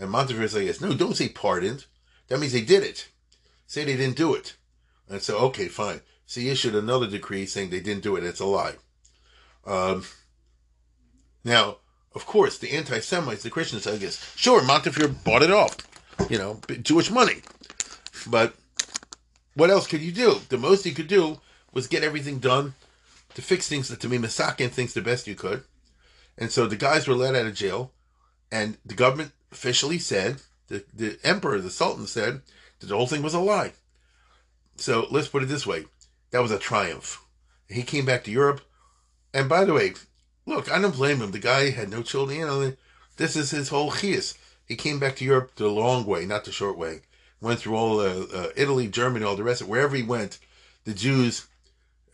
[0.00, 1.84] And Montefiore says, no, don't say pardoned.
[2.28, 3.08] That means they did it.
[3.66, 4.56] Say they didn't do it.
[5.10, 6.00] And so, okay, fine.
[6.24, 8.24] So he issued another decree saying they didn't do it.
[8.24, 8.76] It's a lie.
[9.66, 10.04] Um,
[11.44, 11.76] now,
[12.14, 15.76] of course, the anti-Semites, the Christians, I guess, sure, Montefiore bought it off,
[16.30, 17.42] you know, Jewish money.
[18.26, 18.54] But
[19.54, 20.40] what else could you do?
[20.48, 21.40] The most you could do
[21.72, 22.74] was get everything done
[23.34, 25.62] to fix things to me Masakin thinks the best you could.
[26.38, 27.92] And so the guys were let out of jail,
[28.50, 32.42] and the government officially said, the, the emperor, the sultan said,
[32.78, 33.72] that the whole thing was a lie.
[34.76, 35.84] So let's put it this way
[36.30, 37.24] that was a triumph.
[37.68, 38.62] He came back to Europe.
[39.32, 39.94] And by the way,
[40.46, 41.30] look, I don't blame him.
[41.30, 42.38] The guy had no children.
[42.38, 42.72] You know,
[43.16, 44.36] this is his whole chias.
[44.66, 47.02] He came back to Europe the long way, not the short way.
[47.40, 49.68] Went through all uh, uh, Italy, Germany, all the rest of.
[49.68, 50.38] Wherever he went,
[50.84, 51.46] the Jews,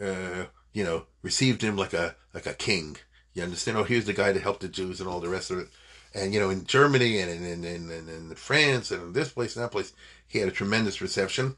[0.01, 2.97] uh, you know, received him like a like a king.
[3.34, 3.76] You understand?
[3.76, 5.68] Oh, here's the guy to help the Jews and all the rest of it.
[6.17, 9.55] And you know, in Germany and in in, in, in France and in this place
[9.55, 9.93] and that place,
[10.27, 11.57] he had a tremendous reception.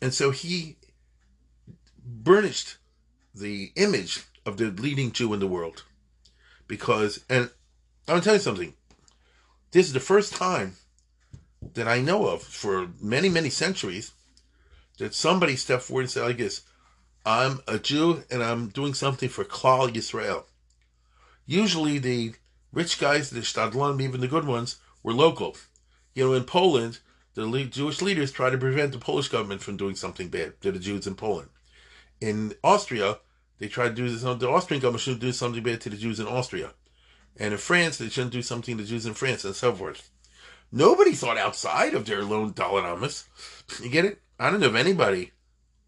[0.00, 0.76] And so he
[2.02, 2.78] burnished
[3.34, 5.84] the image of the leading Jew in the world.
[6.66, 7.50] Because, and
[8.08, 8.74] I'm to tell you something.
[9.72, 10.76] This is the first time
[11.74, 14.12] that I know of for many, many centuries
[14.98, 16.62] that somebody stepped forward and said like this,
[17.26, 20.44] I'm a Jew and I'm doing something for Klal Yisrael.
[21.46, 22.34] Usually the
[22.72, 25.56] rich guys, the shtadlan, even the good ones, were local.
[26.14, 26.98] You know, in Poland,
[27.34, 30.78] the Jewish leaders try to prevent the Polish government from doing something bad to the
[30.78, 31.50] Jews in Poland.
[32.20, 33.18] In Austria,
[33.58, 34.22] they try to do this.
[34.22, 36.72] The Austrian government should do something bad to the Jews in Austria.
[37.36, 40.10] And in France, they shouldn't do something to the Jews in France and so forth.
[40.72, 43.10] Nobody thought outside of their lone Dalai
[43.82, 44.20] You get it?
[44.38, 45.32] I don't know of anybody,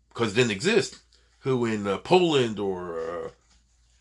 [0.08, 1.00] because it didn't exist,
[1.40, 3.28] who in uh, Poland or uh,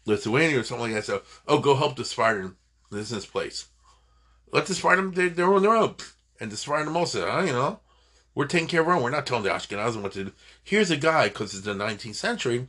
[0.06, 2.58] Lithuania or something like that said, oh, go help the Sephardim.
[2.92, 3.68] This is this place.
[4.52, 5.96] Let the Sephardim, they're, they're on their own.
[6.40, 7.80] And the Sephardim also, you know,
[8.36, 9.04] we're taking care of our own.
[9.04, 10.32] We're not telling the Ashkenazim what to do.
[10.64, 12.68] Here's a guy, because it's the 19th century,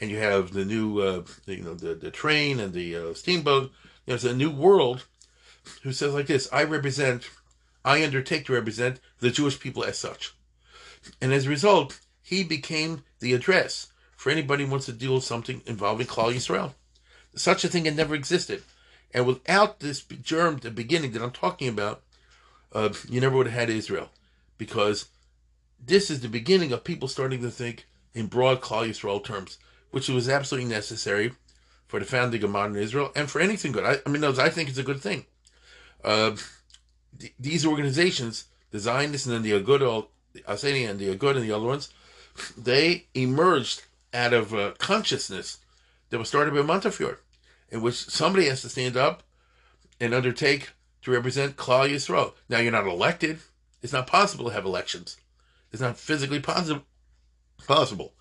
[0.00, 3.72] and you have the new, uh, you know, the, the train and the uh, steamboat.
[4.04, 5.06] There's a new world
[5.82, 7.30] who says like this, I represent,
[7.84, 10.34] I undertake to represent the Jewish people as such.
[11.20, 15.24] And as a result, he became the address for anybody who wants to deal with
[15.24, 16.74] something involving Klal Yisrael.
[17.34, 18.62] Such a thing had never existed.
[19.14, 22.02] And without this germ, the beginning that I'm talking about,
[22.72, 24.10] uh, you never would have had Israel.
[24.58, 25.06] Because
[25.84, 29.58] this is the beginning of people starting to think in broad Klal Yisrael terms,
[29.90, 31.32] which was absolutely necessary
[31.88, 33.84] for the founding of modern Israel and for anything good.
[33.84, 35.26] I, I mean, I think it's a good thing.
[36.02, 36.36] Uh,
[37.18, 41.44] th- these organizations, the Zionists and then the Agud, the Asani and the Agud and
[41.44, 41.92] the other ones,
[42.56, 43.82] they emerged
[44.14, 45.58] out of a consciousness
[46.10, 47.18] that was started by Montefiore,
[47.72, 49.24] in which somebody has to stand up
[49.98, 50.70] and undertake
[51.00, 52.34] to represent Klal Yisrael.
[52.48, 53.38] Now, you're not elected.
[53.82, 55.16] It's not possible to have elections.
[55.72, 56.82] It's not physically possible.
[57.66, 58.12] Possible.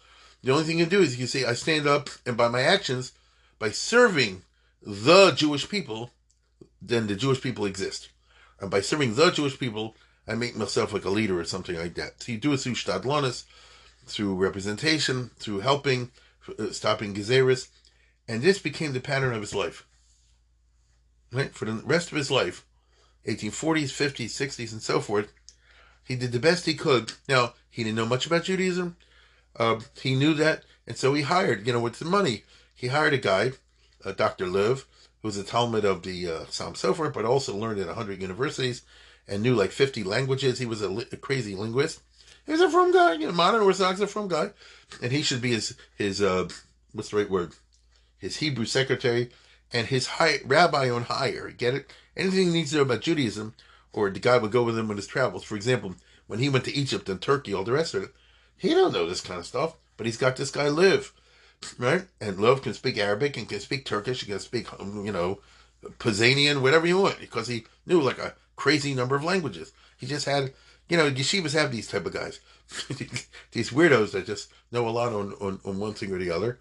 [0.42, 2.48] The only thing you can do is you can say, I stand up and by
[2.48, 3.12] my actions,
[3.60, 4.44] by serving
[4.82, 6.12] the Jewish people,
[6.82, 8.10] then the Jewish people exist.
[8.60, 9.96] And by serving the Jewish people,
[10.28, 12.24] I make myself like a leader or something like that.
[12.24, 13.44] So you do it through shtadlanus,
[14.06, 16.12] through representation, through helping,
[16.58, 17.68] uh, stopping Gezeris.
[18.28, 19.86] And this became the pattern of his life.
[21.32, 21.54] Right?
[21.54, 22.66] For the rest of his life,
[23.28, 25.32] 1840s, 50s, 60s, and so forth,
[26.04, 27.14] he did the best he could.
[27.30, 28.98] Now, he didn't know much about Judaism.
[29.56, 30.64] Uh, he knew that.
[30.88, 32.44] And so he hired, you know, with the money,
[32.74, 33.52] he hired a guy,
[34.04, 34.48] uh, Dr.
[34.48, 34.84] Loewe,
[35.22, 38.82] who was a talmid of the uh, Chasam Sofer, but also learned at 100 universities
[39.28, 40.60] and knew like 50 languages.
[40.60, 42.02] He was a, li- a crazy linguist.
[42.46, 44.50] He was a frum guy, you know, modern Orthodox, a frum guy.
[45.02, 46.50] And he should be his, his uh,
[46.92, 47.54] what's the right word?
[48.22, 49.32] His Hebrew secretary
[49.74, 51.52] and his high, rabbi on hire.
[51.52, 51.94] Get it?
[52.16, 53.56] Anything he needs to know about Judaism,
[53.92, 55.44] or the guy would go with him on his travels.
[55.44, 55.96] For example,
[56.28, 58.12] when he went to Egypt and Turkey, all the rest of it,
[58.56, 59.76] he don't know this kind of stuff.
[59.98, 61.12] But he's got this guy Loewe
[61.78, 62.06] right?
[62.20, 65.40] And Loewe can speak Arabic and can speak Turkish, he can speak, um, you know,
[66.00, 69.72] Pazanian, whatever you want, because he knew like a crazy number of languages.
[69.98, 70.54] He just had,
[70.92, 72.42] you know, yeshivas have these type of guys,
[73.54, 76.60] these weirdos that just know a lot on, on, on one thing or the other.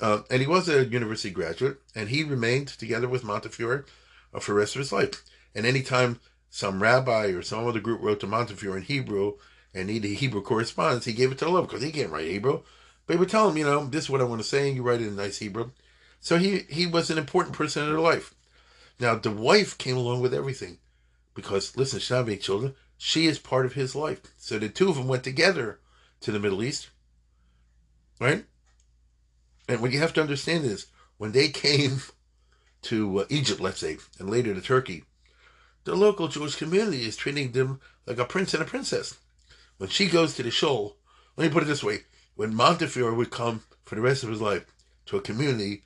[0.00, 3.84] Uh, and he was a university graduate, and he remained together with Montefiore
[4.32, 5.24] uh, for the rest of his life.
[5.52, 9.32] And anytime some rabbi or some other group wrote to Montefiore in Hebrew
[9.74, 12.62] and needed Hebrew correspondence, he gave it to Loewe because he can't write Hebrew.
[13.04, 14.76] But he would tell him, you know, this is what I want to say, and
[14.76, 15.72] you write it in nice Hebrew.
[16.20, 18.32] So he, he was an important person in their life.
[19.00, 20.78] Now, the wife came along with everything
[21.34, 22.76] because, listen, she not children.
[22.98, 24.20] She is part of his life.
[24.36, 25.80] So the two of them went together
[26.20, 26.90] to the Middle East,
[28.20, 28.44] right?
[29.68, 30.86] And what you have to understand is
[31.18, 32.02] when they came
[32.82, 35.04] to uh, Egypt, let's say, and later to Turkey,
[35.84, 39.18] the local Jewish community is treating them like a prince and a princess.
[39.78, 40.96] When she goes to the shul,
[41.36, 44.40] let me put it this way: when Montefiore would come for the rest of his
[44.40, 44.64] life
[45.06, 45.84] to a community,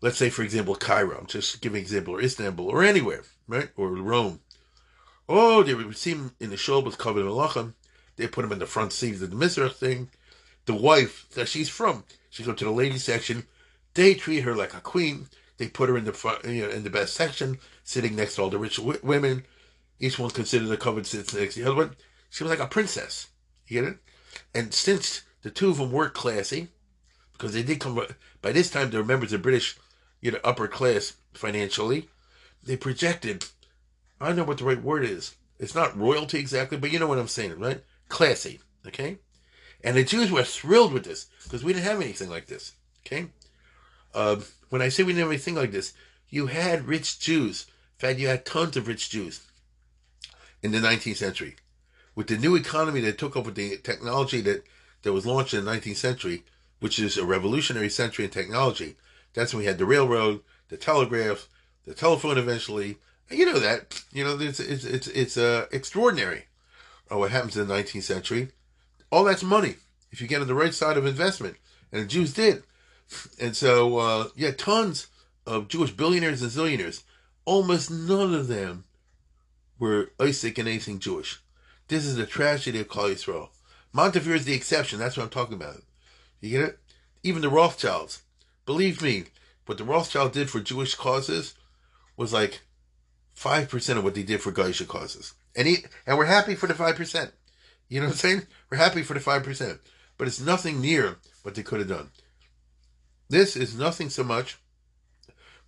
[0.00, 3.70] let's say, for example, Cairo, I'm just give an example, or Istanbul, or anywhere, right,
[3.76, 4.40] or Rome.
[5.28, 7.74] Oh, they would see him in the with covered in malachim.
[8.16, 10.10] They put him in the front seat of the Mizrach thing.
[10.66, 13.46] The wife that she's from, she go to the ladies section.
[13.94, 15.28] They treat her like a queen.
[15.58, 18.42] They put her in the front, you know, in the best section, sitting next to
[18.42, 19.44] all the rich w- women.
[19.98, 21.96] Each one considered a covered sits next to the other one.
[22.30, 23.28] She was like a princess.
[23.66, 23.98] You get it?
[24.54, 26.68] And since the two of them were classy,
[27.32, 28.00] because they did come
[28.42, 29.76] by this time, they're members of British,
[30.20, 32.08] you know, upper class financially.
[32.62, 33.46] They projected.
[34.20, 35.34] I know what the right word is.
[35.58, 37.82] It's not royalty exactly, but you know what I'm saying, right?
[38.08, 38.60] Classy.
[38.86, 39.18] Okay.
[39.82, 42.72] And the Jews were thrilled with this because we didn't have anything like this.
[43.06, 43.26] Okay.
[44.14, 44.36] Uh,
[44.70, 45.92] when I say we didn't have anything like this,
[46.28, 47.66] you had rich Jews.
[47.98, 49.46] In fact, you had tons of rich Jews
[50.62, 51.56] in the 19th century.
[52.14, 54.64] With the new economy that took over the technology that,
[55.02, 56.44] that was launched in the 19th century,
[56.80, 58.96] which is a revolutionary century in technology,
[59.34, 61.48] that's when we had the railroad, the telegraph,
[61.84, 62.98] the telephone eventually.
[63.30, 64.02] You know that.
[64.12, 66.44] You know, it's, it's, it's, it's uh, extraordinary
[67.10, 68.48] uh, what happens in the 19th century.
[69.10, 69.76] All that's money
[70.12, 71.56] if you get on the right side of investment.
[71.92, 72.62] And the Jews did.
[73.40, 75.08] And so, uh, yeah, tons
[75.46, 77.02] of Jewish billionaires and zillionaires.
[77.44, 78.84] Almost none of them
[79.78, 81.40] were Isaac and anything Jewish.
[81.88, 83.48] This is the tragedy of Klal Yisrael.
[83.92, 84.98] Montefiore is the exception.
[84.98, 85.82] That's what I'm talking about.
[86.40, 86.78] You get it?
[87.22, 88.22] Even the Rothschilds.
[88.64, 89.24] Believe me,
[89.66, 91.54] what the Rothschild did for Jewish causes
[92.16, 92.62] was like
[93.36, 95.34] 5% of what they did for goyishe causes.
[95.54, 97.30] And, he, and we're happy for the 5%.
[97.88, 98.42] You know what I'm saying?
[98.70, 99.78] We're happy for the 5%.
[100.18, 102.10] But it's nothing near what they could have done.
[103.28, 104.56] This is nothing so much,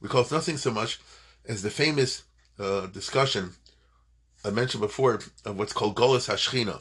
[0.00, 1.00] we call it nothing so much
[1.46, 2.22] as the famous
[2.58, 3.52] uh, discussion
[4.44, 6.80] I mentioned before of what's called Golas Hashchina.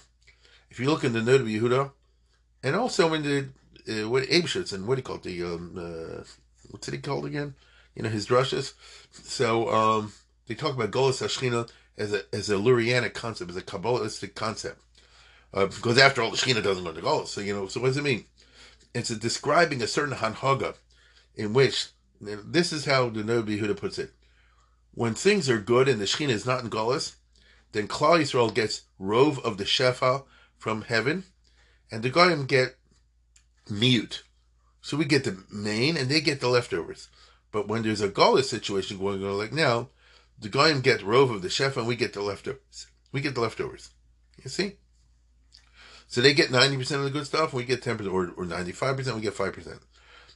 [0.70, 1.92] If you look in the Noda BiYehuda,
[2.64, 3.48] and also in the
[3.88, 5.24] uh, what Eybeschutz and what do you call it?
[5.24, 6.24] The um, uh,
[6.70, 7.56] what's it called again?
[7.96, 8.74] You know his drushes.
[9.12, 10.14] So um,
[10.48, 14.82] they talk about Golas Hashchina as a as a Lurianic concept, as a Kabbalistic concept.
[15.54, 17.28] Uh, because after all, the Shechina doesn't go to Golas.
[17.28, 18.26] So you know, so what does it mean?
[18.94, 20.76] It's describing a certain hanhaga
[21.36, 21.88] in which
[22.20, 24.12] this is how the Noda BiYehuda puts it.
[24.94, 27.16] When things are good and the Shechina is not in Golas,
[27.72, 30.24] then Klal Yisrael gets rove of the Shefa
[30.58, 31.24] from heaven,
[31.92, 32.76] and the Goyim get
[33.70, 34.24] mute.
[34.82, 37.10] So we get the main, and they get the leftovers.
[37.52, 39.90] But when there's a Golas situation going on like now,
[40.40, 42.88] the Goyim get rove of the Shefa, and we get the leftovers.
[43.12, 43.90] We get the leftovers.
[44.44, 44.78] You see?
[46.08, 49.16] So they get 90% of the good stuff, and we get 10%, or, or 95%,
[49.16, 49.80] we get 5%.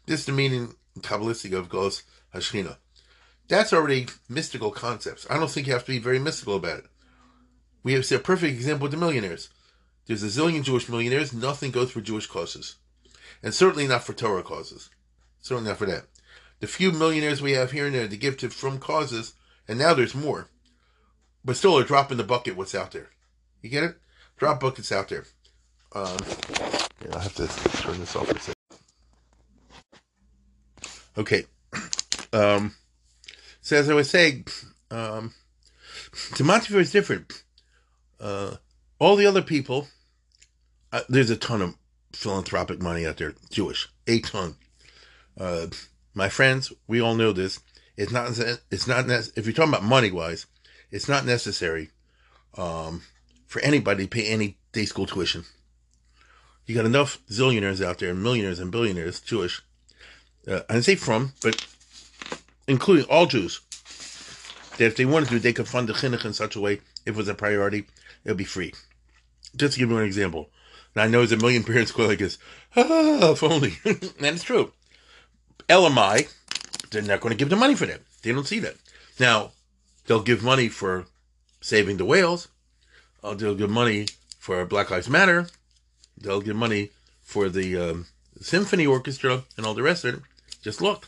[0.06, 2.78] This is the meaning Kabbalistic of Golas Hashchina.
[3.48, 5.28] That's already mystical concepts.
[5.30, 6.86] I don't think you have to be very mystical about it.
[7.84, 9.50] We have a perfect example with the millionaires.
[10.06, 11.34] There's a zillion Jewish millionaires.
[11.34, 12.76] Nothing goes for Jewish causes.
[13.42, 14.90] And certainly not for Torah causes.
[15.42, 16.06] Certainly not for that.
[16.60, 19.34] The few millionaires we have here and there, they give to frum causes,
[19.72, 20.50] and now there's more.
[21.46, 23.08] But still a drop in the bucket what's out there.
[23.62, 23.96] You get it?
[24.38, 25.24] Drop buckets out there.
[25.94, 26.18] Um,
[27.06, 27.48] yeah, I have to
[27.82, 28.56] turn this off for a second.
[31.18, 31.46] Okay.
[32.34, 32.76] Um,
[33.60, 34.48] so as I was saying,
[34.90, 35.34] um,
[36.40, 37.44] Montefiore is different.
[38.22, 38.56] Uh,
[39.00, 39.90] all the other people,
[40.94, 41.76] uh, there's a ton of
[42.14, 44.56] philanthropic money out there, Jewish, a ton.
[45.38, 45.68] Uh,
[46.14, 47.60] my friends, we all know this.
[48.02, 48.36] It's not.
[48.72, 49.06] It's not.
[49.36, 50.48] If you're talking about money wise,
[50.90, 51.92] it's not necessary
[52.58, 53.04] um,
[53.46, 55.44] for anybody to pay any day school tuition.
[56.66, 59.62] You got enough zillionaires out there, millionaires and billionaires, Jewish.
[60.48, 61.68] Uh, I say frum, but
[62.68, 63.62] including all Jews,
[64.78, 67.10] that if they wanted to, they could fund the chinuch in such a way, if
[67.10, 67.86] it was a priority,
[68.24, 68.74] it would be free.
[69.56, 70.50] Just to give you an example.
[70.96, 72.40] Now I know there's a million parents go like this,
[72.76, 73.74] ah, if only.
[73.86, 74.72] and it's true.
[75.70, 76.28] LMI,
[76.92, 78.02] they're not going to give the money for that.
[78.22, 78.76] They don't see that.
[79.20, 79.52] Now,
[80.06, 81.06] they'll give money for
[81.62, 82.50] saving the whales.
[83.24, 85.48] Uh, they'll give money for Black Lives Matter.
[86.18, 88.08] They'll give money for the um,
[88.40, 90.22] symphony orchestra and all the rest of it.
[90.62, 91.08] Just look.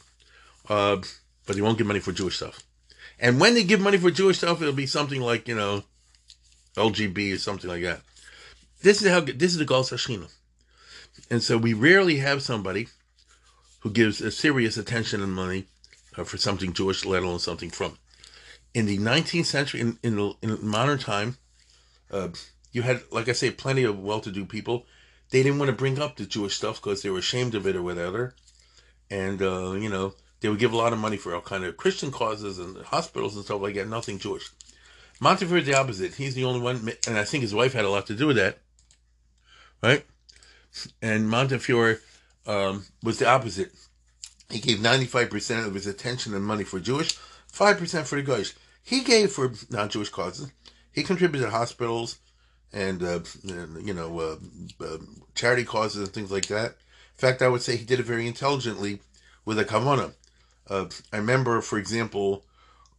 [0.69, 0.97] Uh,
[1.45, 2.63] but they won't give money for Jewish stuff.
[3.19, 5.83] And when they give money for Jewish stuff, it'll be something like, you know,
[6.75, 8.01] LGB or something like that.
[8.81, 10.31] This is how, this is the Golas Hashchina.
[11.29, 12.87] And so we rarely have somebody
[13.81, 15.65] who gives a serious attention and money
[16.17, 17.97] uh, for something Jewish, let alone something from.
[18.73, 21.37] In the 19th century, in, in, in modern time,
[22.11, 22.29] uh,
[22.71, 24.85] you had, like I say, plenty of well-to-do people.
[25.29, 27.75] They didn't want to bring up the Jewish stuff because they were ashamed of it
[27.75, 28.35] or whatever.
[29.09, 31.77] And, uh, you know, they would give a lot of money for all kind of
[31.77, 34.49] Christian causes and hospitals and stuff like that, nothing Jewish.
[35.19, 36.15] Montefiore the opposite.
[36.15, 38.35] He's the only one, and I think his wife had a lot to do with
[38.35, 38.57] that,
[39.81, 40.05] right?
[41.01, 41.99] And Montefiore
[42.45, 43.71] um, was the opposite.
[44.49, 47.17] He gave 95% of his attention and money for Jewish,
[47.51, 48.53] 5% for the Goyish.
[48.83, 50.51] He gave for non-Jewish causes.
[50.91, 52.19] He contributed to hospitals
[52.71, 54.97] and, uh, you know, uh, uh,
[55.35, 56.71] charity causes and things like that.
[56.71, 58.99] In fact, I would say he did it very intelligently
[59.45, 60.13] with a kavana.
[60.69, 62.45] Uh, I remember, for example,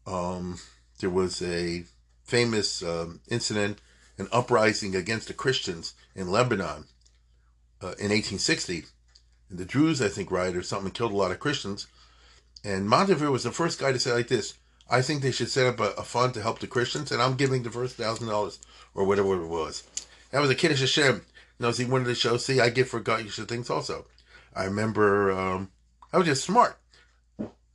[0.07, 0.59] um,
[1.01, 1.85] there was a
[2.25, 3.81] famous um, incident,
[4.19, 6.87] an uprising against the Christians in Lebanon
[7.83, 8.85] uh, in 1860.
[9.51, 11.87] And the Druze, I think, rioted or something, killed a lot of Christians.
[12.65, 14.55] And Montefiore was the first guy to say like this,
[14.91, 17.37] I think they should set up a, a fund to help the Christians, and I'm
[17.37, 18.59] giving the first thousand dollars
[18.95, 19.83] or whatever it was.
[20.31, 21.23] That was a Kiddush Hashem.
[21.59, 24.07] You see, one of the shows, see, I give for God, you should things also.
[24.55, 25.71] I remember, um,
[26.13, 26.77] I was just smart.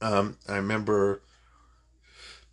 [0.01, 1.21] Um, I remember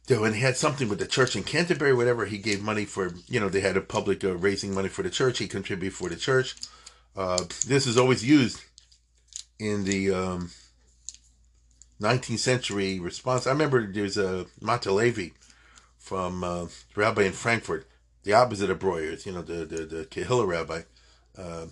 [0.08, 3.40] when he had something with the church in Canterbury, whatever, he gave money for, you
[3.40, 5.38] know, they had a public uh, raising money for the church.
[5.38, 6.54] He contributed for the church.
[7.16, 8.62] Uh, this is always used
[9.58, 10.50] in the um,
[12.00, 13.48] 19th century responsa.
[13.48, 15.30] I remember there's a Matteh Levi
[15.98, 17.88] from uh, rabbi in Frankfurt,
[18.22, 20.82] the opposite of Breuer's, you know, the the, the rabbi,
[21.38, 21.66] uh,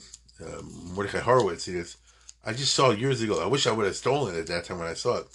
[0.44, 0.62] uh,
[0.94, 1.66] Mordechai Horowitz.
[1.66, 1.96] He is,
[2.44, 3.42] I just saw years ago.
[3.42, 5.26] I wish I would have stolen it at that time when I saw it.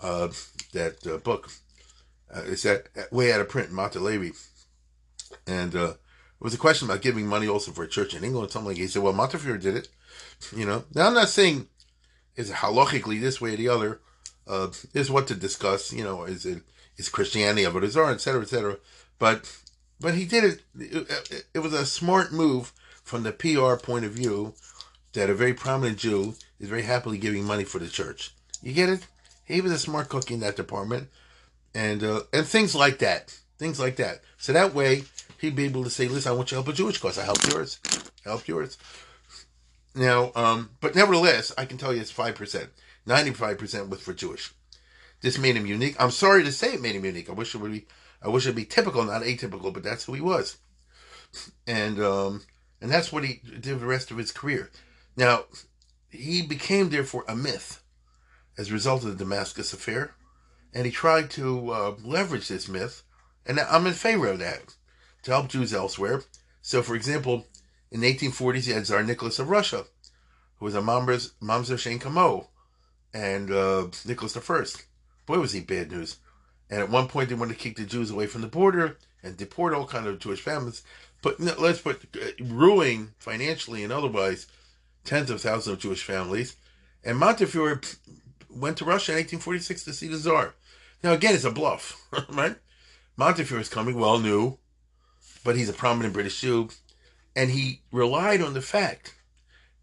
[0.00, 0.28] Uh,
[0.72, 1.50] that uh, book.
[2.34, 2.66] Uh, it's
[3.12, 4.30] way out of print, Matteh Levi.
[5.46, 8.48] And uh, it was a question about giving money also for a church in England.
[8.48, 9.88] or Something like he said, well, Montefiore did it.
[10.54, 11.68] You know, now I'm not saying
[12.36, 14.00] is it halachically this way or the other.
[14.46, 15.92] Uh, is what to discuss.
[15.92, 16.62] You know, is it
[16.96, 18.76] is Christianity of it, is et cetera, et cetera.
[19.18, 19.50] But
[20.00, 21.46] but he did it, it.
[21.54, 22.72] It was a smart move
[23.02, 24.54] from the PR point of view
[25.12, 28.32] that a very prominent Jew is very happily giving money for the church.
[28.62, 29.06] You get it?
[29.44, 31.08] He was a smart cookie in that department,
[31.74, 34.20] and uh, and things like that, things like that.
[34.38, 35.04] So that way
[35.40, 37.18] he'd be able to say, "Listen, I want you to help a Jewish cause.
[37.18, 37.78] I help yours,
[38.24, 38.78] I help yours."
[39.94, 42.70] Now, um, but nevertheless, I can tell you it's five percent.
[43.06, 44.52] Ninety-five percent was for Jewish.
[45.20, 45.96] This made him unique.
[45.98, 47.30] I'm sorry to say it made him unique.
[47.30, 47.86] I wish it would be.
[48.22, 50.56] I wish it'd be typical, not atypical, but that's who he was,
[51.66, 52.42] and um,
[52.80, 54.70] and that's what he did the rest of his career.
[55.16, 55.44] Now,
[56.10, 57.82] he became therefore a myth
[58.58, 60.14] as a result of the Damascus affair,
[60.72, 63.02] and he tried to uh, leverage this myth,
[63.46, 64.74] and I'm in favor of that
[65.22, 66.22] to help Jews elsewhere.
[66.62, 67.46] So, for example,
[67.94, 69.84] in the 1840s, you had Tsar Nicholas of Russia,
[70.58, 72.48] who was a Mamzer, Mamzer Shein Kamo,
[73.14, 74.64] and uh, Nicholas I.
[75.26, 76.16] Boy, was he bad news.
[76.68, 79.36] And at one point, they wanted to kick the Jews away from the border and
[79.36, 80.82] deport all kind of Jewish families.
[81.22, 84.48] But let's put uh, ruining financially and otherwise
[85.04, 86.56] tens of thousands of Jewish families.
[87.04, 87.80] And Montefiore
[88.50, 90.54] went to Russia in 1846 to see the Tsar.
[91.04, 92.56] Now, again, it's a bluff, right?
[93.16, 94.58] Montefiore is coming, well knew,
[95.44, 96.70] but he's a prominent British Jew,
[97.36, 99.14] and he relied on the fact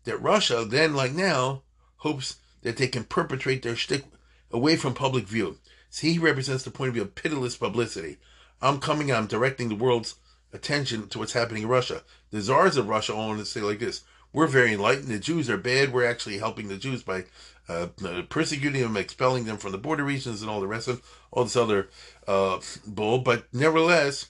[0.03, 1.63] that Russia, then like now,
[1.97, 4.03] hopes that they can perpetrate their shtick
[4.51, 5.57] away from public view.
[5.89, 8.17] See, he represents the point of view of pitiless publicity.
[8.61, 10.15] I'm coming, I'm directing the world's
[10.53, 12.03] attention to what's happening in Russia.
[12.31, 15.07] The czars of Russia all want to say like this we're very enlightened.
[15.07, 15.91] The Jews are bad.
[15.91, 17.25] We're actually helping the Jews by
[17.67, 17.87] uh,
[18.29, 21.55] persecuting them, expelling them from the border regions, and all the rest of all this
[21.55, 21.89] other
[22.27, 23.19] uh, bull.
[23.19, 24.29] But nevertheless,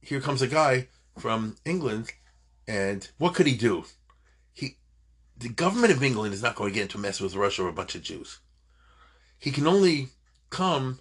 [0.00, 0.88] here comes a guy
[1.18, 2.12] from England,
[2.66, 3.84] and what could he do?
[4.52, 4.76] He,
[5.36, 7.68] the government of England is not going to get into a mess with Russia or
[7.68, 8.38] a bunch of Jews.
[9.38, 10.08] He can only
[10.50, 11.00] come.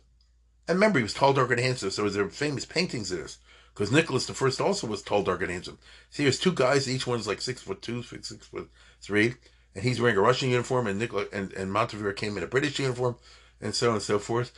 [0.67, 1.91] And remember, he was tall, dark, and handsome.
[1.91, 3.37] So there famous paintings of this
[3.73, 5.79] because Nicholas the First also was tall, dark, and handsome.
[6.09, 6.89] See, there's two guys.
[6.89, 8.69] Each one's like six foot two, six, foot
[9.01, 9.35] three,
[9.75, 12.79] and he's wearing a Russian uniform, and Nicholas and, and Montefiore came in a British
[12.79, 13.15] uniform,
[13.61, 14.51] and so on and so forth.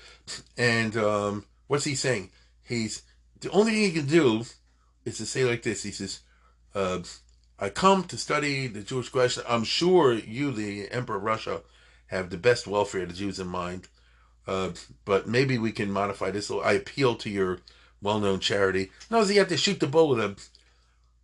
[0.57, 2.31] And um, what's he saying?
[2.63, 3.03] He's
[3.41, 4.43] the only thing he can do
[5.05, 5.83] is to say like this.
[5.83, 6.21] He says,
[6.75, 6.99] uh,
[7.59, 9.43] "I come to study the Jewish question.
[9.47, 11.61] I'm sure you, the Emperor of Russia,
[12.07, 13.87] have the best welfare of the Jews in mind."
[14.45, 14.71] Uh,
[15.05, 16.51] but maybe we can modify this.
[16.51, 17.59] I appeal to your
[18.01, 18.91] well-known charity.
[19.09, 20.35] No, he had to shoot the bull with him.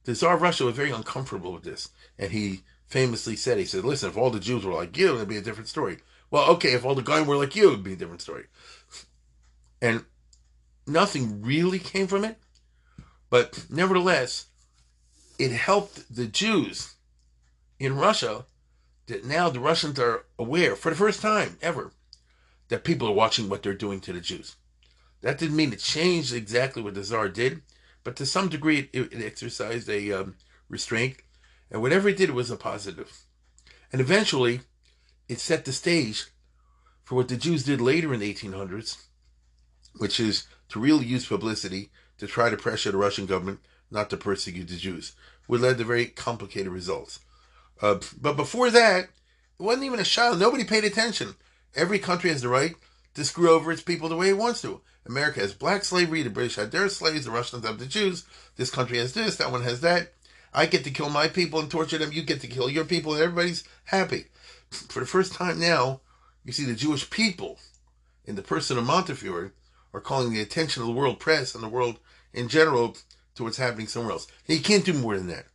[0.05, 3.83] The Tsar of Russia was very uncomfortable with this, and he famously said, "He said,
[3.83, 5.99] listen, if all the Jews were like you, it'd be a different story."
[6.31, 8.45] Well, okay, if all the guys were like you, it'd be a different story.
[9.81, 10.05] And
[10.87, 12.37] nothing really came from it,
[13.29, 14.45] but nevertheless,
[15.39, 16.95] it helped the Jews
[17.79, 18.45] in Russia
[19.07, 21.91] that now the Russians are aware, for the first time ever,
[22.67, 24.57] that people are watching what they're doing to the Jews.
[25.21, 27.61] That didn't mean it changed exactly what the Tsar did,
[28.03, 30.35] but to some degree it, it exercised a um,
[30.67, 31.17] restraint,
[31.71, 33.23] and whatever it did was a positive.
[33.91, 34.61] And eventually,
[35.27, 36.25] it set the stage
[37.03, 39.05] for what the Jews did later in the 1800s,
[39.97, 43.59] which is to really use publicity to try to pressure the Russian government
[43.91, 45.13] not to persecute the Jews,
[45.47, 47.19] which led to very complicated results.
[47.81, 50.37] Uh, but before that, it wasn't even a shot.
[50.37, 51.35] Nobody paid attention.
[51.75, 52.75] Every country has the right
[53.15, 54.81] to screw over its people the way it wants to.
[55.05, 58.25] America has black slavery, the British had their slaves, the Russians have the Jews,
[58.57, 60.13] this country has this, that one has that.
[60.53, 63.13] I get to kill my people and torture them, you get to kill your people,
[63.13, 64.25] and everybody's happy.
[64.69, 66.01] For the first time now,
[66.45, 67.59] you see the Jewish people,
[68.25, 69.53] in the person of Montefiore,
[69.93, 71.99] are calling the attention of the world press and the world
[72.33, 72.95] in general
[73.35, 74.27] to what's happening somewhere else.
[74.45, 75.45] He can't do more than that.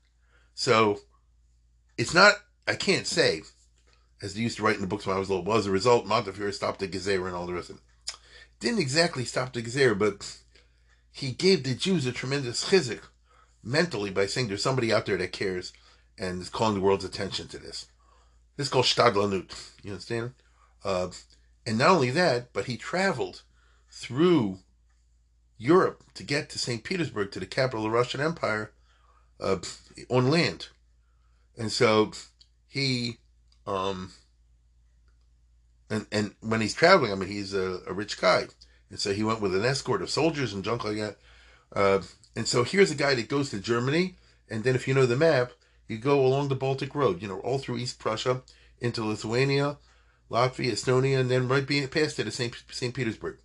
[0.55, 1.01] So,
[1.99, 2.35] it's not,
[2.67, 3.43] I can't say,
[4.23, 5.71] as they used to write in the books when I was little, well, as a
[5.71, 7.83] result, Montefiore stopped the Gezerah and all the rest of it.
[8.61, 10.39] Didn't exactly stop the Gezerah, but
[11.13, 13.03] he gave the Jews a tremendous chizuk
[13.63, 15.73] mentally by saying there's somebody out there that cares
[16.19, 17.87] and is calling the world's attention to this.
[18.57, 19.71] This is called Shtadlanut.
[19.83, 20.33] You understand?
[20.85, 21.09] Uh,
[21.67, 23.43] and not only that, but he traveled
[23.91, 24.59] through
[25.65, 26.85] Europe to get to St.
[26.85, 28.73] Petersburg, to the capital of the Russian Empire,
[29.41, 29.57] uh,
[30.09, 30.69] on land.
[31.57, 32.13] And so
[32.69, 33.19] he,
[33.67, 34.13] um,
[35.89, 38.47] and, and when he's traveling, I mean, he's a, a rich guy.
[38.91, 41.17] And so he went with an escort of soldiers and junk like that.
[41.73, 42.03] Uh,
[42.37, 44.17] and so here's a guy that goes to Germany,
[44.51, 45.53] and then if you know the map,
[45.89, 48.43] you go along the Baltic Road, you know, all through East Prussia
[48.81, 49.79] into Lithuania,
[50.31, 52.55] Latvia, Estonia, and then right past it St.
[52.71, 52.95] St.
[52.95, 53.39] Petersburg.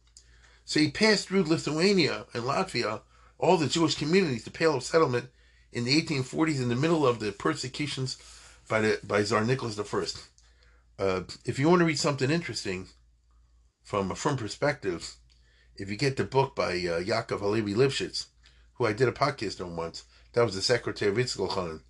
[0.70, 3.02] So he passed through Lithuania and Latvia,
[3.40, 5.32] all the Jewish communities, the Pale of Settlement,
[5.72, 8.18] in the 1840s, in the middle of the persecutions
[8.68, 11.04] by the by Tsar Nicholas I.
[11.04, 12.86] Uh, if you want to read something interesting
[13.84, 15.16] from a frum perspective,
[15.76, 18.28] if you get the book by uh, Yaakov Halevi Lipschitz,
[18.74, 20.04] who I did a podcast on once,
[20.34, 21.82] that was the secretary of Yitzchak Elchanan,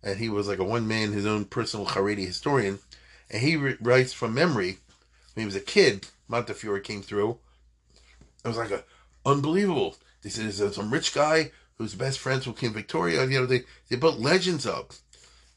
[0.00, 2.78] and he was like a one man, his own personal Haredi historian,
[3.32, 4.78] and he re- writes from memory.
[5.34, 7.40] When he was a kid, Montefiore came through.
[8.44, 8.84] It was like a
[9.24, 9.96] unbelievable.
[10.22, 13.24] They said there's some rich guy who's best friends with King Victoria.
[13.24, 14.92] You know, they they built legends up,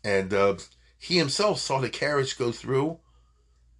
[0.03, 0.55] and uh,
[0.97, 2.99] he himself saw the carriage go through.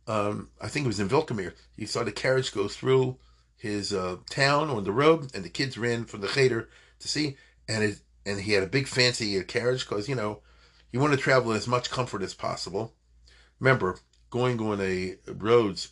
[0.07, 1.53] Um, I think it was in Vilkamir.
[1.77, 3.17] He saw the carriage go through
[3.55, 6.67] his uh, town on the road, and the kids ran from the cheder
[6.99, 7.37] to see.
[7.67, 10.41] And it, and he had a big fancy carriage because you know
[10.91, 12.93] you want to travel in as much comfort as possible.
[13.59, 13.99] Remember,
[14.31, 15.89] going on a roads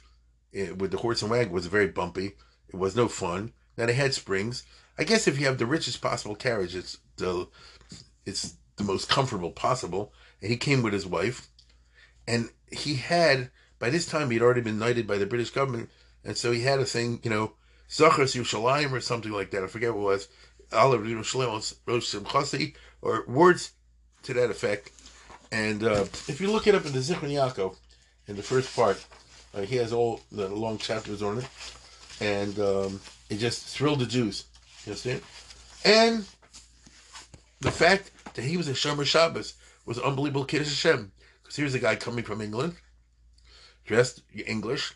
[0.53, 2.33] eh, with the horse and wagon was very bumpy.
[2.69, 3.53] It was no fun.
[3.77, 4.63] Now they had springs.
[4.97, 7.47] I guess if you have the richest possible carriage, it's the
[8.25, 10.13] it's the most comfortable possible.
[10.41, 11.47] And he came with his wife,
[12.27, 13.49] and he had
[13.79, 15.89] by this time he'd already been knighted by the British government,
[16.23, 17.53] and so he had a thing, you know,
[17.89, 19.63] Zachas Yerushalayim or something like that.
[19.63, 20.27] I forget what it was.
[20.71, 23.71] Olive Yerushalayim Rosh Simchasi or words
[24.23, 24.91] to that effect.
[25.51, 27.75] And uh, if you look it up in the Zichron Yaakov,
[28.27, 29.03] in the first part,
[29.55, 31.47] uh, he has all the long chapters on it,
[32.19, 34.45] and um, it just thrilled the Jews.
[34.85, 35.21] You understand?
[35.85, 36.25] And
[37.61, 39.53] the fact that he was a Shomer Shabbos
[39.85, 41.11] was unbelievable Kiddush Hashem.
[41.41, 42.75] Because here's a guy coming from England,
[43.85, 44.93] dressed English,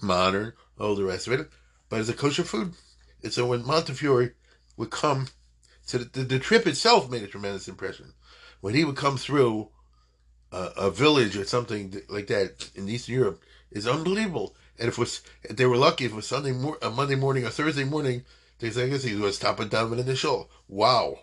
[0.00, 1.48] modern, all the rest of it,
[1.88, 2.74] but it's a kosher food.
[3.22, 4.34] And so when Montefiore
[4.76, 5.28] would come,
[5.82, 8.12] so the, the trip itself made a tremendous impression.
[8.60, 9.70] When he would come through
[10.52, 14.54] a, a village or something like that in Eastern Europe, is unbelievable.
[14.78, 17.14] And if, it was, if they were lucky, if it was Sunday, mor- a Monday
[17.14, 18.24] morning or Thursday morning,
[18.58, 20.50] they say, guess he was stopping down in the shul.
[20.68, 21.20] Wow.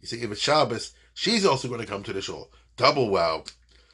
[0.00, 2.50] You see, if it's Shabbos, she's also going to come to the shul.
[2.76, 3.44] Double wow.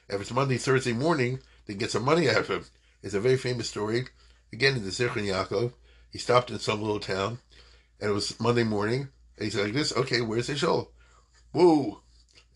[0.08, 2.64] If it's Monday, Thursday morning, they get some money out of him.
[3.02, 4.06] It's a very famous story.
[4.52, 5.72] Again, in the Zichron Yaakov,
[6.10, 7.38] he stopped in some little town,
[8.00, 10.90] and it was Monday morning, and he said like this, okay, where's the shul?
[11.52, 12.02] Whoa.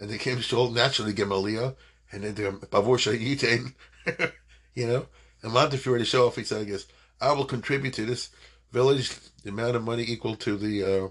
[0.00, 1.76] And they came to shul, naturally, Gemalia,
[2.10, 3.74] and then they're Pavor Shayitain,
[4.74, 5.06] you know?
[5.44, 6.86] And Montefiore to show off, he said, I guess,
[7.20, 8.30] I will contribute to this
[8.72, 9.10] village
[9.42, 11.08] the amount of money equal to the, uh,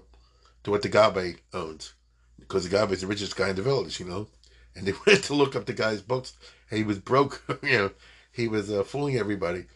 [0.64, 1.94] to what the Gabbai owns.
[2.40, 4.26] Because the Gabbai is the richest guy in the village, you know?
[4.74, 6.32] And they went to look up the guy's books,
[6.68, 7.90] and he was broke, you know?
[8.32, 9.66] He was uh, fooling everybody.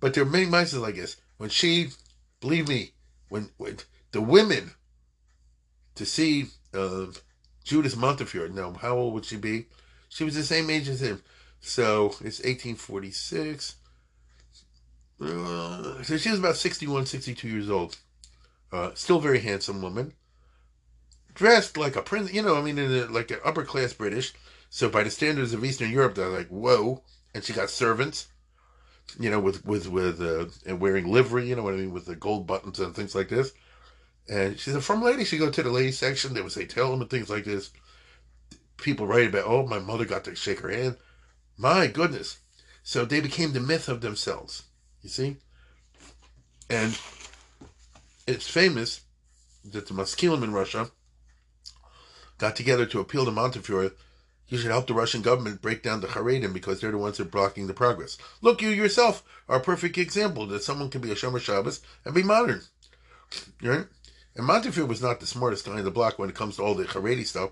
[0.00, 1.16] But there are many mices like this.
[1.36, 1.90] When she,
[2.40, 2.94] believe me,
[3.28, 3.76] when, when
[4.10, 4.72] the women
[5.94, 7.06] to see uh,
[7.62, 9.66] Judith Montefiore, now how old would she be?
[10.08, 11.22] She was the same age as him.
[11.60, 13.76] So it's 1846.
[15.20, 17.96] Uh, so she was about 61, 62 years old.
[18.72, 20.14] uh, still very handsome woman,
[21.34, 22.32] dressed like a prince.
[22.32, 24.32] You know, I mean, a, like an upper class British.
[24.70, 27.02] So by the standards of Eastern Europe, they're like, whoa.
[27.34, 28.28] And she got servants,
[29.18, 31.48] you know, with with with uh, and wearing livery.
[31.48, 33.52] You know what I mean, with the gold buttons and things like this.
[34.28, 35.24] And she's a frum lady.
[35.24, 36.34] She go to the ladies section.
[36.34, 37.70] They would say, tell them and things like this.
[38.76, 40.96] People write about, oh, my mother got to shake her hand.
[41.56, 42.38] My goodness.
[42.84, 44.64] So they became the myth of themselves.
[45.04, 45.36] You see?
[46.70, 46.98] And
[48.26, 49.02] it's famous
[49.70, 50.90] that the Maskilim in Russia
[52.38, 53.92] got together to appeal to Montefiore.
[54.48, 57.26] You should help the Russian government break down the Haredim because they're the ones that
[57.26, 58.16] are blocking the progress.
[58.40, 62.14] Look, you yourself are a perfect example that someone can be a Shomer Shabbos and
[62.14, 62.62] be modern.
[63.62, 63.86] Right?
[64.36, 66.74] And Montefiore was not the smartest guy in the block when it comes to all
[66.74, 67.50] the Haredi stuff.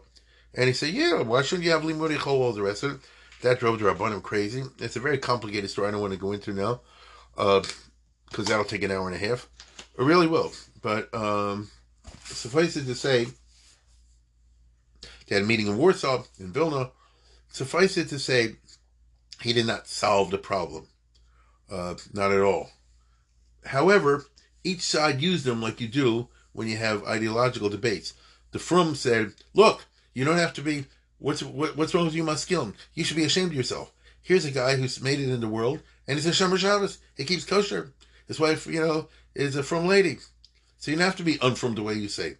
[0.54, 3.00] And he said, yeah, why shouldn't you have Limudi Chol, all the rest of it?
[3.42, 4.62] That drove the Rabbanim crazy.
[4.78, 6.80] It's a very complicated story I don't want to go into now,
[7.34, 7.66] because
[8.38, 9.48] uh, that'll take an hour and a half.
[9.98, 10.52] It really will.
[10.80, 11.70] But um,
[12.24, 13.26] suffice it to say,
[15.26, 16.90] they had a meeting in Warsaw, in Vilna.
[17.48, 18.56] Suffice it to say,
[19.40, 20.88] he did not solve the problem.
[21.70, 22.70] Uh, not at all.
[23.64, 24.26] However,
[24.64, 28.14] each side used them like you do when you have ideological debates.
[28.50, 30.86] The Frum said, "Look, you don't have to be.
[31.18, 32.74] What's what, what's wrong with you, Maskilim?
[32.94, 33.92] You should be ashamed of yourself.
[34.20, 36.98] Here's a guy who's made it in the world, and he's a Shomer Shabbos.
[37.16, 37.92] He keeps kosher.
[38.26, 40.18] His wife, you know, is a Frum lady.
[40.78, 42.36] So you don't have to be unfrum the way you say.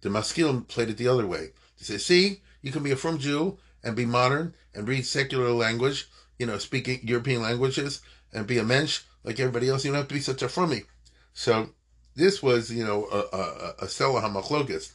[0.00, 1.50] The Maskilim played it the other way.
[1.78, 5.50] They say, see, you can be a Frum Jew and be modern and read secular
[5.52, 6.08] language,
[6.38, 8.00] you know, speaking European languages
[8.32, 9.84] and be a mensch like everybody else.
[9.84, 10.84] You don't have to be such a frummy.
[11.32, 11.70] So
[12.16, 14.92] this was, you know, a, a, a Selah HaMachlokes.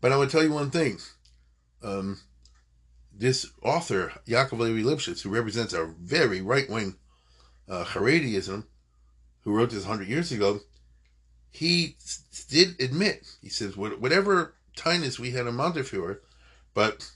[0.00, 0.98] But I would tell you one thing.
[1.82, 2.20] Um,
[3.20, 6.96] this author, Yaakov Levi Lipschitz, who represents a very right-wing
[7.68, 8.64] uh, Haredism,
[9.42, 10.60] who wrote this 100 years ago,
[11.50, 11.96] he
[12.48, 16.20] did admit, he says, whatever tinus we had in Montefiore,
[16.72, 17.10] but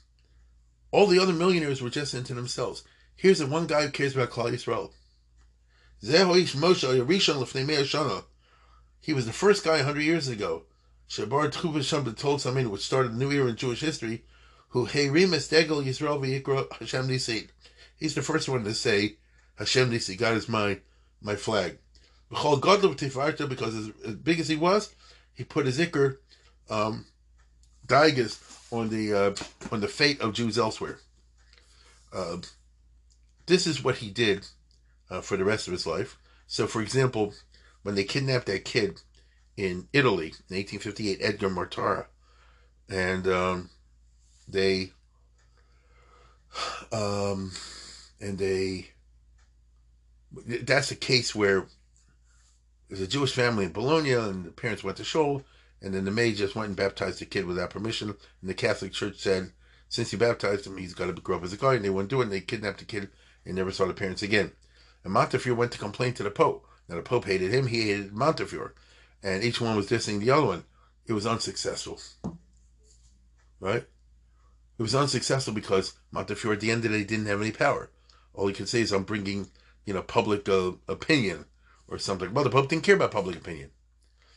[0.91, 2.85] all the other millionaires were just into themselves.
[3.17, 4.91] Here's the one guy who cares about Klal Yisrael.
[6.03, 8.25] Zehoish Moshe Rishon Lefnei Shana.
[9.01, 10.65] He was the first guy 100 years ago,
[11.09, 14.25] Shabar Tchuvah told something which started a new era in Jewish history,
[14.75, 17.47] who Heirim Estegel Yisrael V'yikra Hashem Nisi.
[17.97, 19.19] He's the first one to say,
[19.55, 20.81] Hashem Nisi, God is my,
[21.23, 21.79] my flag.
[22.29, 22.65] Because
[23.77, 24.93] as, as big as he was,
[25.33, 26.17] he put his Iker,
[26.69, 27.07] um,
[27.87, 29.35] Daigas on the, uh,
[29.71, 30.99] on the fate of Jews elsewhere.
[32.13, 32.39] Uh,
[33.47, 34.45] this is what he did
[35.09, 36.19] uh, for the rest of his life.
[36.49, 37.33] So, for example,
[37.85, 39.03] when they kidnapped that kid
[39.57, 42.07] in Italy in 1858, Edgar Mortara,
[42.89, 43.71] and um,
[44.49, 44.93] they
[46.93, 47.53] um,
[48.21, 48.91] and they
[50.47, 51.67] that's a case where
[52.89, 55.43] there's a Jewish family in Bologna, and the parents went to shul,
[55.81, 58.93] and then the maid just went and baptized the kid without permission, and the Catholic
[58.93, 59.53] Church said,
[59.89, 62.11] since you baptized him, he's got to grow up as a guy, and they wouldn't
[62.11, 63.11] do it, and they kidnapped the kid
[63.45, 64.53] and never saw the parents again.
[65.03, 66.67] And Montefiore went to complain to the Pope.
[66.89, 68.75] Now the Pope hated him, he hated Montefiore,
[69.23, 70.65] and each one was dissing the other one.
[71.07, 72.01] It was unsuccessful,
[73.61, 73.85] right?
[74.79, 77.91] It was unsuccessful because Montefiore, at the end of the day, didn't have any power.
[78.33, 79.51] All he could say is, "I'm bringing,
[79.85, 81.47] you know, public uh, opinion
[81.87, 83.71] or something." Well, the Pope didn't care about public opinion.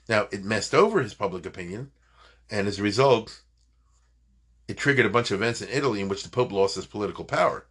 [0.07, 1.91] Now it messed over his public opinion,
[2.49, 3.41] and as a result,
[4.67, 7.25] it triggered a bunch of events in Italy in which the Pope lost his political
[7.25, 7.65] power.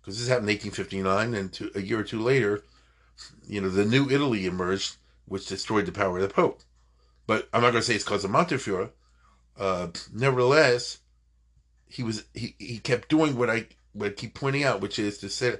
[0.00, 2.64] Because this happened in 1859, and two, a year or two later,
[3.46, 6.62] you know, the new Italy emerged, which destroyed the power of the Pope.
[7.26, 8.90] But I'm not going to say it's because of Montefiore.
[9.56, 10.98] Uh, nevertheless,
[11.92, 15.18] he was he, he kept doing what I what I keep pointing out, which is
[15.18, 15.56] to say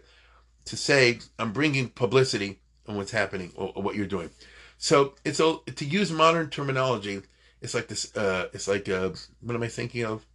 [0.64, 4.30] to say I'm bringing publicity on what's happening or, or what you're doing.
[4.78, 7.22] So it's a to use modern terminology.
[7.60, 8.14] It's like this.
[8.16, 9.10] Uh, it's like uh,
[9.40, 10.26] what am I thinking of?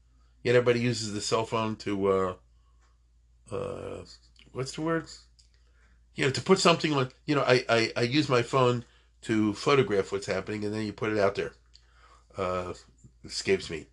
[0.44, 2.34] Yet everybody uses the cell phone to uh,
[3.52, 4.03] uh,
[4.53, 5.07] what's the word?
[6.18, 8.84] you know, to put something on, you know, I, I, I use my phone
[9.22, 11.53] to photograph what's happening and then you put it out there.
[12.36, 12.74] Uh,
[13.24, 13.86] escapes me.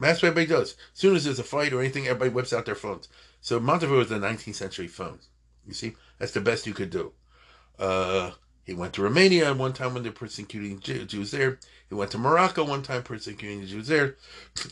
[0.00, 0.72] That's what everybody does.
[0.72, 3.08] As soon as there's a fight or anything, everybody whips out their phones.
[3.40, 5.18] So Montefiore was the 19th century phone.
[5.66, 7.12] You see, that's the best you could do.
[7.78, 8.32] Uh,
[8.64, 11.58] he went to Romania one time when they're persecuting Jews there.
[11.88, 14.16] He went to Morocco one time persecuting the Jews there.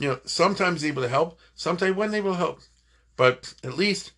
[0.01, 2.61] You know, sometimes able to help, sometimes wasn't able to help.
[3.17, 4.13] But at least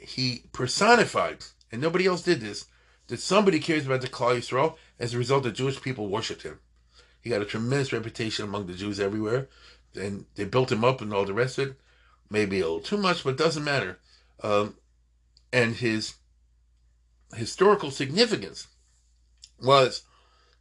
[0.00, 2.66] he personified, and nobody else did this,
[3.08, 4.76] that somebody cares about the Klal Yisrael.
[4.98, 6.60] As a result, the Jewish people worshipped him.
[7.20, 9.48] He got a tremendous reputation among the Jews everywhere,
[9.94, 11.80] and they built him up and all the rest of it.
[12.30, 13.98] Maybe a little too much, but it doesn't matter.
[14.42, 14.76] Um,
[15.52, 16.14] and his
[17.34, 18.68] historical significance
[19.62, 20.02] was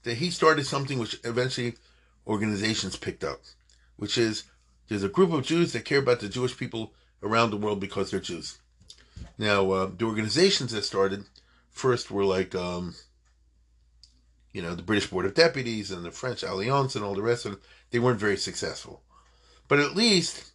[0.03, 1.75] that he started something which eventually
[2.27, 3.39] organizations picked up,
[3.95, 4.43] which is
[4.87, 6.93] there's a group of Jews that care about the Jewish people
[7.23, 8.57] around the world because they're Jews.
[9.37, 11.25] Now, uh, the organizations that started
[11.69, 12.95] first were like, um,
[14.53, 17.45] you know, the British Board of Deputies and the French Alliance and all the rest
[17.45, 17.59] of it.
[17.91, 19.01] They weren't very successful.
[19.71, 20.51] But at least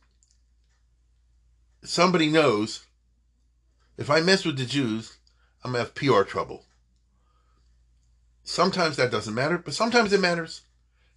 [1.83, 2.85] somebody knows
[3.97, 5.17] if I mess with the Jews,
[5.65, 6.67] I'm going to have PR trouble.
[8.45, 10.61] Sometimes that doesn't matter, but sometimes it matters.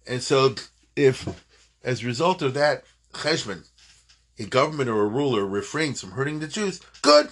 [0.06, 0.54] And so,
[0.96, 1.28] if
[1.84, 3.68] as a result of that cheshbon,
[4.38, 7.28] a government or a ruler refrains from hurting the Jews, good.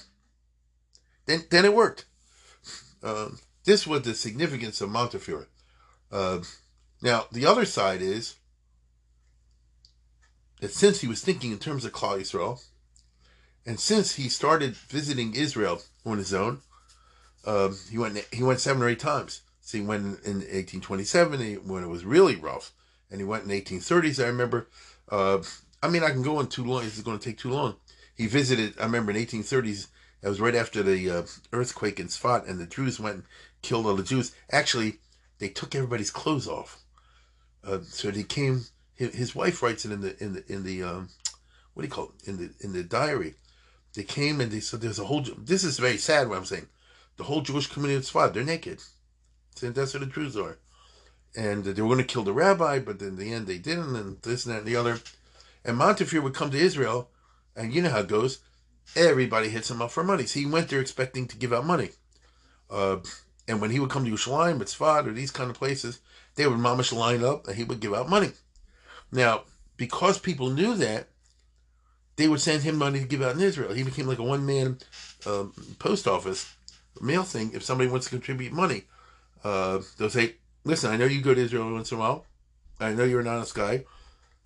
[1.24, 2.04] Then, then it worked.
[3.02, 3.30] Uh,
[3.64, 5.48] this was the significance of Montefiore.
[6.12, 6.40] Uh,
[7.00, 8.34] now, the other side is
[10.60, 12.62] that since he was thinking in terms of Klal Yisrael,
[13.66, 16.62] and since he started visiting Israel on his own,
[17.44, 19.42] uh, he went he went seven or eight times.
[19.60, 22.72] So he went in, in 1827 when it was really rough,
[23.10, 24.22] and he went in 1830s.
[24.22, 24.68] I remember.
[25.10, 25.42] Uh,
[25.82, 26.82] I mean, I can go on too long.
[26.82, 27.76] This is going to take too long.
[28.14, 28.74] He visited.
[28.80, 29.88] I remember in 1830s.
[30.20, 31.22] It was right after the uh,
[31.52, 33.24] earthquake in Sfat, and the Druze went and
[33.62, 34.34] killed all the Jews.
[34.50, 34.98] Actually,
[35.38, 36.80] they took everybody's clothes off.
[37.62, 38.64] Uh, so they came.
[38.98, 41.08] His, wife writes it in the in the in the um,
[41.74, 43.34] what do you call it in the in the diary.
[43.94, 45.24] They came and they said there's a whole.
[45.38, 46.28] This is very sad.
[46.28, 46.66] What I'm saying,
[47.16, 48.80] the whole Jewish community of Sfat they're naked.
[49.62, 50.58] And that's what the Druze are.
[51.36, 54.20] And they were going to kill the rabbi, but in the end they didn't, and
[54.22, 55.00] this and that and the other.
[55.64, 57.10] And Montefiore would come to Israel,
[57.54, 58.38] and you know how it goes.
[58.96, 60.26] Everybody hits him up for money.
[60.26, 61.90] So he went there expecting to give out money.
[62.70, 62.98] Uh,
[63.46, 66.00] and when he would come to Yerushalayim, Tzfat, or these kind of places,
[66.34, 68.32] they would mamish line up and he would give out money.
[69.10, 69.42] Now,
[69.76, 71.08] because people knew that,
[72.16, 73.72] they would send him money to give out in Israel.
[73.72, 74.78] He became like a one man
[75.24, 76.52] um, post office
[77.00, 77.52] mail thing.
[77.54, 78.84] If somebody wants to contribute money,
[79.44, 82.26] uh, they'll say, Listen, I know you go to Israel once in a while.
[82.80, 83.84] I know you're an honest guy.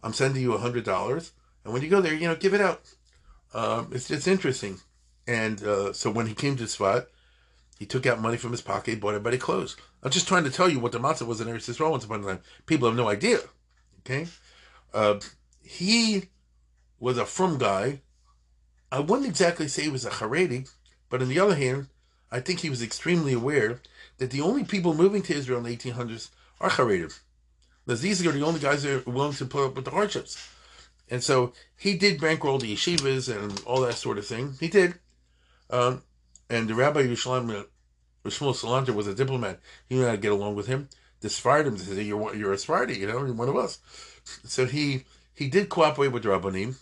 [0.03, 1.31] I'm sending you a $100.
[1.65, 2.83] And when you go there, you know, give it out.
[3.55, 4.79] Um, it's just interesting.
[5.27, 7.07] And uh, so when he came to Sfat,
[7.79, 9.77] he took out money from his pocket, bought everybody clothes.
[10.03, 12.23] I'm just trying to tell you what the matzav was in Eretz Yisrael once upon
[12.23, 12.41] a time.
[12.67, 13.39] People have no idea.
[14.01, 14.27] Okay?
[14.93, 15.21] Uh,
[15.63, 16.29] he
[17.01, 18.01] was a frum guy.
[18.91, 20.71] I wouldn't exactly say he was a Haredi,
[21.09, 21.89] but on the other hand,
[22.31, 23.81] I think he was extremely aware
[24.19, 27.19] that the only people moving to Israel in the 1800s are Haredim.
[27.85, 30.49] Because these are the only guys that are willing to put up with the hardships.
[31.11, 34.55] And so he did bankroll the yeshivas and all that sort of thing.
[34.61, 34.95] He did.
[35.69, 36.03] Um,
[36.49, 37.65] and the Rabbi Yerushalayim, uh,
[38.29, 39.59] Shmuel Salanter, was a diplomat.
[39.89, 40.89] He knew how to get along with him.
[41.21, 43.79] The Sephardim said, you're, you're a Sephardi, you know, you're one of us.
[44.25, 45.05] So he
[45.35, 46.77] he did cooperate with Rabbanim.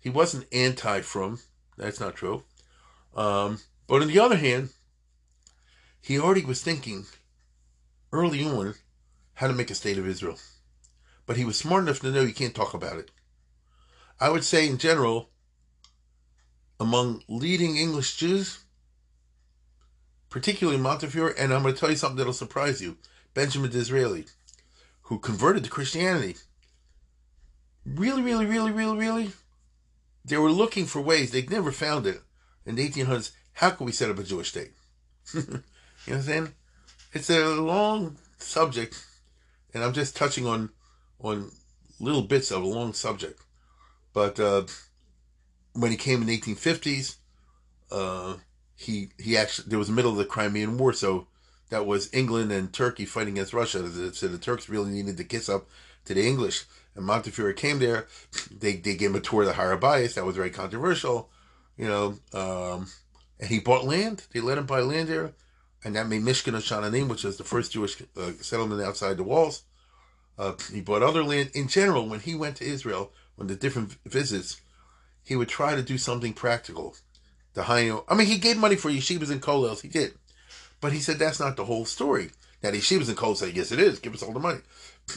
[0.00, 1.40] He wasn't anti-frum.
[1.76, 2.44] That's not true.
[3.16, 4.70] Um, but on the other hand,
[6.00, 7.06] he already was thinking
[8.12, 8.74] early on
[9.34, 10.38] how to make a state of Israel.
[11.26, 13.10] But he was smart enough to know you can't talk about it.
[14.20, 15.30] I would say, in general,
[16.78, 18.58] among leading English Jews,
[20.28, 22.98] particularly Montefiore, and I'm going to tell you something that'll surprise you
[23.32, 24.26] Benjamin Disraeli,
[25.02, 26.36] who converted to Christianity.
[27.86, 29.30] Really, really, really, really, really,
[30.24, 31.30] they were looking for ways.
[31.30, 32.20] They never found it
[32.64, 33.32] in the 1800s.
[33.54, 34.72] How can we set up a Jewish state?
[35.34, 35.60] you know
[36.06, 36.54] what I'm saying?
[37.12, 39.04] It's a long subject,
[39.72, 40.70] and I'm just touching on
[41.20, 41.50] on
[42.00, 43.40] little bits of a long subject.
[44.12, 44.64] But uh,
[45.74, 47.16] when he came in the 1850s,
[47.92, 48.36] uh,
[48.74, 51.28] he he actually there was the middle of the Crimean War, so
[51.70, 54.12] that was England and Turkey fighting against Russia.
[54.12, 55.68] So the Turks really needed to kiss up
[56.06, 56.64] to the English.
[56.96, 58.06] And Montefiore came there.
[58.50, 60.14] They they gave him a tour of the Har HaBayis.
[60.14, 61.30] That was very controversial,
[61.76, 62.18] you know.
[62.32, 62.88] Um,
[63.40, 64.26] and he bought land.
[64.32, 65.32] They let him buy land there,
[65.84, 69.62] and that made Mishkan Sha'ananim, which was the first Jewish uh, settlement outside the walls.
[70.38, 71.50] Uh, he bought other land.
[71.54, 74.60] In general, when he went to Israel, on the different visits,
[75.24, 76.94] he would try to do something practical.
[77.54, 79.80] The high, I mean, he gave money for yeshivas and kollels.
[79.80, 80.14] He did,
[80.80, 82.30] but he said that's not the whole story.
[82.62, 83.98] Now yeshivas and kollels said, "Yes, it is.
[84.00, 84.60] Give us all the money."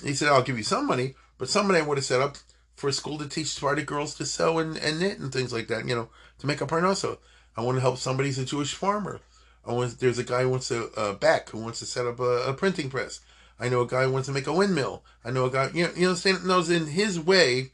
[0.03, 2.37] He said, "I'll give you some money, but some money I would have set up
[2.75, 5.67] for a school to teach Sephardic girls to sew and, and knit and things like
[5.67, 5.87] that.
[5.87, 6.09] You know,
[6.39, 7.17] to make a parnasa.
[7.55, 9.19] I want to help somebody who's a Jewish farmer.
[9.65, 9.99] I want.
[9.99, 12.53] There's a guy who wants to uh, back who wants to set up a, a
[12.53, 13.19] printing press.
[13.59, 15.03] I know a guy who wants to make a windmill.
[15.25, 17.71] I know a guy, you know, you know, knows in his way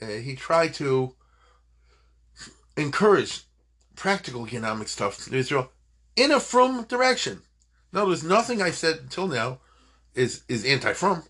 [0.00, 1.14] uh, he tried to
[2.76, 3.42] encourage
[3.94, 5.70] practical economic stuff in Israel
[6.16, 7.42] in a frum direction.
[7.92, 9.60] Now, there's nothing I said until now
[10.14, 11.24] is is anti-frum.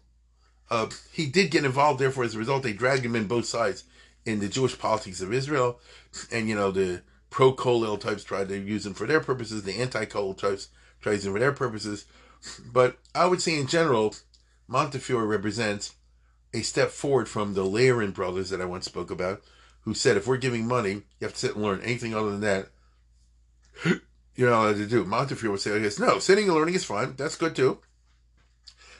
[0.70, 3.84] Uh, he did get involved, therefore, as a result, they dragged him in both sides
[4.24, 5.80] in the Jewish politics of Israel,
[6.30, 9.80] and you know the pro Kollel types tried to use him for their purposes, the
[9.80, 10.68] anti Kollel types
[11.00, 12.04] tried him for their purposes.
[12.72, 14.14] But I would say, in general,
[14.68, 15.94] Montefiore represents
[16.52, 19.42] a step forward from the Lehren brothers that I once spoke about,
[19.82, 21.80] who said if we're giving money, you have to sit and learn.
[21.80, 22.68] Anything other than that,
[24.34, 25.04] you're not allowed to do.
[25.04, 27.14] Montefiore would say, I guess, no, sitting and learning is fine.
[27.16, 27.78] That's good too.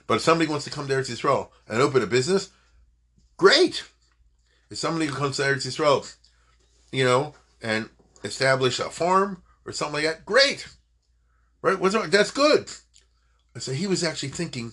[0.08, 2.50] But if somebody wants to come to Eretz Yisrael and open a business,
[3.36, 3.84] great.
[4.70, 6.12] If somebody comes to Eretz Yisrael,
[6.90, 7.88] you know, and
[8.24, 10.66] establish a farm or something like that, great.
[11.62, 11.78] Right?
[11.78, 12.10] What's wrong?
[12.10, 12.70] That's good.
[13.58, 14.72] So he was actually thinking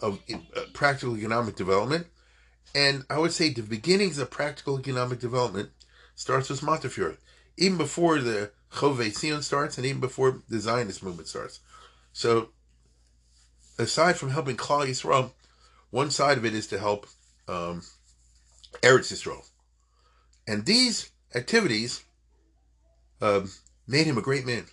[0.00, 2.06] of uh, practical economic development.
[2.74, 5.70] And I would say the beginnings of practical economic development
[6.14, 7.16] starts with Montefiore,
[7.56, 11.60] even before the Chove Sion starts and even before the Zionist movement starts.
[12.12, 12.50] So,
[13.78, 15.32] aside from helping Klal Yisrael,
[15.90, 17.06] one side of it is to help
[17.48, 17.82] um,
[18.82, 19.44] Eretz Yisrael.
[20.46, 22.02] And these activities
[23.20, 23.50] um,
[23.86, 24.66] made him a great man.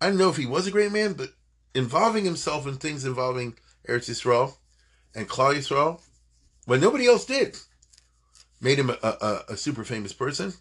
[0.00, 1.30] I don't know if he was a great man, but
[1.74, 3.54] involving himself in things involving
[3.88, 4.56] Eretz Yisrael
[5.14, 6.00] and Klal Yisrael,
[6.66, 7.56] when nobody else did,
[8.60, 10.52] made him a, a, a, super famous person.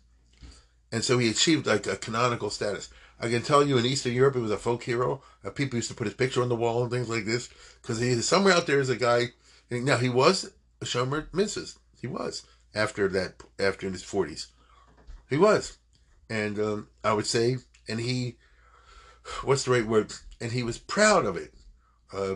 [0.91, 2.89] And so he achieved like a canonical status.
[3.19, 5.21] I can tell you in Eastern Europe, he was a folk hero.
[5.43, 7.49] Uh, people used to put his picture on the wall and things like this
[7.81, 9.29] because he somewhere out there is a guy.
[9.71, 10.51] Now he was
[10.81, 11.77] a Shomer Mitzvahs.
[11.99, 14.47] He was after that, after in his forties,
[15.29, 15.77] he was,
[16.29, 18.35] and um, I would say, and he,
[19.43, 20.13] what's the right word?
[20.41, 21.53] And he was proud of it.
[22.13, 22.35] Uh,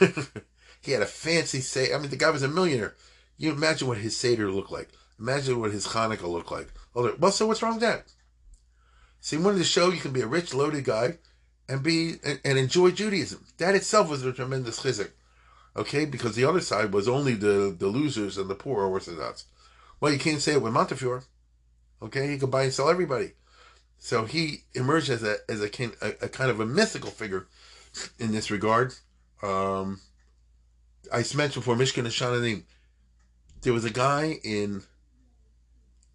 [0.80, 1.92] he had a fancy say.
[1.92, 2.94] I mean, the guy was a millionaire.
[3.36, 4.88] You imagine what his Seder looked like.
[5.20, 6.72] Imagine what his Hanukkah looked like.
[6.94, 8.06] Well, so what's wrong with that?
[9.24, 11.16] See, wanted to show you can be a rich, loaded guy
[11.66, 13.46] and be and, and enjoy Judaism.
[13.56, 15.12] That itself was a tremendous chizuk.
[15.74, 19.46] Okay, because the other side was only the, the losers and the poor Orthodox.
[19.98, 21.24] Well, you can't say it with Montefiore.
[22.02, 23.32] Okay, he could buy and sell everybody.
[23.96, 25.70] So he emerged as a as a,
[26.02, 27.46] a, a kind of a mythical figure
[28.18, 28.92] in this regard.
[29.42, 30.02] Um,
[31.10, 32.64] I mentioned before Mishkan Sha'ananim.
[33.62, 34.82] There was a guy in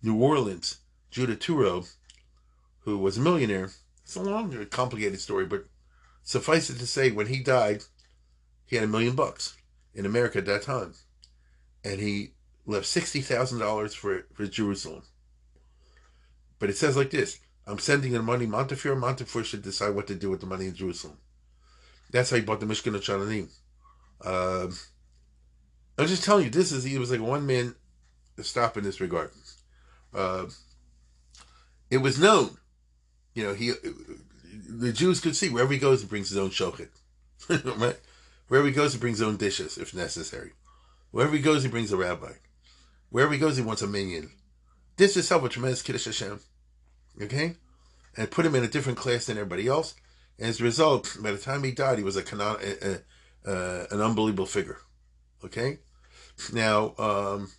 [0.03, 0.77] New Orleans,
[1.10, 1.88] Judah Touro,
[2.81, 3.69] who was a millionaire.
[4.03, 5.65] It's a long, complicated story, but
[6.23, 7.84] suffice it to say, when he died,
[8.65, 9.57] he had a million bucks
[9.93, 10.93] in America at that time,
[11.84, 12.34] and he
[12.65, 15.03] left sixty thousand dollars for for Jerusalem.
[16.60, 18.45] But it says like this: I'm sending the money.
[18.45, 21.18] Montefiore, Montefiore should decide what to do with the money in Jerusalem.
[22.11, 23.49] That's how he bought the Mishkan of.
[24.22, 24.68] Uh,
[25.97, 27.76] I'm just telling you, this is he was like one man
[28.43, 29.31] stop in this regard.
[30.14, 30.45] Uh,
[31.89, 32.57] it was known,
[33.34, 33.73] you know, he
[34.69, 36.89] the Jews could see wherever he goes, he brings his own shochet.
[37.49, 37.99] right?
[38.47, 40.51] Wherever he goes, he brings his own dishes if necessary.
[41.11, 42.34] Wherever he goes, he brings a rabbi.
[43.10, 44.31] Wherever he goes, he wants a minyan.
[44.97, 46.39] This itself a tremendous kiddush Hashem.
[47.22, 47.56] Okay,
[48.15, 49.95] and put him in a different class than everybody else.
[50.38, 52.99] And as a result, by the time he died, he was a, a, a
[53.45, 54.77] uh, an unbelievable figure.
[55.43, 55.80] Okay,
[56.53, 57.51] now um,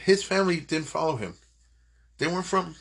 [0.00, 1.34] his family didn't follow him.
[2.18, 2.76] They weren't frum.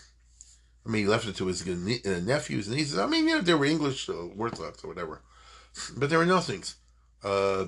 [0.88, 2.98] I mean, he left it to his uh, nephews and nieces.
[2.98, 5.22] I mean, you know, they were English uh, Orthodox or whatever,
[5.98, 6.76] but they were nothings.
[7.24, 7.66] Uh,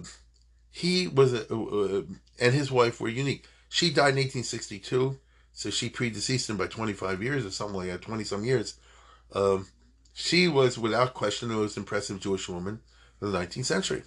[0.72, 2.04] he was, a, uh,
[2.40, 3.46] and his wife were unique.
[3.68, 5.20] She died in 1862,
[5.52, 8.76] so she predeceased him by 25 years or something like that, 20 some years.
[9.34, 9.68] Um,
[10.14, 12.80] she was, without question, the most impressive Jewish woman
[13.22, 14.04] of the 19th century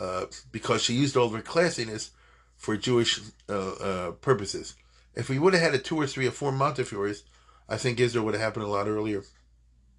[0.00, 2.10] uh, because she used all of her classiness
[2.56, 4.74] for Jewish uh, uh, purposes.
[5.14, 7.22] If we would have had a two or three or four Montefiores,
[7.70, 9.22] I think Israel would have happened a lot earlier.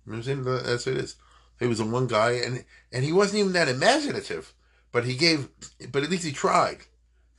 [0.05, 0.43] You know I'm saying?
[0.43, 1.15] That's what it is.
[1.59, 4.53] He was a one guy, and and he wasn't even that imaginative,
[4.91, 5.49] but he gave,
[5.91, 6.79] but at least he tried.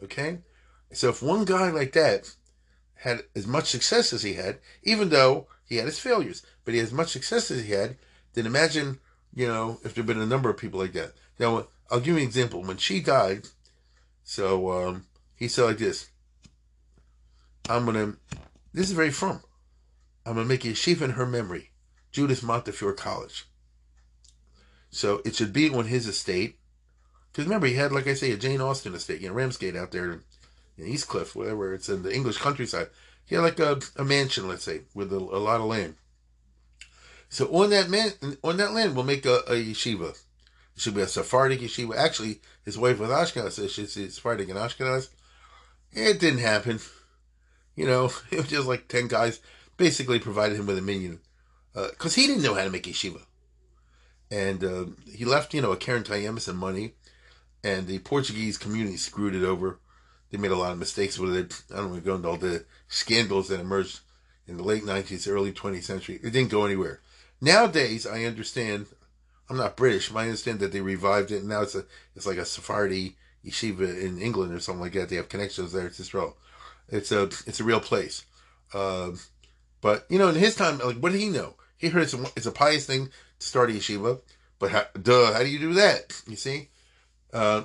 [0.02, 0.38] Okay,
[0.92, 2.34] so if one guy like that
[2.94, 6.78] had as much success as he had, even though he had his failures, but he
[6.78, 7.96] had as much success as he had,
[8.34, 8.98] then imagine
[9.34, 11.12] you know, if there'd been a number of people like that.
[11.38, 12.62] Now, I'll give you an example.
[12.62, 13.48] When she died,
[14.24, 16.10] so um, he said like this
[17.68, 18.16] I'm to,
[18.72, 19.42] this is very frum.
[20.24, 21.70] I'm going to make a yeshiva in her memory,
[22.12, 23.46] Judith Montefiore College.
[24.90, 26.58] So it should be on his estate.
[27.30, 29.90] Because remember, he had, like I say, a Jane Austen estate, you know, Ramsgate out
[29.90, 30.20] there
[30.78, 32.88] in East Cliff, whatever, it's in the English countryside.
[33.24, 35.94] He had like a, a mansion, let's say, with a, a lot of land.
[37.28, 38.12] So on that man,
[38.44, 40.10] on that land, we'll make a, a yeshiva.
[40.10, 41.96] It should be a Sephardic yeshiva.
[41.96, 45.08] Actually, his wife was Ashkenaz, so she's Sephardic and Ashkenaz.
[45.92, 46.80] It didn't happen.
[47.74, 49.40] You know, it was just like 10 guys
[49.82, 51.18] basically provided him with a minyan
[51.74, 53.22] Because uh, he didn't know how to make yeshiva.
[54.30, 56.94] And uh, he left, you know, a Keren Kayemes and money.
[57.64, 59.80] And the Portuguese community screwed it over.
[60.30, 61.62] They made a lot of mistakes with it.
[61.72, 64.00] I don't want to go into all the scandals that emerged
[64.46, 66.20] in the late 19th, early 20th century.
[66.22, 67.00] It didn't go anywhere.
[67.40, 68.86] Nowadays, I understand
[69.50, 71.40] I'm not British, but I understand that they revived it.
[71.40, 71.84] And now it's a
[72.14, 75.08] it's like a Sephardi yeshiva in England or something like that.
[75.08, 76.36] They have connections there to Israel.
[76.88, 78.24] It's a it's a real place.
[78.72, 79.10] Uh,
[79.82, 81.56] but you know, in his time, like what did he know?
[81.76, 84.20] He heard it's a, it's a pious thing to start a yeshiva,
[84.58, 86.22] but how, duh, how do you do that?
[86.26, 86.70] You see,
[87.34, 87.64] uh,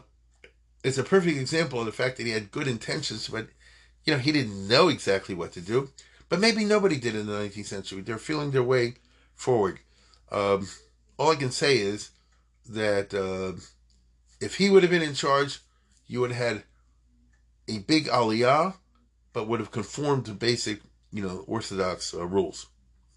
[0.84, 3.48] it's a perfect example of the fact that he had good intentions, but
[4.04, 5.90] you know he didn't know exactly what to do.
[6.30, 8.02] But maybe nobody did in the 19th century.
[8.02, 8.96] They're feeling their way
[9.34, 9.80] forward.
[10.30, 10.68] Um,
[11.18, 12.10] all I can say is
[12.70, 13.60] that uh,
[14.42, 15.60] if he would have been in charge,
[16.08, 16.64] you would have had
[17.68, 18.76] a big aliyah,
[19.34, 20.82] but would have conformed to basic,
[21.12, 22.68] you know, Orthodox uh, rules.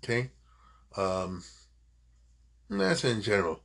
[0.03, 0.31] Okay?
[0.97, 1.45] Um,
[2.69, 3.61] that's in general.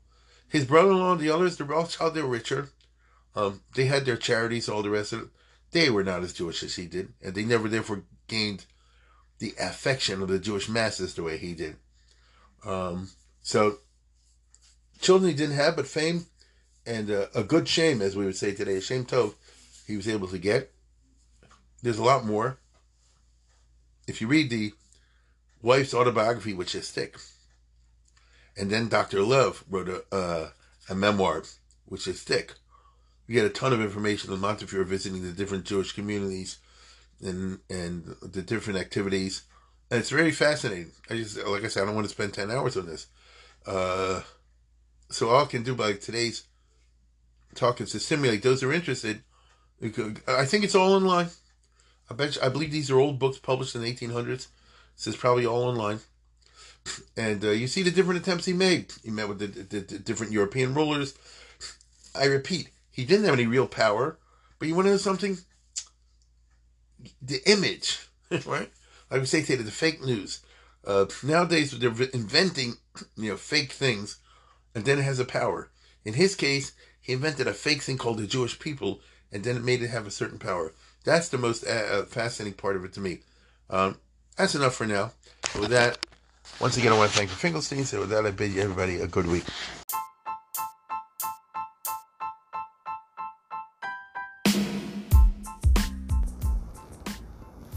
[0.50, 2.70] His brother-in-law, the others, the Rothschild, they're richer.
[3.36, 5.28] Um, they had their charities, all the rest of it.
[5.72, 8.66] They were not as Jewish as he did, and they never therefore gained
[9.40, 11.76] the affection of the Jewish masses the way he did.
[12.66, 13.10] Um,
[13.42, 13.80] so,
[15.02, 16.28] children he didn't have, but fame
[16.86, 19.34] and uh, a good shame, as we would say today, a shem tov,
[19.88, 20.72] he was able to get.
[21.82, 22.60] There's a lot more.
[24.08, 24.74] If you read the
[25.62, 27.18] wife's autobiography, which is thick,
[28.58, 29.20] and then Dr.
[29.20, 30.50] Loewe wrote a, uh,
[30.90, 31.44] a memoir,
[31.86, 32.54] which is thick.
[33.28, 36.60] You get a ton of information on Montefiore visiting the different Jewish communities
[37.22, 39.44] and and the different activities.
[39.90, 40.92] And it's very fascinating.
[41.10, 43.08] I just like I said, I don't want to spend ten hours on this.
[43.66, 44.22] Uh,
[45.10, 46.44] so all I can do by today's
[47.56, 49.24] talk is to stimulate those who are interested.
[50.28, 51.30] I think it's all online.
[52.10, 54.48] I bet you, I believe these are old books published in the 1800s.
[54.96, 56.00] This is probably all online.
[57.18, 58.94] And uh, you see the different attempts he made.
[59.04, 61.16] He met with the, the, the different European rulers.
[62.14, 64.20] I repeat, he didn't have any real power,
[64.60, 65.38] but you want to know something?
[67.22, 68.08] the image,
[68.46, 68.72] right?
[69.12, 70.40] Like we say today, the fake news.
[70.86, 72.76] Uh, nowadays, they're inventing,
[73.16, 74.20] you know, fake things,
[74.74, 75.72] and then it has a power.
[76.04, 79.02] In his case, he invented a fake thing called the Jewish people,
[79.32, 80.74] and then it made it have a certain power.
[81.06, 83.20] That's the most uh, uh fascinating part of it to me.
[83.70, 83.98] Um,
[84.38, 85.12] that's enough for now.
[85.58, 86.06] With that,
[86.60, 89.00] once again, I want to thank the Finkelsteins, So with that, I bid you everybody
[89.00, 89.46] a good week.